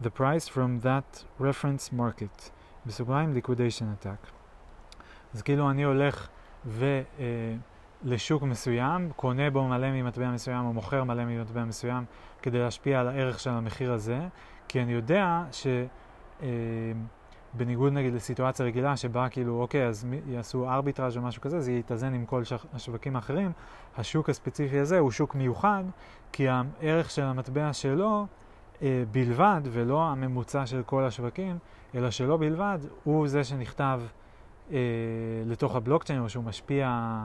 [0.00, 2.50] the price from that reference market.
[2.86, 4.30] בסוגריים liquidation attack.
[5.34, 6.28] אז כאילו אני הולך
[6.66, 7.02] ו...
[8.04, 12.04] לשוק מסוים, קונה בו מלא ממטבע מסוים או מוכר מלא ממטבע מסוים
[12.42, 14.20] כדי להשפיע על הערך של המחיר הזה,
[14.68, 15.66] כי אני יודע ש...
[17.53, 22.13] בניגוד נגיד לסיטואציה רגילה שבה כאילו, אוקיי, אז יעשו ארביטראז' או משהו כזה, זה יתאזן
[22.13, 23.51] עם כל השווקים האחרים.
[23.97, 25.83] השוק הספציפי הזה הוא שוק מיוחד,
[26.31, 28.25] כי הערך של המטבע שלו
[28.81, 31.57] אה, בלבד, ולא הממוצע של כל השווקים,
[31.95, 34.01] אלא שלו בלבד, הוא זה שנכתב
[34.71, 34.77] אה,
[35.45, 37.17] לתוך הבלוקצ'יין, או שהוא משפיע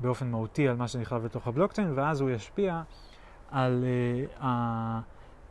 [0.00, 2.82] באופן מהותי על מה שנכתב לתוך הבלוקצ'יין, ואז הוא ישפיע
[3.50, 3.84] על
[4.40, 5.00] אה,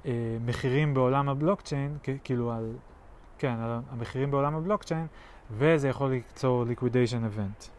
[0.05, 2.73] המחירים בעולם הבלוקצ'יין, כאילו על
[3.38, 3.56] כן,
[3.90, 5.06] המחירים בעולם הבלוקצ'יין,
[5.50, 7.70] וזה יכול ליצור liquidation event.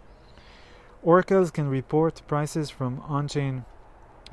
[1.03, 3.63] Oracles can report prices from on-chain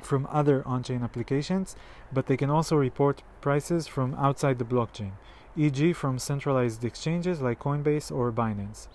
[0.01, 1.75] from other on-chain applications,
[2.11, 5.13] but they can also report prices from outside the blockchain,
[5.55, 5.93] e.g.
[5.93, 8.87] from centralized exchanges like Coinbase or Binance.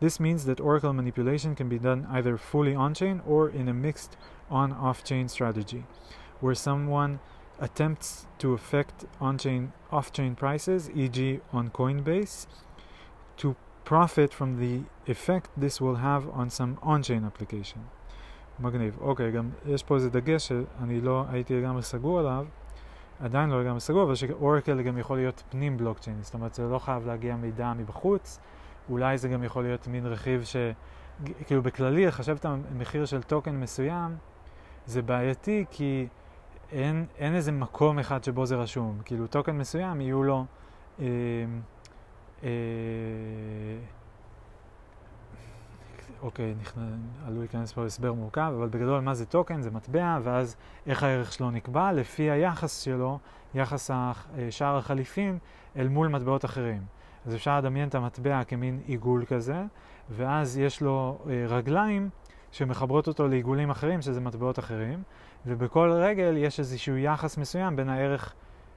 [0.00, 4.16] This means that Oracle manipulation can be done either fully on-chain or in a mixed
[4.50, 5.84] on-off-chain strategy,
[6.40, 7.20] where someone
[7.59, 11.39] attempts to affect on-chain, off-chain prices, e.g.
[11.53, 12.47] on Coinbase,
[13.37, 14.75] to profit from the
[15.11, 17.79] effect this will have on some on-chain application.
[18.59, 18.97] מגניב.
[19.01, 22.45] אוקיי, גם יש פה איזה דגש שאני לא הייתי לגמרי סגור עליו,
[23.19, 26.79] עדיין לא לגמרי סגור, אבל שאורקל גם יכול להיות פנים בלוקצ'יין, זאת אומרת זה לא
[26.79, 28.39] חייב להגיע מידע מבחוץ,
[28.89, 30.55] אולי זה גם יכול להיות מין רכיב ש...
[31.45, 34.15] כאילו בכללי לחשב את המחיר של טוקן מסוים
[34.85, 36.07] זה בעייתי כי
[36.71, 38.99] אין, אין איזה מקום אחד שבו זה רשום.
[39.05, 40.45] כאילו טוקן מסוים יהיו לו...
[40.99, 41.05] אה,
[42.43, 42.49] אה,
[46.21, 46.55] אוקיי,
[47.25, 49.61] עלול להיכנס פה הסבר מורכב, אבל בגדול מה זה טוקן?
[49.61, 50.55] זה מטבע, ואז
[50.87, 51.91] איך הערך שלו נקבע?
[51.91, 53.19] לפי היחס שלו,
[53.53, 53.91] יחס
[54.49, 55.37] שער החליפין
[55.75, 56.81] אל מול מטבעות אחרים.
[57.25, 59.63] אז אפשר לדמיין את המטבע כמין עיגול כזה,
[60.09, 62.09] ואז יש לו אה, רגליים
[62.51, 65.03] שמחברות אותו לעיגולים אחרים, שזה מטבעות אחרים,
[65.45, 68.33] ובכל רגל יש איזשהו יחס מסוים בין הערך,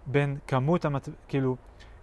[0.06, 1.56] בין כמות המטבע, כאילו,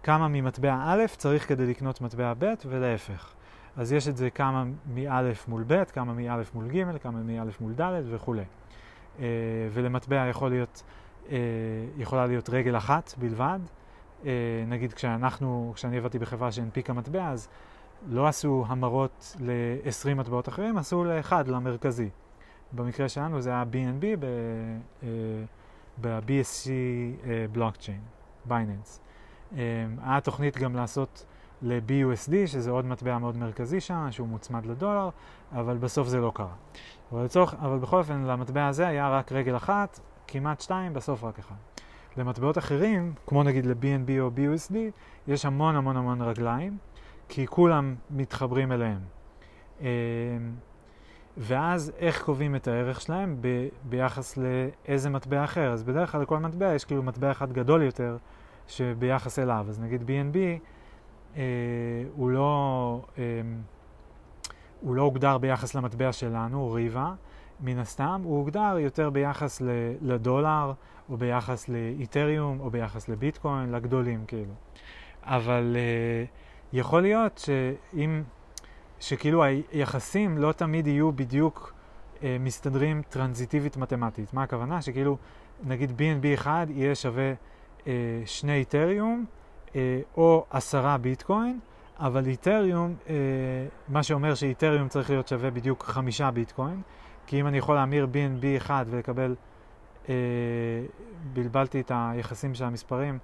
[0.03, 3.33] כמה ממטבע א' צריך כדי לקנות מטבע ב' ולהפך.
[3.77, 4.63] אז יש את זה כמה
[4.95, 8.43] מא' מול ב', כמה מא' מול ג', כמה מא' מול ד' וכולי.
[9.19, 9.25] אה,
[9.73, 10.83] ולמטבע יכול להיות,
[11.31, 11.37] אה,
[11.97, 13.59] יכולה להיות רגל אחת בלבד.
[14.25, 14.31] אה,
[14.67, 17.47] נגיד כשאנחנו, כשאני עבדתי בחברה שהנפיקה מטבע, אז
[18.07, 22.09] לא עשו המרות ל-20 מטבעות אחרים, עשו לאחד, למרכזי.
[22.71, 24.25] במקרה שלנו זה היה BNB
[26.01, 26.69] ב-BSC
[27.51, 28.01] בלוקצ'יין,
[28.45, 28.99] בייננס.
[30.01, 31.25] היה תוכנית גם לעשות
[31.61, 35.09] ל-BUSD, שזה עוד מטבע מאוד מרכזי שם, שהוא מוצמד לדולר,
[35.51, 36.53] אבל בסוף זה לא קרה.
[37.11, 41.39] אבל, לצורך, אבל בכל אופן, למטבע הזה היה רק רגל אחת, כמעט שתיים, בסוף רק
[41.39, 41.55] אחד.
[42.17, 44.75] למטבעות אחרים, כמו נגיד ל-BNB או BUSD,
[45.27, 46.77] יש המון המון המון רגליים,
[47.29, 48.99] כי כולם מתחברים אליהם.
[51.37, 55.71] ואז איך קובעים את הערך שלהם ב- ביחס לאיזה מטבע אחר.
[55.71, 58.17] אז בדרך כלל לכל מטבע יש כאילו מטבע אחד גדול יותר
[58.67, 59.65] שביחס אליו.
[59.69, 60.37] אז נגיד BNB
[61.37, 61.41] אה,
[62.15, 63.23] הוא, לא, אה,
[64.81, 67.13] הוא לא הוגדר ביחס למטבע שלנו, ריבה,
[67.59, 70.73] מן הסתם, הוא הוגדר יותר ביחס ל- לדולר,
[71.09, 74.53] או ביחס לאיתריום, או ביחס לביטקוין, לגדולים כאילו.
[75.23, 76.25] אבל אה,
[76.73, 78.23] יכול להיות שאם,
[79.05, 81.73] שכאילו היחסים לא תמיד יהיו בדיוק
[82.23, 84.33] אה, מסתדרים טרנזיטיבית מתמטית.
[84.33, 84.81] מה הכוונה?
[84.81, 85.17] שכאילו,
[85.63, 87.33] נגיד BNB אחד יהיה שווה
[87.87, 87.93] אה,
[88.25, 89.25] שני איתריום,
[89.75, 91.59] אה, או עשרה ביטקוין,
[91.99, 93.15] אבל איתריום, אה,
[93.87, 96.81] מה שאומר שאיתריום צריך להיות שווה בדיוק חמישה ביטקוין,
[97.27, 99.35] כי אם אני יכול להמיר BNB אחד ולקבל,
[100.09, 100.13] אה,
[101.33, 103.19] בלבלתי את היחסים של המספרים,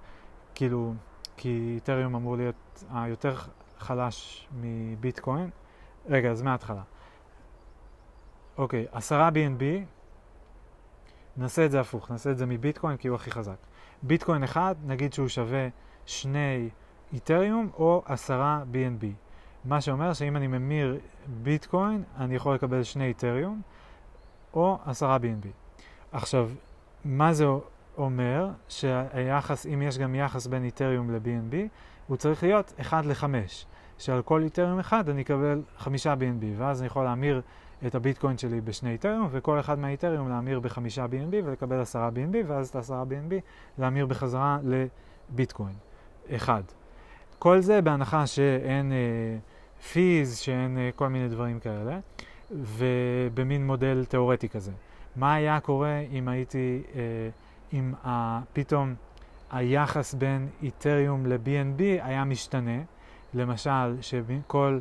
[0.54, 0.94] כאילו,
[1.36, 3.34] כי איתריום אמור להיות היותר
[3.78, 5.50] חלש מביטקוין.
[6.08, 6.82] רגע, אז מההתחלה.
[8.58, 9.62] אוקיי, עשרה BNB,
[11.36, 13.56] נעשה את זה הפוך, נעשה את זה מביטקוין כי הוא הכי חזק.
[14.02, 15.68] ביטקוין אחד, נגיד שהוא שווה
[16.06, 16.68] שני
[17.12, 19.04] איתריום או עשרה BNB.
[19.64, 20.98] מה שאומר שאם אני ממיר
[21.42, 23.62] ביטקוין, אני יכול לקבל שני איתריום
[24.54, 25.46] או עשרה BNB.
[26.12, 26.50] עכשיו,
[27.04, 27.46] מה זה
[27.98, 28.48] אומר?
[28.68, 31.54] שהיחס, אם יש גם יחס בין איתריום ל-BNB,
[32.06, 33.24] הוא צריך להיות 1 ל-5.
[34.02, 37.42] שעל כל איתריום אחד אני אקבל 5 BNB, ואז אני יכול להמיר
[37.86, 42.68] את הביטקוין שלי בשני איתריום, וכל אחד מהאיתריום להמיר בחמישה BNB ולקבל 10 BNB, ואז
[42.68, 43.34] את 10 BNB
[43.78, 45.74] להמיר בחזרה לביטקוין.
[46.30, 46.62] אחד.
[47.38, 48.92] כל זה בהנחה שאין
[49.92, 51.98] פיז, uh, שאין uh, כל מיני דברים כאלה,
[52.50, 54.72] ובמין מודל תיאורטי כזה.
[55.16, 56.96] מה היה קורה אם הייתי, uh,
[57.72, 58.08] אם uh,
[58.52, 58.94] פתאום
[59.50, 62.78] היחס בין איתריום ל-BNB היה משתנה,
[63.34, 64.78] למשל שכל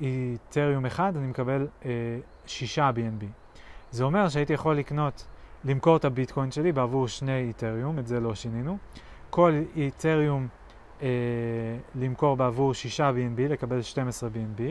[0.00, 1.86] איתריום אחד אני מקבל uh,
[2.46, 3.24] שישה BNB.
[3.90, 5.26] זה אומר שהייתי יכול לקנות,
[5.64, 8.78] למכור את הביטקוין שלי בעבור שני איתריום, את זה לא שינינו.
[9.30, 10.48] כל איתריום
[11.02, 11.08] אה,
[11.94, 14.62] למכור בעבור 6 BNB, לקבל 12 BNB,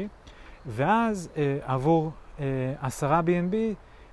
[0.66, 3.56] ואז אה, עבור אה, 10 BNB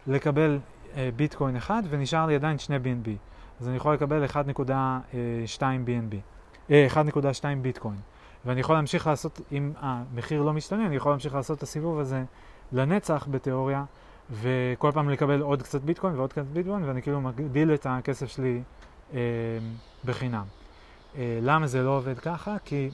[0.06, 0.58] לקבל
[0.96, 3.08] אה, ביטקוין אחד, ונשאר לי עדיין 2 BNB.
[3.60, 4.70] אז אני יכול לקבל 1.2
[5.60, 6.16] BNB,
[6.70, 7.98] אה, 1.2 ביטקוין.
[8.48, 12.24] ואני יכול להמשיך לעשות, אם המחיר לא משתנה, אני יכול להמשיך לעשות את הסיבוב הזה
[12.72, 13.84] לנצח בתיאוריה,
[14.30, 18.62] וכל פעם לקבל עוד קצת ביטקוין ועוד קצת ביטקוין, ואני כאילו מגדיל את הכסף שלי
[19.14, 19.18] אה,
[20.04, 20.44] בחינם.
[21.16, 22.56] אה, למה זה לא עובד ככה?
[22.64, 22.90] כי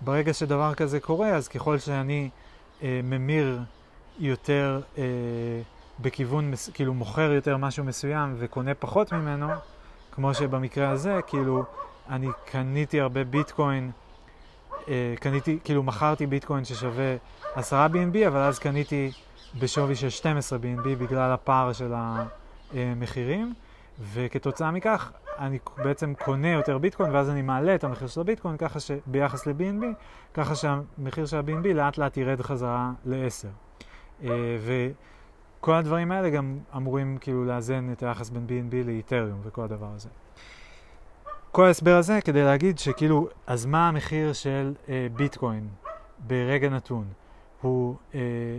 [0.00, 2.30] ברגע שדבר כזה קורה, אז ככל שאני
[2.82, 3.60] אה, ממיר
[4.18, 5.02] יותר אה,
[6.00, 9.48] בכיוון, מס, כאילו מוכר יותר משהו מסוים וקונה פחות ממנו,
[10.12, 11.64] כמו שבמקרה הזה, כאילו
[12.08, 13.99] אני קניתי הרבה ביטקוין, אה,
[15.20, 17.16] קניתי, כאילו מכרתי ביטקוין ששווה
[17.54, 19.12] 10 BNB, אבל אז קניתי
[19.60, 21.92] בשווי של 12 BNB בגלל הפער של
[22.74, 23.54] המחירים,
[24.12, 28.80] וכתוצאה מכך אני בעצם קונה יותר ביטקוין ואז אני מעלה את המחיר של הביטקוין ככה
[28.80, 29.84] שביחס ל-BNB,
[30.34, 33.46] ככה שהמחיר של ה-BNB לאט לאט ירד חזרה ל-10.
[34.22, 34.26] Uh,
[35.60, 40.08] וכל הדברים האלה גם אמורים כאילו לאזן את היחס בין BNB לאיתריום וכל הדבר הזה.
[41.52, 45.68] כל ההסבר הזה כדי להגיד שכאילו, אז מה המחיר של uh, ביטקוין
[46.18, 47.04] ברגע נתון?
[47.60, 48.14] הוא uh,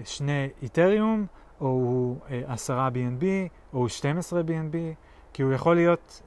[0.06, 1.26] שני איתריום,
[1.62, 3.24] או הוא uh, עשרה BNB,
[3.74, 4.76] או הוא 12 BNB,
[5.34, 6.22] כי הוא יכול להיות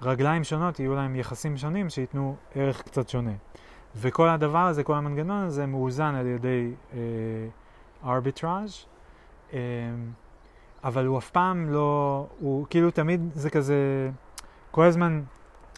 [0.00, 3.34] שרגליים שונות יהיו להם יחסים שונים שייתנו ערך קצת שונה.
[3.96, 6.72] וכל הדבר הזה, כל המנגנון הזה מאוזן על ידי
[8.04, 9.56] ארביטראז', uh, uh,
[10.84, 14.10] אבל הוא אף פעם לא, הוא כאילו תמיד זה כזה,
[14.70, 15.22] כל הזמן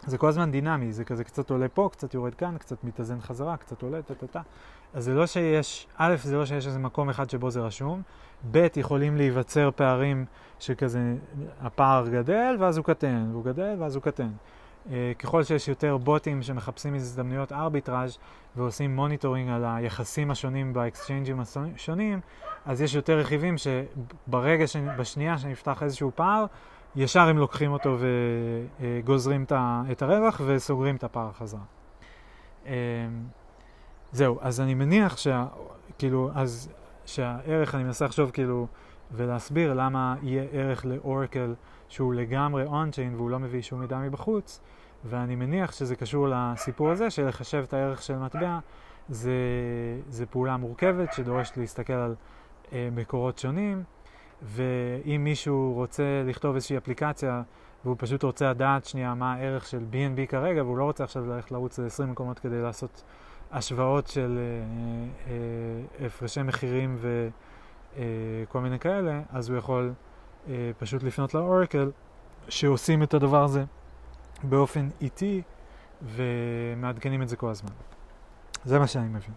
[0.05, 3.57] זה כל הזמן דינמי, זה כזה קצת עולה פה, קצת יורד כאן, קצת מתאזן חזרה,
[3.57, 4.41] קצת עולה, טה-טה-טה.
[4.93, 8.01] אז זה לא שיש, א', זה לא שיש איזה מקום אחד שבו זה רשום,
[8.51, 10.25] ב', יכולים להיווצר פערים
[10.59, 11.15] שכזה,
[11.61, 14.29] הפער גדל ואז הוא קטן, והוא גדל ואז הוא קטן.
[14.85, 18.17] Uh, ככל שיש יותר בוטים שמחפשים הזדמנויות ארביטראז'
[18.55, 22.19] ועושים מוניטורינג על היחסים השונים באקסצ'יינג'ים השונים,
[22.65, 24.77] אז יש יותר רכיבים שברגע, ש...
[24.97, 26.45] בשנייה שנפתח איזשהו פער,
[26.95, 27.97] ישר הם לוקחים אותו
[28.79, 29.45] וגוזרים
[29.91, 31.61] את הרווח וסוגרים את הפער חזרה.
[32.65, 32.71] אמ,
[34.11, 35.45] זהו, אז אני מניח שה...
[35.97, 36.69] כאילו, אז
[37.05, 38.67] שהערך, אני מנסה לחשוב כאילו
[39.11, 41.53] ולהסביר למה יהיה ערך לאורקל
[41.89, 44.61] שהוא לגמרי און-צ'יין והוא לא מביא שום מידע מבחוץ,
[45.05, 48.59] ואני מניח שזה קשור לסיפור הזה של לחשב את הערך של מטבע,
[49.09, 49.31] זה,
[50.09, 52.15] זה פעולה מורכבת שדורשת להסתכל על
[52.73, 53.83] אה, מקורות שונים.
[54.41, 57.41] ואם מישהו רוצה לכתוב איזושהי אפליקציה
[57.85, 61.51] והוא פשוט רוצה לדעת שנייה מה הערך של B&B כרגע והוא לא רוצה עכשיו ללכת
[61.51, 63.03] לרוץ ל-20 מקומות כדי לעשות
[63.51, 65.31] השוואות של אה,
[66.01, 69.93] אה, הפרשי מחירים וכל אה, מיני כאלה, אז הוא יכול
[70.49, 71.91] אה, פשוט לפנות לאורקל
[72.49, 73.63] שעושים את הדבר הזה
[74.43, 75.41] באופן איטי
[76.01, 77.71] ומעדכנים את זה כל הזמן.
[78.65, 79.33] זה מה שאני מבין.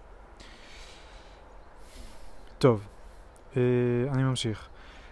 [2.58, 2.86] טוב,
[3.56, 3.62] אה,
[4.12, 4.68] אני ממשיך.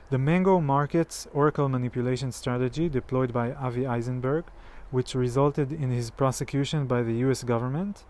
[0.08, 4.44] The Mango Markets Oracle manipulation strategy deployed by Avi Eisenberg,
[4.92, 8.04] which resulted in his prosecution by the US government,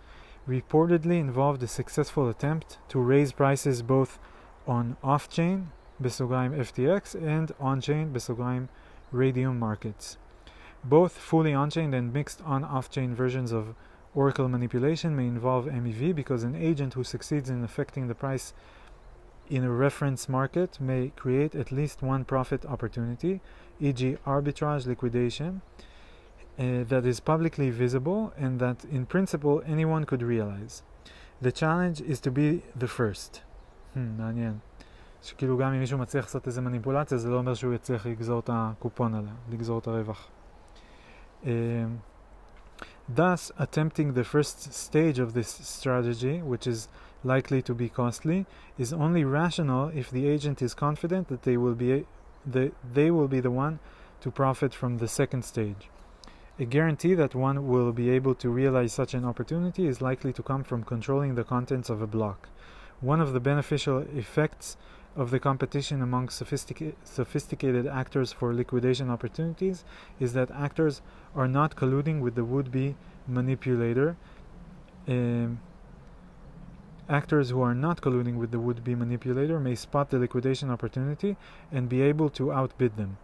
[0.47, 4.19] reportedly involved a successful attempt to raise prices both
[4.67, 5.71] on off-chain
[6.03, 8.13] FTX and on-chain
[9.11, 10.19] Raydium markets.
[10.85, 13.75] Both fully on-chain and mixed on-off-chain versions of
[14.15, 18.53] Oracle manipulation may involve MEV because an agent who succeeds in affecting the price
[19.50, 23.42] in a reference market may create at least one profit opportunity,
[23.80, 25.62] e.g., arbitrage liquidation,
[26.58, 30.84] uh, that is publicly visible and that in principle anyone could realize.
[31.42, 33.42] The challenge is to be the first.
[33.94, 34.60] Hmm, מעניין.
[35.24, 38.50] שכאילו גם אם מישהו מצליח לעשות איזה מניפולציה, זה לא אומר שהוא יצליח לגזור את
[38.54, 40.28] הקופון עליה, לגזור את הרווח.
[41.44, 41.48] Um,
[43.16, 46.88] thus, attempting the first stage of this strategy, which is
[47.27, 48.47] likely to be costly
[48.79, 52.07] is only rational if the agent is confident that they will be
[52.45, 53.79] the, they will be the one
[54.21, 55.91] to profit from the second stage.
[56.59, 60.43] A guarantee that one will be able to realize such an opportunity is likely to
[60.43, 62.49] come from controlling the contents of a block.
[63.01, 64.77] One of the beneficial effects
[65.17, 69.85] of the competition among sophistica- sophisticated actors for liquidation opportunities
[70.21, 71.03] is that actors
[71.35, 72.97] are not colluding with the would be
[73.27, 74.17] manipulator.
[75.09, 75.61] Um,
[77.10, 81.36] Actors who are not colluding with the would be manipulator may spot the liquidation opportunity
[81.72, 83.18] and be able to outbid them,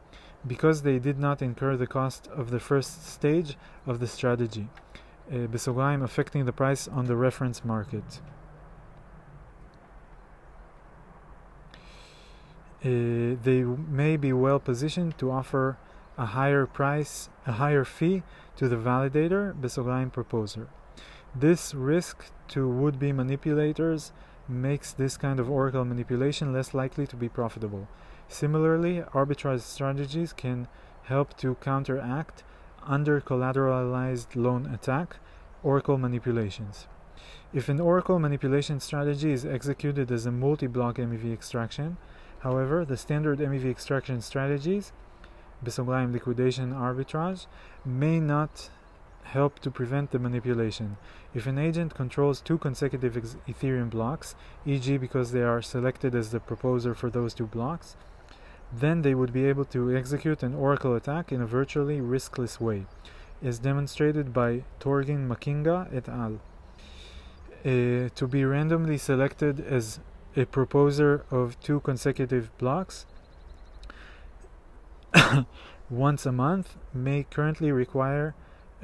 [0.45, 3.56] because they did not incur the cost of the first stage
[3.86, 4.68] of the strategy,
[5.32, 5.48] uh,
[6.04, 8.20] affecting the price on the reference market.
[12.84, 15.78] Uh, they may be well positioned to offer
[16.18, 18.24] a higher price, a higher fee
[18.56, 20.68] to the validator, בסוגריים proposer.
[21.35, 24.13] This risk to would be manipulators
[24.47, 27.89] makes this kind of oracle manipulation less likely to be profitable.
[28.29, 30.69] Similarly, arbitrage strategies can
[31.05, 32.45] help to counteract
[32.83, 35.17] under collateralized loan attack
[35.63, 36.87] oracle manipulations.
[37.55, 41.97] If an oracle manipulation strategy is executed as a multi block MEV extraction,
[42.41, 44.93] however, the standard MEV extraction strategies,
[45.65, 47.47] liquidation arbitrage,
[47.87, 48.69] may not
[49.23, 50.97] help to prevent the manipulation.
[51.35, 53.15] If an agent controls two consecutive
[53.49, 54.35] Ethereum blocks,
[54.66, 57.97] e.g., because they are selected as the proposer for those two blocks,
[58.73, 62.86] then they would be able to execute an oracle attack in a virtually riskless way,
[63.43, 66.40] as demonstrated by Torgin Mackinga et al.
[67.65, 70.01] Uh, to be randomly selected as
[70.36, 73.07] a proposer of two consecutive blocks
[75.90, 78.35] once a month may currently require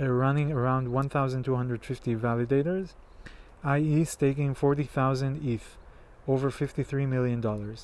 [0.01, 2.95] uh, running around 1,250 validators,
[3.65, 5.77] i.e., staking 40,000 ETH,
[6.27, 7.77] over $53 million.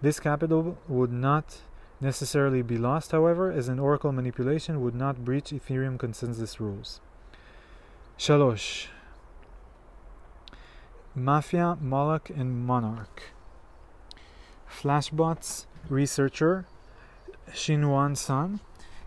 [0.00, 1.60] This capital would not
[2.00, 7.00] necessarily be lost, however, as an oracle manipulation would not breach Ethereum consensus rules.
[8.18, 8.56] 3.
[11.14, 13.22] Mafia, Moloch, and Monarch.
[14.68, 16.66] Flashbot's researcher
[17.50, 18.60] Xinyuan Sun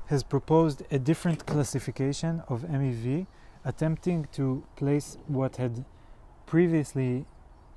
[0.06, 3.26] has proposed a different classification of MEV,
[3.64, 5.84] attempting to place what had
[6.46, 7.24] previously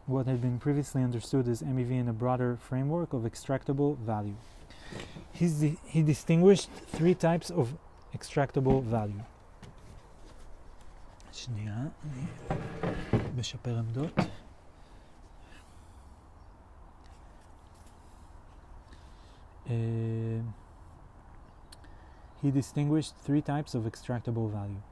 [0.06, 4.36] what had been previously understood as MEV in a broader framework of extractable value.
[5.40, 7.76] Di- he distinguished three types of
[8.14, 9.24] extractable value.
[11.34, 12.26] שנייה, אני
[13.38, 14.14] משפר עמדות.
[19.66, 19.72] Uh,
[22.43, 24.83] he distinguished three types of extractable value.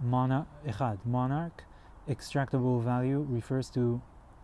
[0.00, 1.64] Mona, echad, monarch,
[2.08, 4.00] extractable value refers to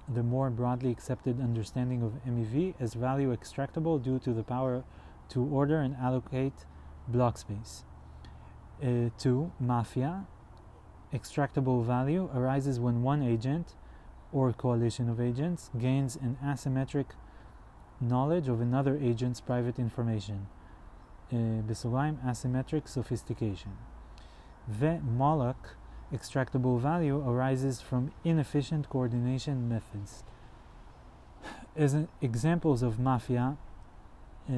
[0.08, 4.84] the more broadly accepted understanding of MEV as value extractable due to the power
[5.28, 6.64] to order and allocate
[7.06, 7.84] block space.
[8.82, 10.26] Uh, two, mafia,
[11.12, 13.74] extractable value arises when one agent
[14.32, 17.06] or coalition of agents gains an asymmetric
[18.00, 20.46] knowledge of another agent's private information,
[21.67, 23.71] בסוגריים uh, asymmetric sophistication.
[24.67, 25.75] ו-Moloch,
[26.13, 30.23] extractable value, arises from inefficient coordination methods.
[31.75, 33.57] As examples of mafia
[34.49, 34.53] uh,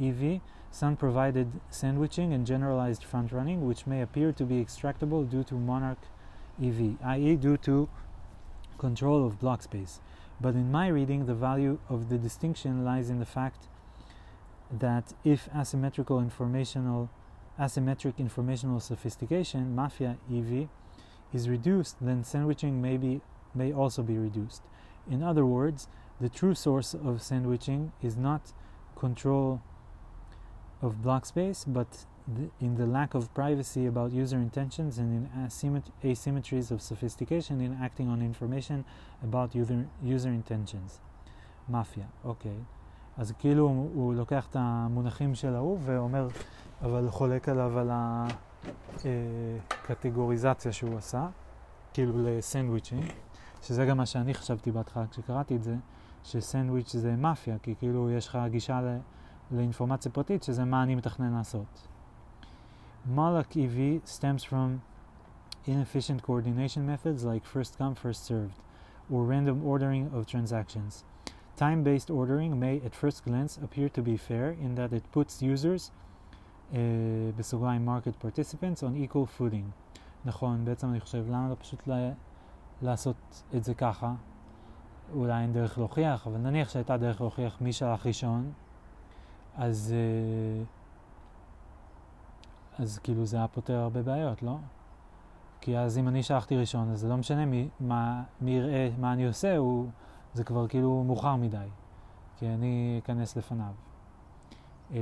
[0.00, 0.40] EV,
[0.70, 5.54] Sun provided sandwiching and generalized front running, which may appear to be extractable due to
[5.54, 5.98] Monarch
[6.62, 7.90] EV, i.e., due to
[8.78, 10.00] control of block space.
[10.40, 13.68] But in my reading, the value of the distinction lies in the fact
[14.71, 17.09] that if asymmetrical informational
[17.59, 20.67] asymmetric informational sophistication mafia ev
[21.33, 23.21] is reduced then sandwiching may be
[23.55, 24.61] may also be reduced.
[25.09, 25.87] In other words
[26.19, 28.53] the true source of sandwiching is not
[28.95, 29.61] control
[30.81, 35.45] of block space but the, in the lack of privacy about user intentions and in
[35.45, 38.83] asymmet- asymmetries of sophistication in acting on information
[39.23, 40.99] about user, user intentions.
[41.69, 42.65] Mafia okay.
[43.17, 46.27] אז כאילו הוא, הוא לוקח את המונחים של ההוא ואומר,
[46.81, 47.91] אבל חולק עליו על
[49.03, 51.27] הקטגוריזציה שהוא עשה,
[51.93, 53.01] כאילו לסנדוויצ'ים,
[53.61, 55.75] שזה גם מה שאני חשבתי בהתחלה כשקראתי את זה,
[56.23, 58.97] שסנדוויץ' זה מאפיה, כי כאילו יש לך גישה ל...
[59.51, 61.87] לאינפורמציה פרטית, שזה מה אני מתכנן לעשות.
[63.15, 64.81] Malak EV stems from
[65.65, 68.59] inefficient coordination methods like first come, first served,
[69.11, 71.03] or random ordering of transactions.
[71.57, 75.41] Time based ordering may at first glance appear to be fair in that it puts
[75.41, 75.91] users,
[77.37, 79.71] בסוגריים market participants, on equal footing.
[80.25, 82.11] נכון, בעצם אני חושב, למה לא פשוט ל-
[82.81, 84.13] לעשות את זה ככה?
[85.13, 88.51] אולי אין דרך להוכיח, אבל נניח שהייתה דרך להוכיח מי שלח ראשון,
[89.55, 90.63] אז, אה,
[92.83, 94.57] אז כאילו זה היה פותר הרבה בעיות, לא?
[95.61, 99.13] כי אז אם אני שלחתי ראשון, אז זה לא משנה מי, מה, מי יראה מה
[99.13, 99.89] אני עושה, הוא,
[100.33, 101.67] זה כבר כאילו מאוחר מדי,
[102.37, 103.73] כי אני אכנס לפניו.
[104.91, 104.97] אה,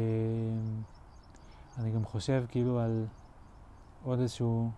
[1.78, 3.06] אני גם חושב כאילו על
[4.04, 4.70] עוד איזשהו,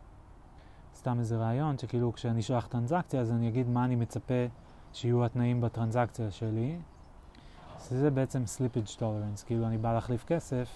[0.95, 4.45] סתם איזה רעיון, שכאילו כשאני אשלח טרנזקציה, אז אני אגיד מה אני מצפה
[4.93, 6.77] שיהיו התנאים בטרנזקציה שלי,
[7.89, 10.69] זה בעצם slippage tolerance, כאילו אני בא להחליף כסף,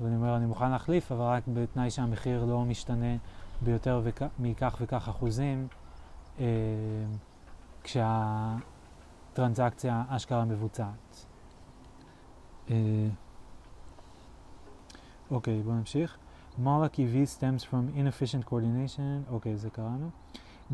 [0.00, 3.16] ואני אומר אני מוכן להחליף, אבל רק בתנאי שהמחיר לא משתנה
[3.62, 4.22] ביותר וכ...
[4.38, 5.68] מכך וכך אחוזים,
[6.40, 6.44] אה,
[9.38, 11.26] טרנזקציה אשכרה מבוצעת.
[15.30, 16.18] אוקיי, בואו נמשיך.
[16.64, 19.24] Moloch EV stems from inefficient coordination.
[19.36, 20.10] Okay, Zakarano.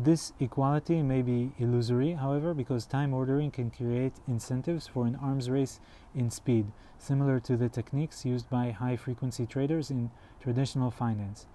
[0.07, 5.47] This equality may be illusory, however, because time ordering can create incentives for an arms
[5.47, 5.79] race
[6.15, 6.65] in speed,
[6.97, 10.09] similar to the techniques used by high frequency traders in
[10.43, 11.45] traditional finance.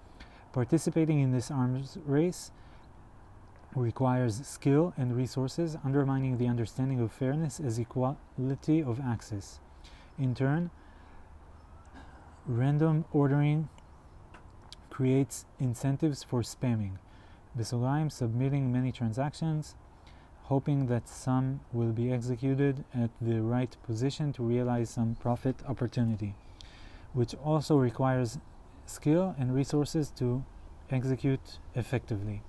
[0.53, 2.51] Participating in this arms race
[3.75, 9.59] requires skill and resources, undermining the understanding of fairness as equality of access.
[10.17, 10.71] In turn,
[12.45, 13.69] random ordering
[14.89, 16.97] creates incentives for spamming.
[17.57, 19.75] Besulaim submitting many transactions,
[20.43, 26.35] hoping that some will be executed at the right position to realize some profit opportunity,
[27.13, 28.37] which also requires
[28.85, 30.43] skill and resources to
[30.89, 32.41] execute effectively.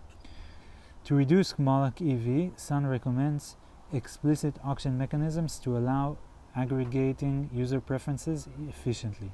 [1.07, 3.57] To reduce Moloch EV, Sun recommends
[3.93, 6.17] explicit auction mechanisms to allow
[6.55, 9.33] aggregating user preferences efficiently.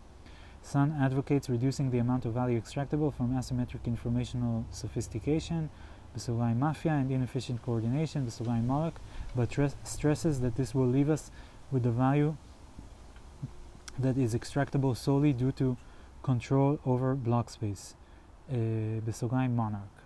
[0.63, 5.69] Sun advocates reducing the amount of value extractable from asymmetric informational sophistication,
[6.17, 8.99] Besugai mafia, and inefficient coordination, Besugai Moloch,
[9.37, 9.55] but
[9.85, 11.31] stresses that this will leave us
[11.71, 12.35] with the value
[13.99, 15.77] that is extractable solely due to
[16.23, 17.95] control over block space,
[18.51, 19.98] uh, Monarch.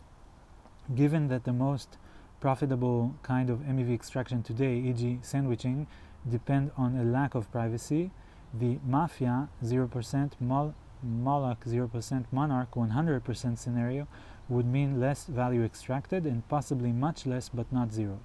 [0.94, 1.96] Given that the most
[2.40, 5.20] profitable kind of MEV extraction today, e.g.
[5.22, 5.86] sandwiching,
[6.28, 8.10] depend on a lack of privacy,
[8.52, 14.06] the mafia 0%, Mol- Moloch 0%, Monarch 100% scenario
[14.48, 18.18] would mean less value extracted and possibly much less but not zero.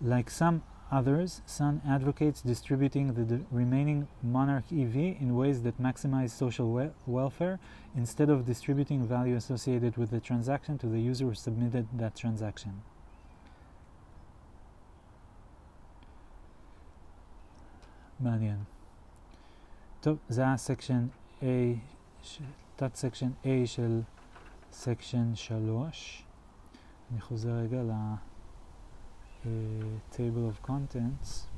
[0.00, 6.31] Like some others, Sun advocates distributing the d- remaining Monarch EV in ways that maximize
[6.31, 7.59] social we- welfare
[7.95, 12.81] instead of distributing value associated with the transaction to the user who submitted that transaction.
[18.19, 18.63] מעניין.
[20.01, 21.07] טוב, זה היה סקשן
[21.41, 21.45] A,
[22.23, 22.41] ש...
[22.75, 24.01] תת סקשן A של
[24.71, 26.23] סקשן 3.
[27.11, 27.83] אני חוזר רגע
[29.44, 31.50] ל-table of contents.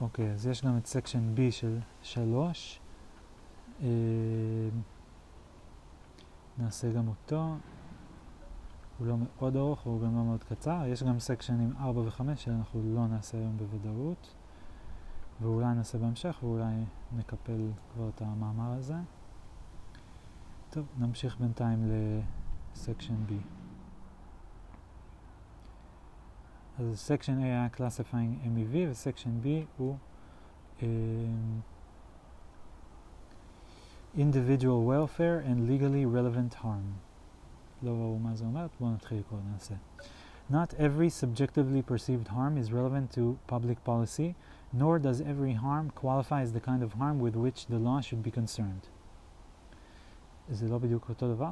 [0.00, 2.80] אוקיי, אז יש גם את סקשן B של 3.
[3.80, 3.82] Uh,
[6.58, 7.56] נעשה גם אותו.
[8.98, 10.82] הוא לא מאוד ארוך והוא גם לא מאוד קצר.
[10.86, 14.34] יש גם סקשנים 4 ו-5 שאנחנו לא נעשה היום בוודאות.
[15.40, 16.84] ואולי נעשה בהמשך ואולי
[17.16, 18.96] נקפל כבר את המאמר הזה.
[20.70, 21.90] טוב, נמשיך בינתיים
[22.72, 23.57] לסקשן B.
[26.79, 29.47] אז סקשן A היה Classifying MEV וסקשן B
[29.77, 29.95] הוא
[30.79, 30.83] um,
[34.17, 36.97] Individual Welfare and Legally Relevant Harm.
[37.83, 39.75] לא ברור מה זה אומר, בואו נתחיל לקרוא, נעשה.
[40.51, 44.35] Not every subjectively perceived harm is relevant to public policy,
[44.73, 48.23] nor does every harm qualify as the kind of harm with which the law should
[48.23, 48.87] be concerned.
[50.49, 51.51] זה לא בדיוק אותו דבר?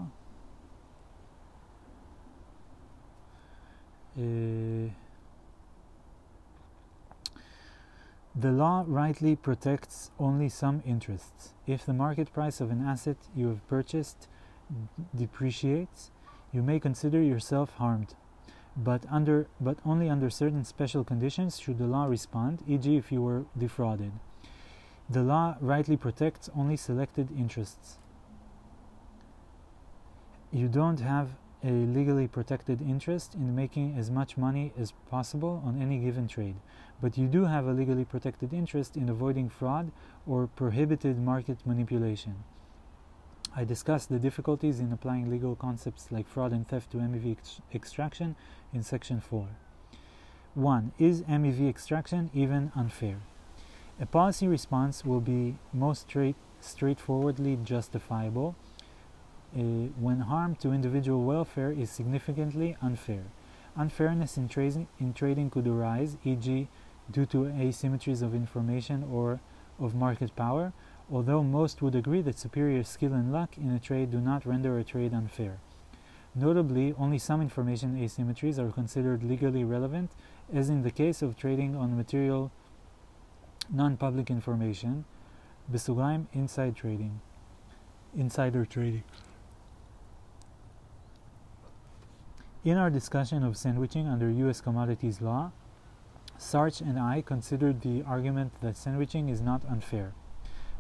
[4.18, 4.22] Uh,
[8.38, 11.54] The law rightly protects only some interests.
[11.66, 14.28] If the market price of an asset you have purchased
[15.14, 16.10] depreciates,
[16.52, 18.14] you may consider yourself harmed
[18.76, 22.96] but under but only under certain special conditions should the law respond, e.g.
[22.96, 24.12] if you were defrauded.
[25.08, 27.98] The law rightly protects only selected interests.
[30.52, 31.30] You don't have
[31.66, 36.55] a legally protected interest in making as much money as possible on any given trade,
[37.02, 39.90] but you do have a legally protected interest in avoiding fraud
[40.28, 42.44] or prohibited market manipulation.
[43.56, 47.60] I discussed the difficulties in applying legal concepts like fraud and theft to MEV ex-
[47.74, 48.36] extraction
[48.72, 49.48] in section 4.
[50.55, 50.93] 1.
[51.01, 53.16] Is MEV extraction even unfair?
[53.98, 58.55] A policy response will be most straight, straightforwardly justifiable
[59.57, 63.24] when harm to individual welfare is significantly unfair.
[63.74, 66.69] Unfairness in, tra- in trading could arise, e.g.,
[67.11, 69.41] due to asymmetries of information or
[69.78, 70.73] of market power,
[71.11, 74.78] although most would agree that superior skill and luck in a trade do not render
[74.78, 75.59] a trade unfair.
[76.35, 80.11] Notably, only some information asymmetries are considered legally relevant,
[80.53, 82.51] as in the case of trading on material
[83.70, 85.05] non public information,
[85.73, 87.20] inside trading,
[88.15, 89.03] insider trading.
[92.65, 94.61] In our discussion of sandwiching under U.S.
[94.61, 95.52] commodities law,
[96.38, 100.14] Sarch and I considered the argument that sandwiching is not unfair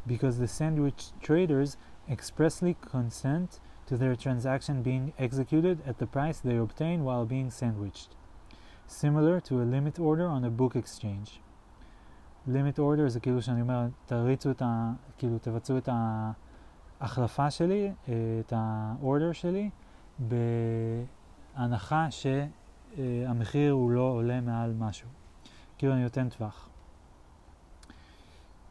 [0.05, 1.77] because the sandwich traders
[2.09, 8.15] expressly consent to their transaction being executed at the price they obtain while being sandwiched,
[8.87, 11.39] similar to a limit order on a book exchange.
[12.47, 14.93] limit order זה כאילו שאני אומר, תריצו את ה...
[15.17, 15.89] כאילו תבצעו את
[17.01, 19.69] ההחלפה שלי, את האורדר שלי,
[21.57, 25.09] בהנחה שהמחיר הוא לא עולה מעל משהו.
[25.77, 26.69] כאילו אני נותן טווח.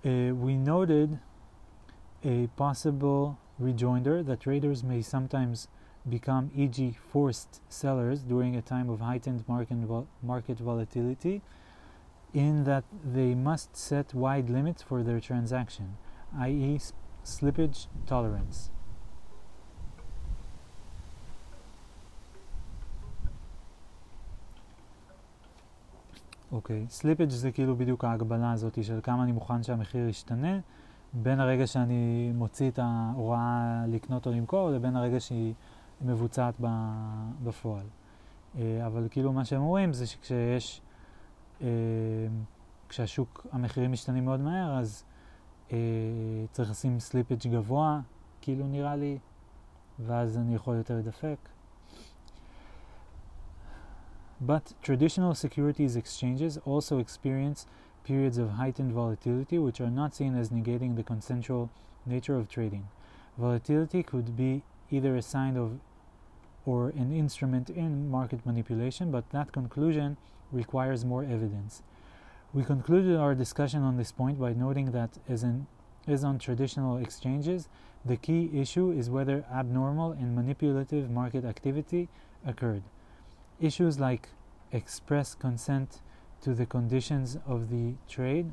[0.03, 1.19] Uh, we noted
[2.25, 5.69] a possible rejoinder that traders may sometimes
[6.09, 11.43] become, e.g., forced sellers during a time of heightened market, vol- market volatility,
[12.33, 15.99] in that they must set wide limits for their transaction,
[16.39, 18.71] i.e., sp- slippage tolerance.
[26.52, 26.92] אוקיי, okay.
[26.92, 30.60] סליפג' זה כאילו בדיוק ההגבלה הזאת של כמה אני מוכן שהמחיר ישתנה
[31.14, 35.54] בין הרגע שאני מוציא את ההוראה לקנות או למכור לבין הרגע שהיא
[36.02, 36.56] מבוצעת
[37.44, 37.86] בפועל.
[38.86, 40.82] אבל כאילו מה שהם רואים זה שכשיש,
[42.90, 45.04] כשהשוק, המחירים משתנים מאוד מהר, אז
[45.72, 45.78] אה,
[46.52, 48.00] צריך לשים סליפג' גבוה,
[48.42, 49.18] כאילו נראה לי,
[50.00, 51.38] ואז אני יכול יותר לדפק.
[54.42, 57.66] But traditional securities exchanges also experience
[58.04, 61.70] periods of heightened volatility, which are not seen as negating the consensual
[62.06, 62.88] nature of trading.
[63.38, 65.80] Volatility could be either a sign of
[66.66, 70.18] or an instrument in market manipulation, but that conclusion
[70.52, 71.84] requires more evidence.
[72.54, 75.68] We concluded our discussion on this point by noting that, as, in,
[76.08, 77.68] as on traditional exchanges,
[78.04, 82.10] the key issue is whether abnormal and manipulative market activity
[82.46, 82.84] occurred.
[83.60, 84.30] Issues like
[84.72, 86.02] express consent
[86.42, 88.52] to the conditions of the trade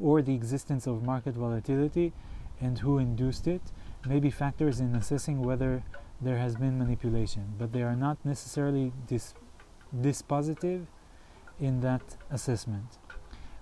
[0.00, 2.12] or the existence of market volatility
[2.60, 3.60] and who induced it
[4.06, 5.82] may be factors in assessing whether
[6.20, 9.34] there has been manipulation, but they are not necessarily dis-
[9.94, 10.86] dispositive
[11.60, 12.98] in that assessment.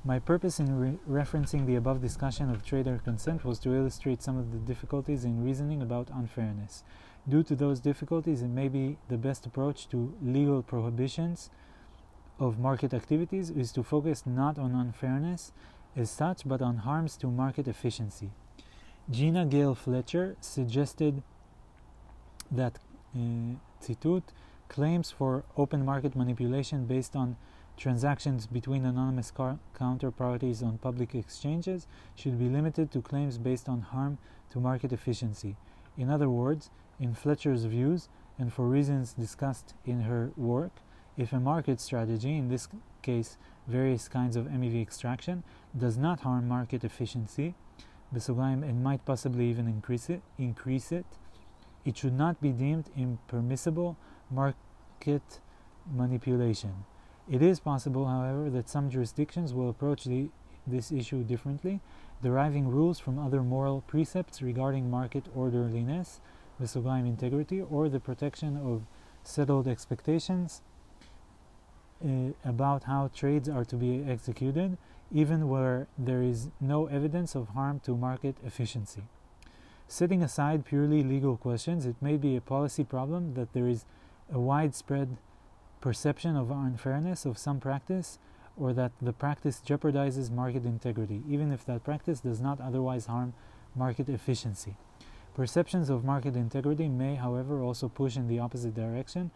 [0.05, 4.37] My purpose in re- referencing the above discussion of trader consent was to illustrate some
[4.37, 6.85] of the difficulties in reasoning about unfairness.
[7.27, 11.51] Due to those difficulties, it may be the best approach to legal prohibitions
[12.39, 15.53] of market activities is to focus not on unfairness
[15.97, 18.31] as such, but on harms to market efficiency.
[19.11, 21.23] Gina Gail Fletcher suggested
[22.51, 22.79] that
[23.17, 24.21] uh,
[24.69, 27.37] claims for open market manipulation based on
[27.77, 33.81] transactions between anonymous car- counterparties on public exchanges should be limited to claims based on
[33.81, 34.19] harm
[34.51, 35.57] to market efficiency.
[35.97, 36.71] In other words,
[37.05, 38.09] in Fletcher's views,
[38.39, 40.73] and for reasons discussed in her work,
[41.19, 42.67] if a market strategy, in this
[43.03, 43.37] case
[43.69, 45.45] various kinds of MEV extraction,
[45.79, 47.55] does not harm market efficiency,
[48.11, 51.05] and might possibly even increase it, increase it,
[51.85, 53.97] it should not be deemed impermissible
[54.31, 55.41] market
[55.93, 56.85] manipulation.
[57.31, 60.31] It is possible, however, that some jurisdictions will approach the,
[60.67, 61.81] this issue differently,
[62.23, 66.21] deriving rules from other moral precepts regarding market orderliness,
[66.61, 68.83] integrity, or the protection of
[69.23, 70.63] settled expectations
[72.05, 74.77] uh, about how trades are to be executed,
[75.13, 79.03] even where there is no evidence of harm to market efficiency.
[79.89, 83.85] Setting aside purely legal questions, it may be a policy problem that there is
[84.33, 85.17] a widespread
[85.81, 88.19] perception of unfairness of some practice
[88.57, 93.35] or that the practice jeopardizes market integrity, even if that practice does not otherwise harm
[93.77, 94.77] market efficiency.
[95.35, 99.33] Perceptions of market integrity may, however, also push in the opposite direction,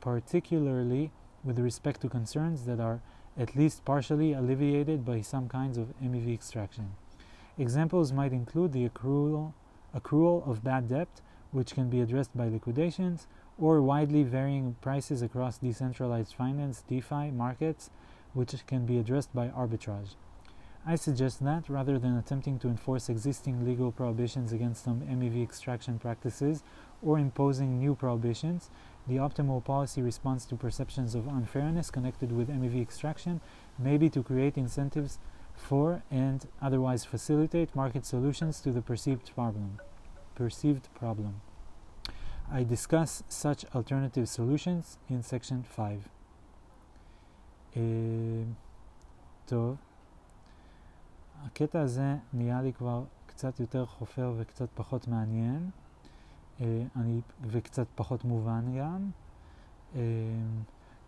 [0.00, 1.12] particularly
[1.44, 3.00] with respect to concerns that are
[3.36, 6.94] at least partially alleviated by some kinds of MEV extraction.
[7.56, 9.52] Examples might include the accrual,
[9.96, 11.20] accrual of bad debt,
[11.52, 17.90] which can be addressed by liquidations, or widely varying prices across decentralized finance DeFi markets,
[18.32, 20.16] which can be addressed by arbitrage.
[20.86, 25.98] I suggest that, rather than attempting to enforce existing legal prohibitions against some MEV extraction
[25.98, 26.62] practices
[27.02, 28.68] or imposing new prohibitions,
[29.06, 33.40] the optimal policy response to perceptions of unfairness connected with MEV extraction
[33.78, 35.18] may be to create incentives
[35.54, 39.80] for and otherwise facilitate market solutions to the perceived problem.
[40.34, 41.40] Perceived problem.
[42.52, 46.08] I discuss such alternative solutions in section 5.
[47.76, 48.44] Uh,
[51.46, 55.70] הקטע הזה נהיה לי כבר קצת יותר חופר וקצת פחות מעניין.
[56.96, 59.10] אני, וקצת פחות מובן גם.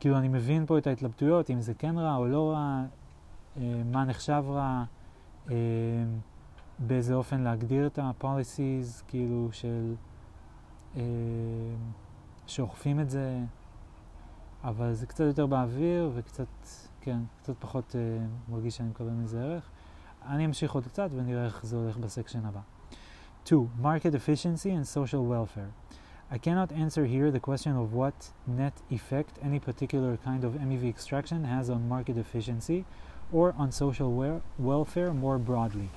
[0.00, 2.84] כאילו אני מבין פה את ההתלבטויות, אם זה כן רע או לא רע,
[3.84, 4.84] מה נחשב רע,
[6.78, 9.94] באיזה אופן להגדיר את ה-policies, כאילו של...
[12.46, 13.40] שאוכפים את זה,
[14.64, 16.46] אבל זה קצת יותר באוויר וקצת,
[17.00, 17.94] כן, קצת פחות
[18.48, 19.70] מרגיש שאני מקבל מזה ערך.
[20.29, 22.59] אני אמשיך עוד קצת ונראה איך זה הולך בסקשן הבא.
[23.45, 23.67] 2.
[23.81, 25.71] Market efficiency and social welfare.
[26.31, 30.87] I cannot answer here the question of what net effect any particular kind of MEV
[30.87, 32.85] extraction has on market efficiency
[33.33, 35.89] or on social welfare more broadly.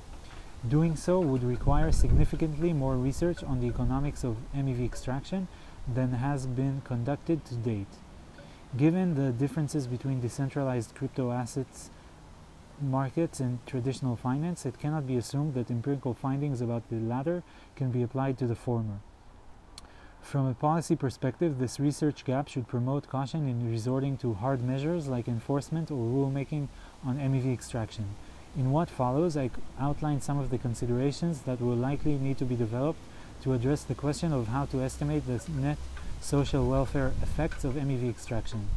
[0.68, 5.46] Doing so would require significantly more research on the economics of MEV extraction
[5.86, 7.94] than has been conducted to date.
[8.76, 11.90] Given the differences between decentralized crypto assets
[12.81, 17.43] markets and traditional finance, it cannot be assumed that empirical findings about the latter
[17.75, 18.99] can be applied to the former.
[20.21, 25.07] From a policy perspective, this research gap should promote caution in resorting to hard measures
[25.07, 26.67] like enforcement or rulemaking
[27.05, 28.05] on MEV extraction.
[28.57, 29.49] In what follows, I
[29.79, 32.99] outline some of the considerations that will likely need to be developed
[33.43, 35.77] to address the question of how to estimate the net
[36.21, 38.69] social welfare effects of MEV extraction.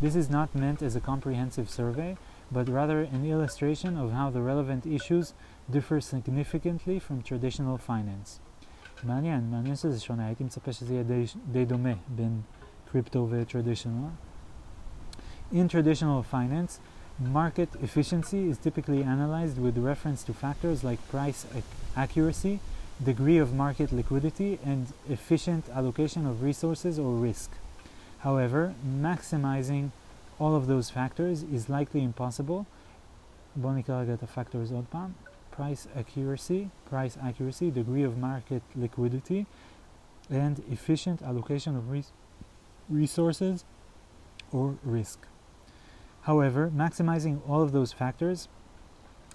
[0.00, 2.16] This is not meant as a comprehensive survey,
[2.51, 5.33] but rather an illustration of how the relevant issues
[5.69, 8.39] differ significantly from traditional finance.
[9.03, 12.41] מעניין, מעניין שזה שונה, הייתי מצפה שזה יהיה די, די דומה בין
[12.91, 14.07] קריפטו וטרדישיונל.
[15.53, 16.79] In traditional finance,
[17.19, 21.63] market efficiency is typically analyzed with reference to factors like price ac
[21.95, 22.59] accuracy,
[23.03, 27.51] degree of market liquidity, and efficient allocation of resources or risk.
[28.19, 29.91] However, maximizing
[30.39, 32.65] all of those factors is likely impossible.
[33.55, 35.11] בואו נקרא רגע את הפקטורס עוד פעם.
[35.57, 39.45] price accuracy, price accuracy, degree of market liquidity,
[40.29, 42.11] and efficient allocation of res
[42.89, 43.63] resources
[44.51, 45.19] or risk.
[46.21, 48.47] However, maximizing all of those factors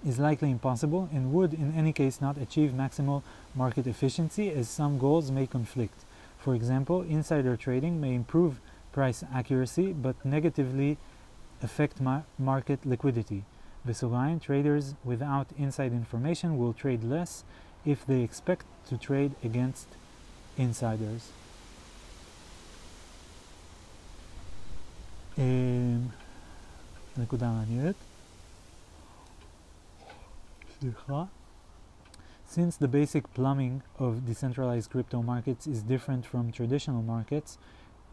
[0.05, 3.21] is likely impossible and would in any case not achieve maximal
[3.55, 6.05] market efficiency as some goals may conflict.
[6.37, 8.59] For example, insider trading may improve
[8.93, 10.97] price accuracy but negatively
[11.61, 13.43] affect ma market liquidity.
[13.85, 17.43] בסוגריים, traders without inside information will trade less
[17.85, 19.87] if they expect to trade against
[20.57, 21.31] insiders.
[27.19, 27.95] נקודה מעניינת.
[30.79, 31.23] סליחה.
[32.49, 37.57] Since the basic plumbing of decentralized crypto markets is different from traditional markets,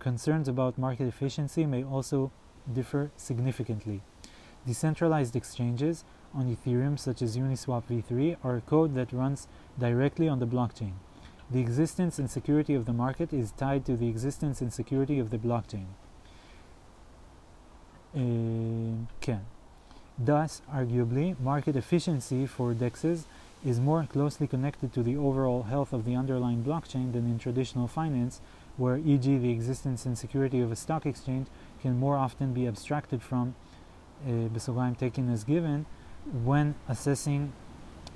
[0.01, 2.31] concerns about market efficiency may also
[2.71, 4.01] differ significantly.
[4.65, 6.03] Decentralized exchanges
[6.33, 9.47] on Ethereum, such as Uniswap v3, are code that runs
[9.79, 10.93] directly on the blockchain.
[11.49, 15.29] The existence and security of the market is tied to the existence and security of
[15.29, 15.87] the blockchain.
[18.15, 19.37] Uh,
[20.23, 23.23] Thus, arguably, market efficiency for DEXs
[23.65, 27.87] is more closely connected to the overall health of the underlying blockchain than in traditional
[27.87, 28.39] finance,
[28.81, 31.45] where, e.g., the existence and security of a stock exchange
[31.83, 33.53] can more often be abstracted from,
[34.27, 35.85] uh, taken as given,
[36.43, 37.53] when assessing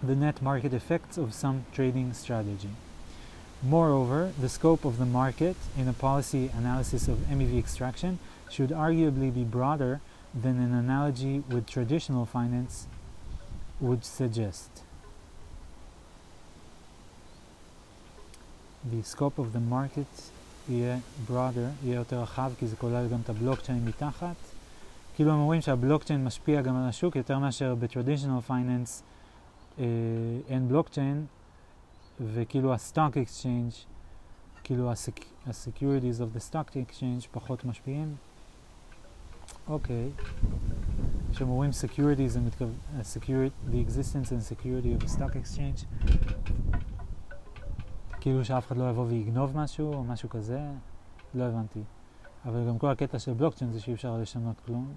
[0.01, 2.71] the net market effects of some trading strategy.
[3.61, 8.17] Moreover, the scope of the market in a policy analysis of MEV extraction
[8.49, 10.01] should arguably be broader
[10.33, 12.87] than an analogy with traditional finance
[13.79, 14.81] would suggest.
[18.83, 20.07] The scope of the market
[20.69, 20.97] יהיה
[21.27, 24.35] broader, יהיה יותר רחב, כי זה כולל גם את הבלוקצ'יין מתחת.
[25.15, 29.01] כאילו הם אומרים שהבלוקצ'יין משפיע גם על השוק יותר מאשר ב-traditional finance
[29.79, 29.85] אה,
[30.47, 31.25] אין בלוקצ'יין,
[32.33, 33.75] וכאילו ה-stock exchange,
[34.63, 38.15] כאילו ה-securities of the stock exchange פחות משפיעים.
[39.67, 40.09] אוקיי,
[41.31, 42.75] כשהם אומרים security זה מתכוון,
[43.71, 45.85] the existence and security of the stock exchange,
[48.25, 50.61] כאילו שאף אחד לא יבוא ויגנוב משהו או משהו כזה,
[51.33, 51.83] לא הבנתי.
[52.45, 54.93] אבל גם כל הקטע של בלוקצ'יין זה שאי אפשר לשנות כלום.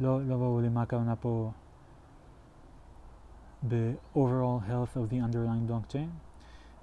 [0.00, 1.50] לא, לא ברור לי מה הכוונה פה
[3.68, 6.10] ב-overall health of the underlying blockchain,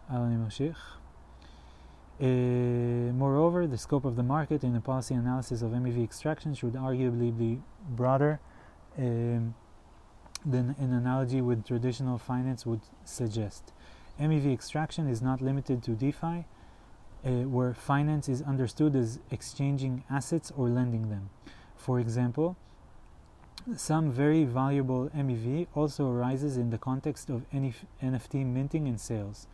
[0.09, 0.99] אבל אני ממשיך.
[2.19, 2.23] Uh,
[3.19, 7.31] moreover, the scope of the market in the policy analysis of MEV extraction should arguably
[7.37, 7.61] be
[7.97, 8.39] broader
[8.97, 9.53] um,
[10.45, 13.73] than an analogy with traditional finance would suggest.
[14.19, 16.45] MEV extraction is not limited to DeFi,
[17.25, 21.29] uh, where finance is understood as exchanging assets or lending them.
[21.75, 22.55] For example,
[23.75, 29.47] some very valuable MEV also arises in the context of NFT minting and sales.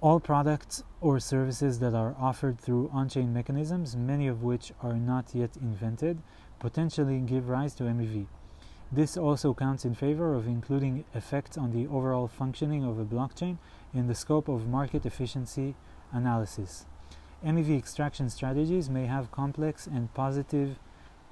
[0.00, 4.94] All products or services that are offered through on chain mechanisms, many of which are
[4.94, 6.20] not yet invented,
[6.58, 8.26] potentially give rise to MEV.
[8.92, 13.58] This also counts in favor of including effects on the overall functioning of a blockchain
[13.94, 15.76] in the scope of market efficiency
[16.10, 16.86] analysis.
[17.44, 20.80] MEV extraction strategies may have complex and positive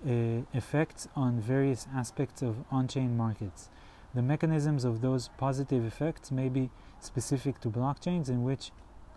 [0.06, 3.70] uh, effects on various aspects of on-chain markets.
[4.14, 6.70] The mechanisms of those positive effects may be
[7.00, 8.70] specific to blockchains, in which,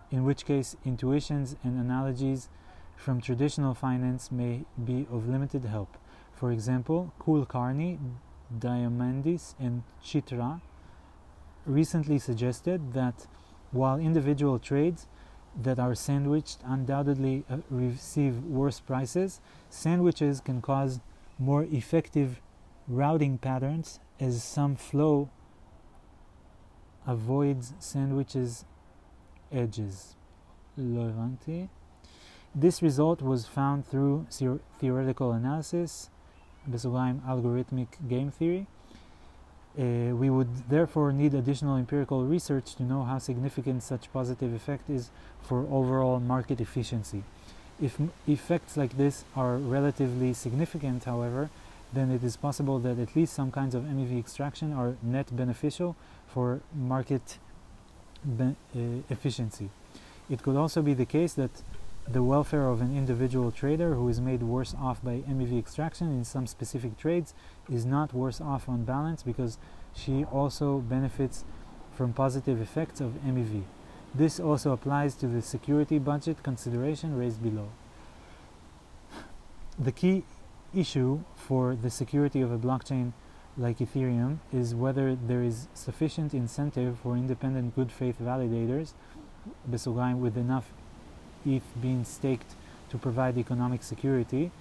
[0.09, 2.49] in which case intuitions and analogies
[2.95, 5.95] from traditional finance may be of limited help.
[6.33, 7.99] For example, Kulkarni,
[8.59, 10.61] Diamandis, and Chitra
[11.65, 13.27] recently suggested that
[13.71, 15.07] while individual trades
[15.59, 20.99] that are sandwiched undoubtedly uh, receive worse prices, sandwiches can cause
[21.37, 22.41] more effective
[22.87, 25.29] routing patterns as some flow
[27.07, 28.65] avoids sandwiches
[29.51, 30.15] edges.
[32.55, 34.27] This result was found through
[34.79, 36.09] theoretical analysis,
[36.69, 38.67] algorithmic game theory,
[39.79, 44.89] uh, we would therefore need additional empirical research to know how significant such positive effect
[44.89, 45.09] is
[45.41, 47.23] for overall market efficiency.
[47.81, 47.97] If
[48.27, 51.49] effects like this are relatively significant, however,
[51.93, 55.95] then it is possible that at least some kinds of MEV extraction are net beneficial
[56.27, 57.37] for market
[58.37, 58.79] be- uh,
[59.09, 59.69] efficiency.
[60.29, 61.51] It could also be the case that
[62.07, 66.23] the welfare of an individual trader who is made worse off by MEV extraction in
[66.23, 67.33] some specific trades
[67.71, 69.57] is not worse off on balance because
[69.93, 71.45] she also benefits
[71.93, 73.63] from positive effects of MEV.
[74.13, 77.69] This also applies to the security budget consideration raised below.
[79.79, 80.23] The key
[80.75, 83.13] issue for the security of a blockchain
[83.57, 88.93] like Ethereum is whether there is sufficient incentive for independent good faith validators
[89.67, 90.71] with enough
[91.45, 92.55] ETH being staked
[92.89, 94.51] to provide economic security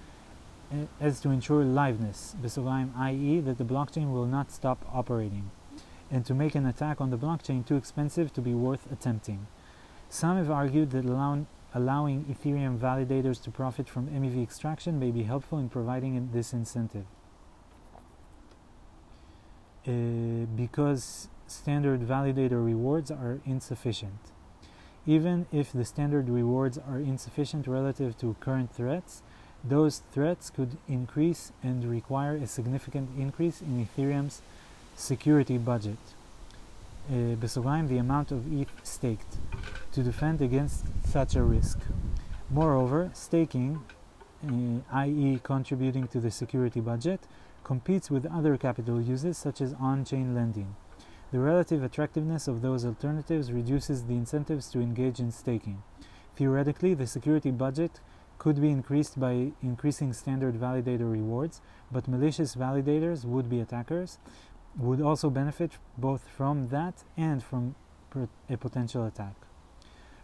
[1.01, 2.35] as to ensure liveness,
[2.97, 5.51] i.e., that the blockchain will not stop operating,
[6.11, 9.47] and to make an attack on the blockchain too expensive to be worth attempting.
[10.09, 15.24] Some have argued that allow- allowing Ethereum validators to profit from MEV extraction may be
[15.24, 17.07] helpful in providing this incentive.
[19.86, 24.31] Uh, because standard validator rewards are insufficient.
[25.06, 29.22] Even if the standard rewards are insufficient relative to current threats,
[29.64, 34.43] those threats could increase and require a significant increase in Ethereum's
[34.97, 35.98] security budget.
[37.10, 39.36] Uh, the amount of ETH staked
[39.93, 41.78] to defend against such a risk.
[42.51, 43.81] Moreover, staking,
[44.47, 47.20] uh, i.e., contributing to the security budget,
[47.64, 50.77] competes with other capital uses such as on chain lending.
[51.32, 55.82] The relative attractiveness of those alternatives reduces the incentives to engage in staking.
[56.35, 58.01] Theoretically, the security budget
[58.39, 61.61] could be increased by increasing standard validator rewards,
[61.93, 64.19] but malicious validators, would be attackers,
[64.77, 67.77] would also benefit both from that and from
[68.48, 69.35] a potential attack.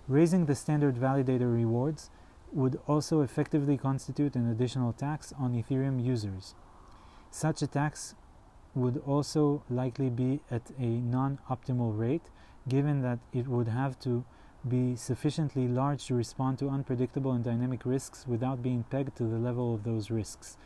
[0.09, 2.11] Raising the standard validator rewards
[2.53, 6.55] would also effectively constitute an additional tax on Ethereum users.
[7.31, 8.15] Such a tax
[8.77, 12.31] would also likely be at a non optimal rate,
[12.69, 14.25] given that it would have to
[14.69, 19.39] be sufficiently large to respond to unpredictable and dynamic risks without being pegged to the
[19.39, 20.57] level of those risks.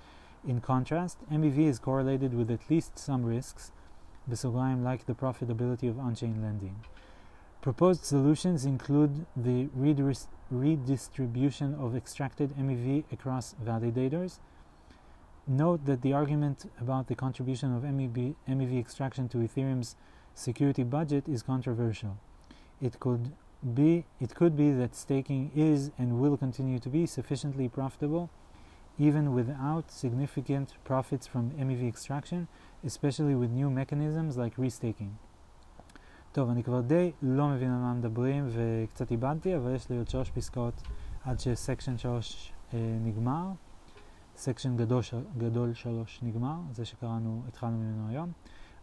[0.46, 3.72] In contrast, MEV is correlated with at least some risks,
[4.26, 6.76] like the profitability of on chain lending.
[7.60, 9.68] Proposed solutions include the
[10.50, 14.38] redistribution of extracted MEV across validators,
[15.49, 19.95] Note that the argument about the contribution of MEV, MEV extraction to Ethereum's
[20.33, 22.17] security budget is controversial.
[22.81, 23.31] It could
[23.73, 28.29] be it could be that staking is and will continue to be sufficiently profitable
[28.97, 32.47] even without significant profits from MEV extraction,
[32.85, 35.11] especially with new mechanisms like restaking.
[36.31, 40.09] טוב, אני כבר די לא מבין על מה מדברים וקצת איבדתי, אבל יש לי עוד
[40.09, 40.81] שלוש פסקאות
[41.25, 43.51] עד שסקשן שלוש אה, נגמר.
[44.40, 45.02] סקשן גדול,
[45.38, 48.32] גדול שלוש נגמר, זה שקראנו, התחלנו ממנו היום,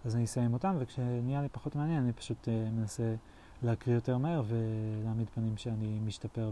[0.06, 3.16] אז אני אסיים אותם, וכשנהיה לי פחות מעניין אני פשוט uh, מנסה
[3.64, 6.52] להקריא יותר מהר ולהעמיד פנים שאני משתפר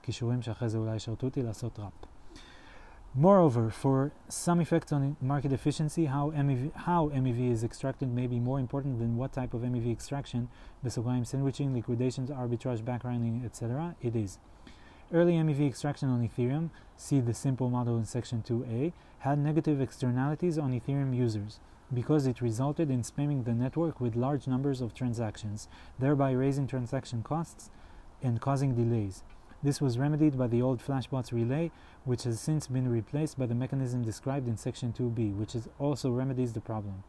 [0.00, 1.92] בכישורים שאחרי זה אולי ישרתו אותי לעשות ראפ.
[3.16, 8.38] Moreover, for some effects on market efficiency, how MEV, how MEV is extracted may be
[8.48, 10.46] more important than what type of MEV extraction,
[10.84, 13.94] בסוגריים sandwiching, liquidations, arbitrage, backrunning, etc.
[14.02, 14.38] it is.
[15.12, 20.56] Early MEV extraction on Ethereum, see the simple model in section 2a, had negative externalities
[20.56, 21.58] on Ethereum users
[21.92, 25.66] because it resulted in spamming the network with large numbers of transactions,
[25.98, 27.70] thereby raising transaction costs
[28.22, 29.24] and causing delays.
[29.64, 31.72] This was remedied by the old Flashbots relay,
[32.04, 36.52] which has since been replaced by the mechanism described in section 2b, which also remedies
[36.52, 37.02] the problem.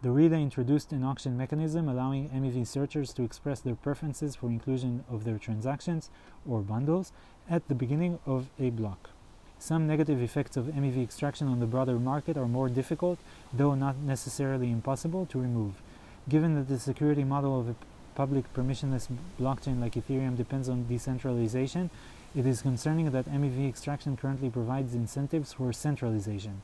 [0.00, 5.04] The relay introduced an auction mechanism allowing MEV searchers to express their preferences for inclusion
[5.10, 6.08] of their transactions
[6.48, 7.12] or bundles
[7.50, 9.10] at the beginning of a block.
[9.58, 13.18] Some negative effects of MEV extraction on the broader market are more difficult,
[13.52, 15.82] though not necessarily impossible, to remove.
[16.28, 17.74] Given that the security model of a
[18.14, 19.08] public permissionless
[19.40, 21.90] blockchain like Ethereum depends on decentralization,
[22.36, 26.62] it is concerning that MEV extraction currently provides incentives for centralization.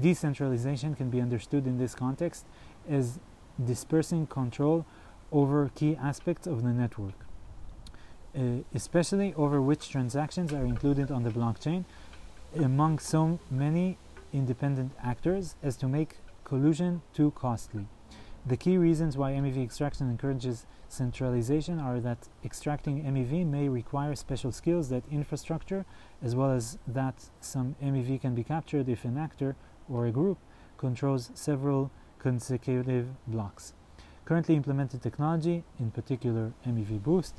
[0.00, 2.46] Decentralization can be understood in this context
[2.88, 3.18] as
[3.64, 4.84] dispersing control
[5.30, 7.14] over key aspects of the network,
[8.36, 11.84] Uh, especially over which transactions are included on the blockchain
[12.56, 13.96] among so many
[14.32, 17.86] independent actors as to make collusion too costly.
[18.44, 24.50] The key reasons why MEV extraction encourages centralization are that extracting MEV may require special
[24.50, 25.86] skills that infrastructure,
[26.20, 29.54] as well as that some MEV can be captured if an actor
[29.88, 30.38] or a group
[30.76, 33.74] controls several consecutive blocks.
[34.24, 37.34] Currently implemented technology, in particular MEV Boost,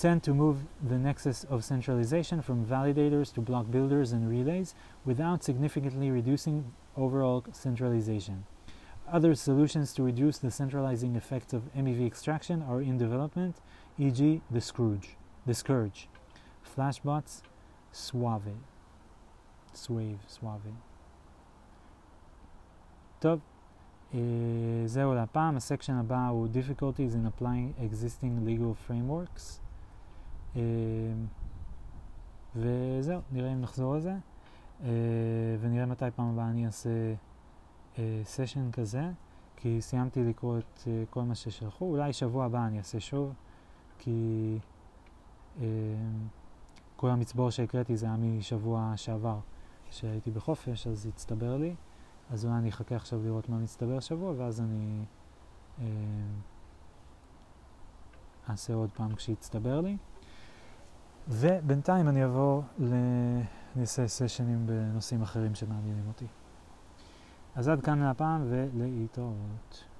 [0.00, 4.74] tend to move the nexus of centralization from validators to block builders and relays
[5.04, 8.44] without significantly reducing overall centralization.
[9.10, 13.56] Other solutions to reduce the centralizing effects of MEV extraction are in development,
[13.98, 15.16] e.g., the Scrooge,
[15.46, 16.08] the Scourge,
[16.64, 17.42] Flashbots,
[17.92, 18.56] Suave,
[19.72, 20.74] Suave, Suave.
[23.20, 23.40] טוב,
[24.86, 25.56] זהו להפעם.
[25.56, 29.59] הסקשן הבא הוא difficulties in applying existing legal frameworks.
[32.55, 34.13] וזהו, נראה אם נחזור לזה.
[35.59, 36.89] ונראה מתי פעם הבאה אני אעשה
[38.23, 39.11] סשן כזה,
[39.55, 41.85] כי סיימתי לקרוא את כל מה ששלחו.
[41.85, 43.33] אולי שבוע הבא אני אעשה שוב,
[43.99, 44.57] כי
[46.95, 49.39] כל המצבור שהקראתי זה היה משבוע שעבר,
[49.91, 51.75] שהייתי בחופש, אז הצטבר לי.
[52.29, 55.03] אז אולי אני אחכה עכשיו לראות מה מצטבר השבוע, ואז אני
[55.79, 55.85] אה,
[58.49, 59.97] אעשה עוד פעם כשיצטבר לי.
[61.27, 62.93] ובינתיים אני אבוא, ל...
[63.75, 66.27] אני אעשה סשנים בנושאים אחרים שמעניינים אותי.
[67.55, 69.90] אז עד כאן להפעם ולהתראות.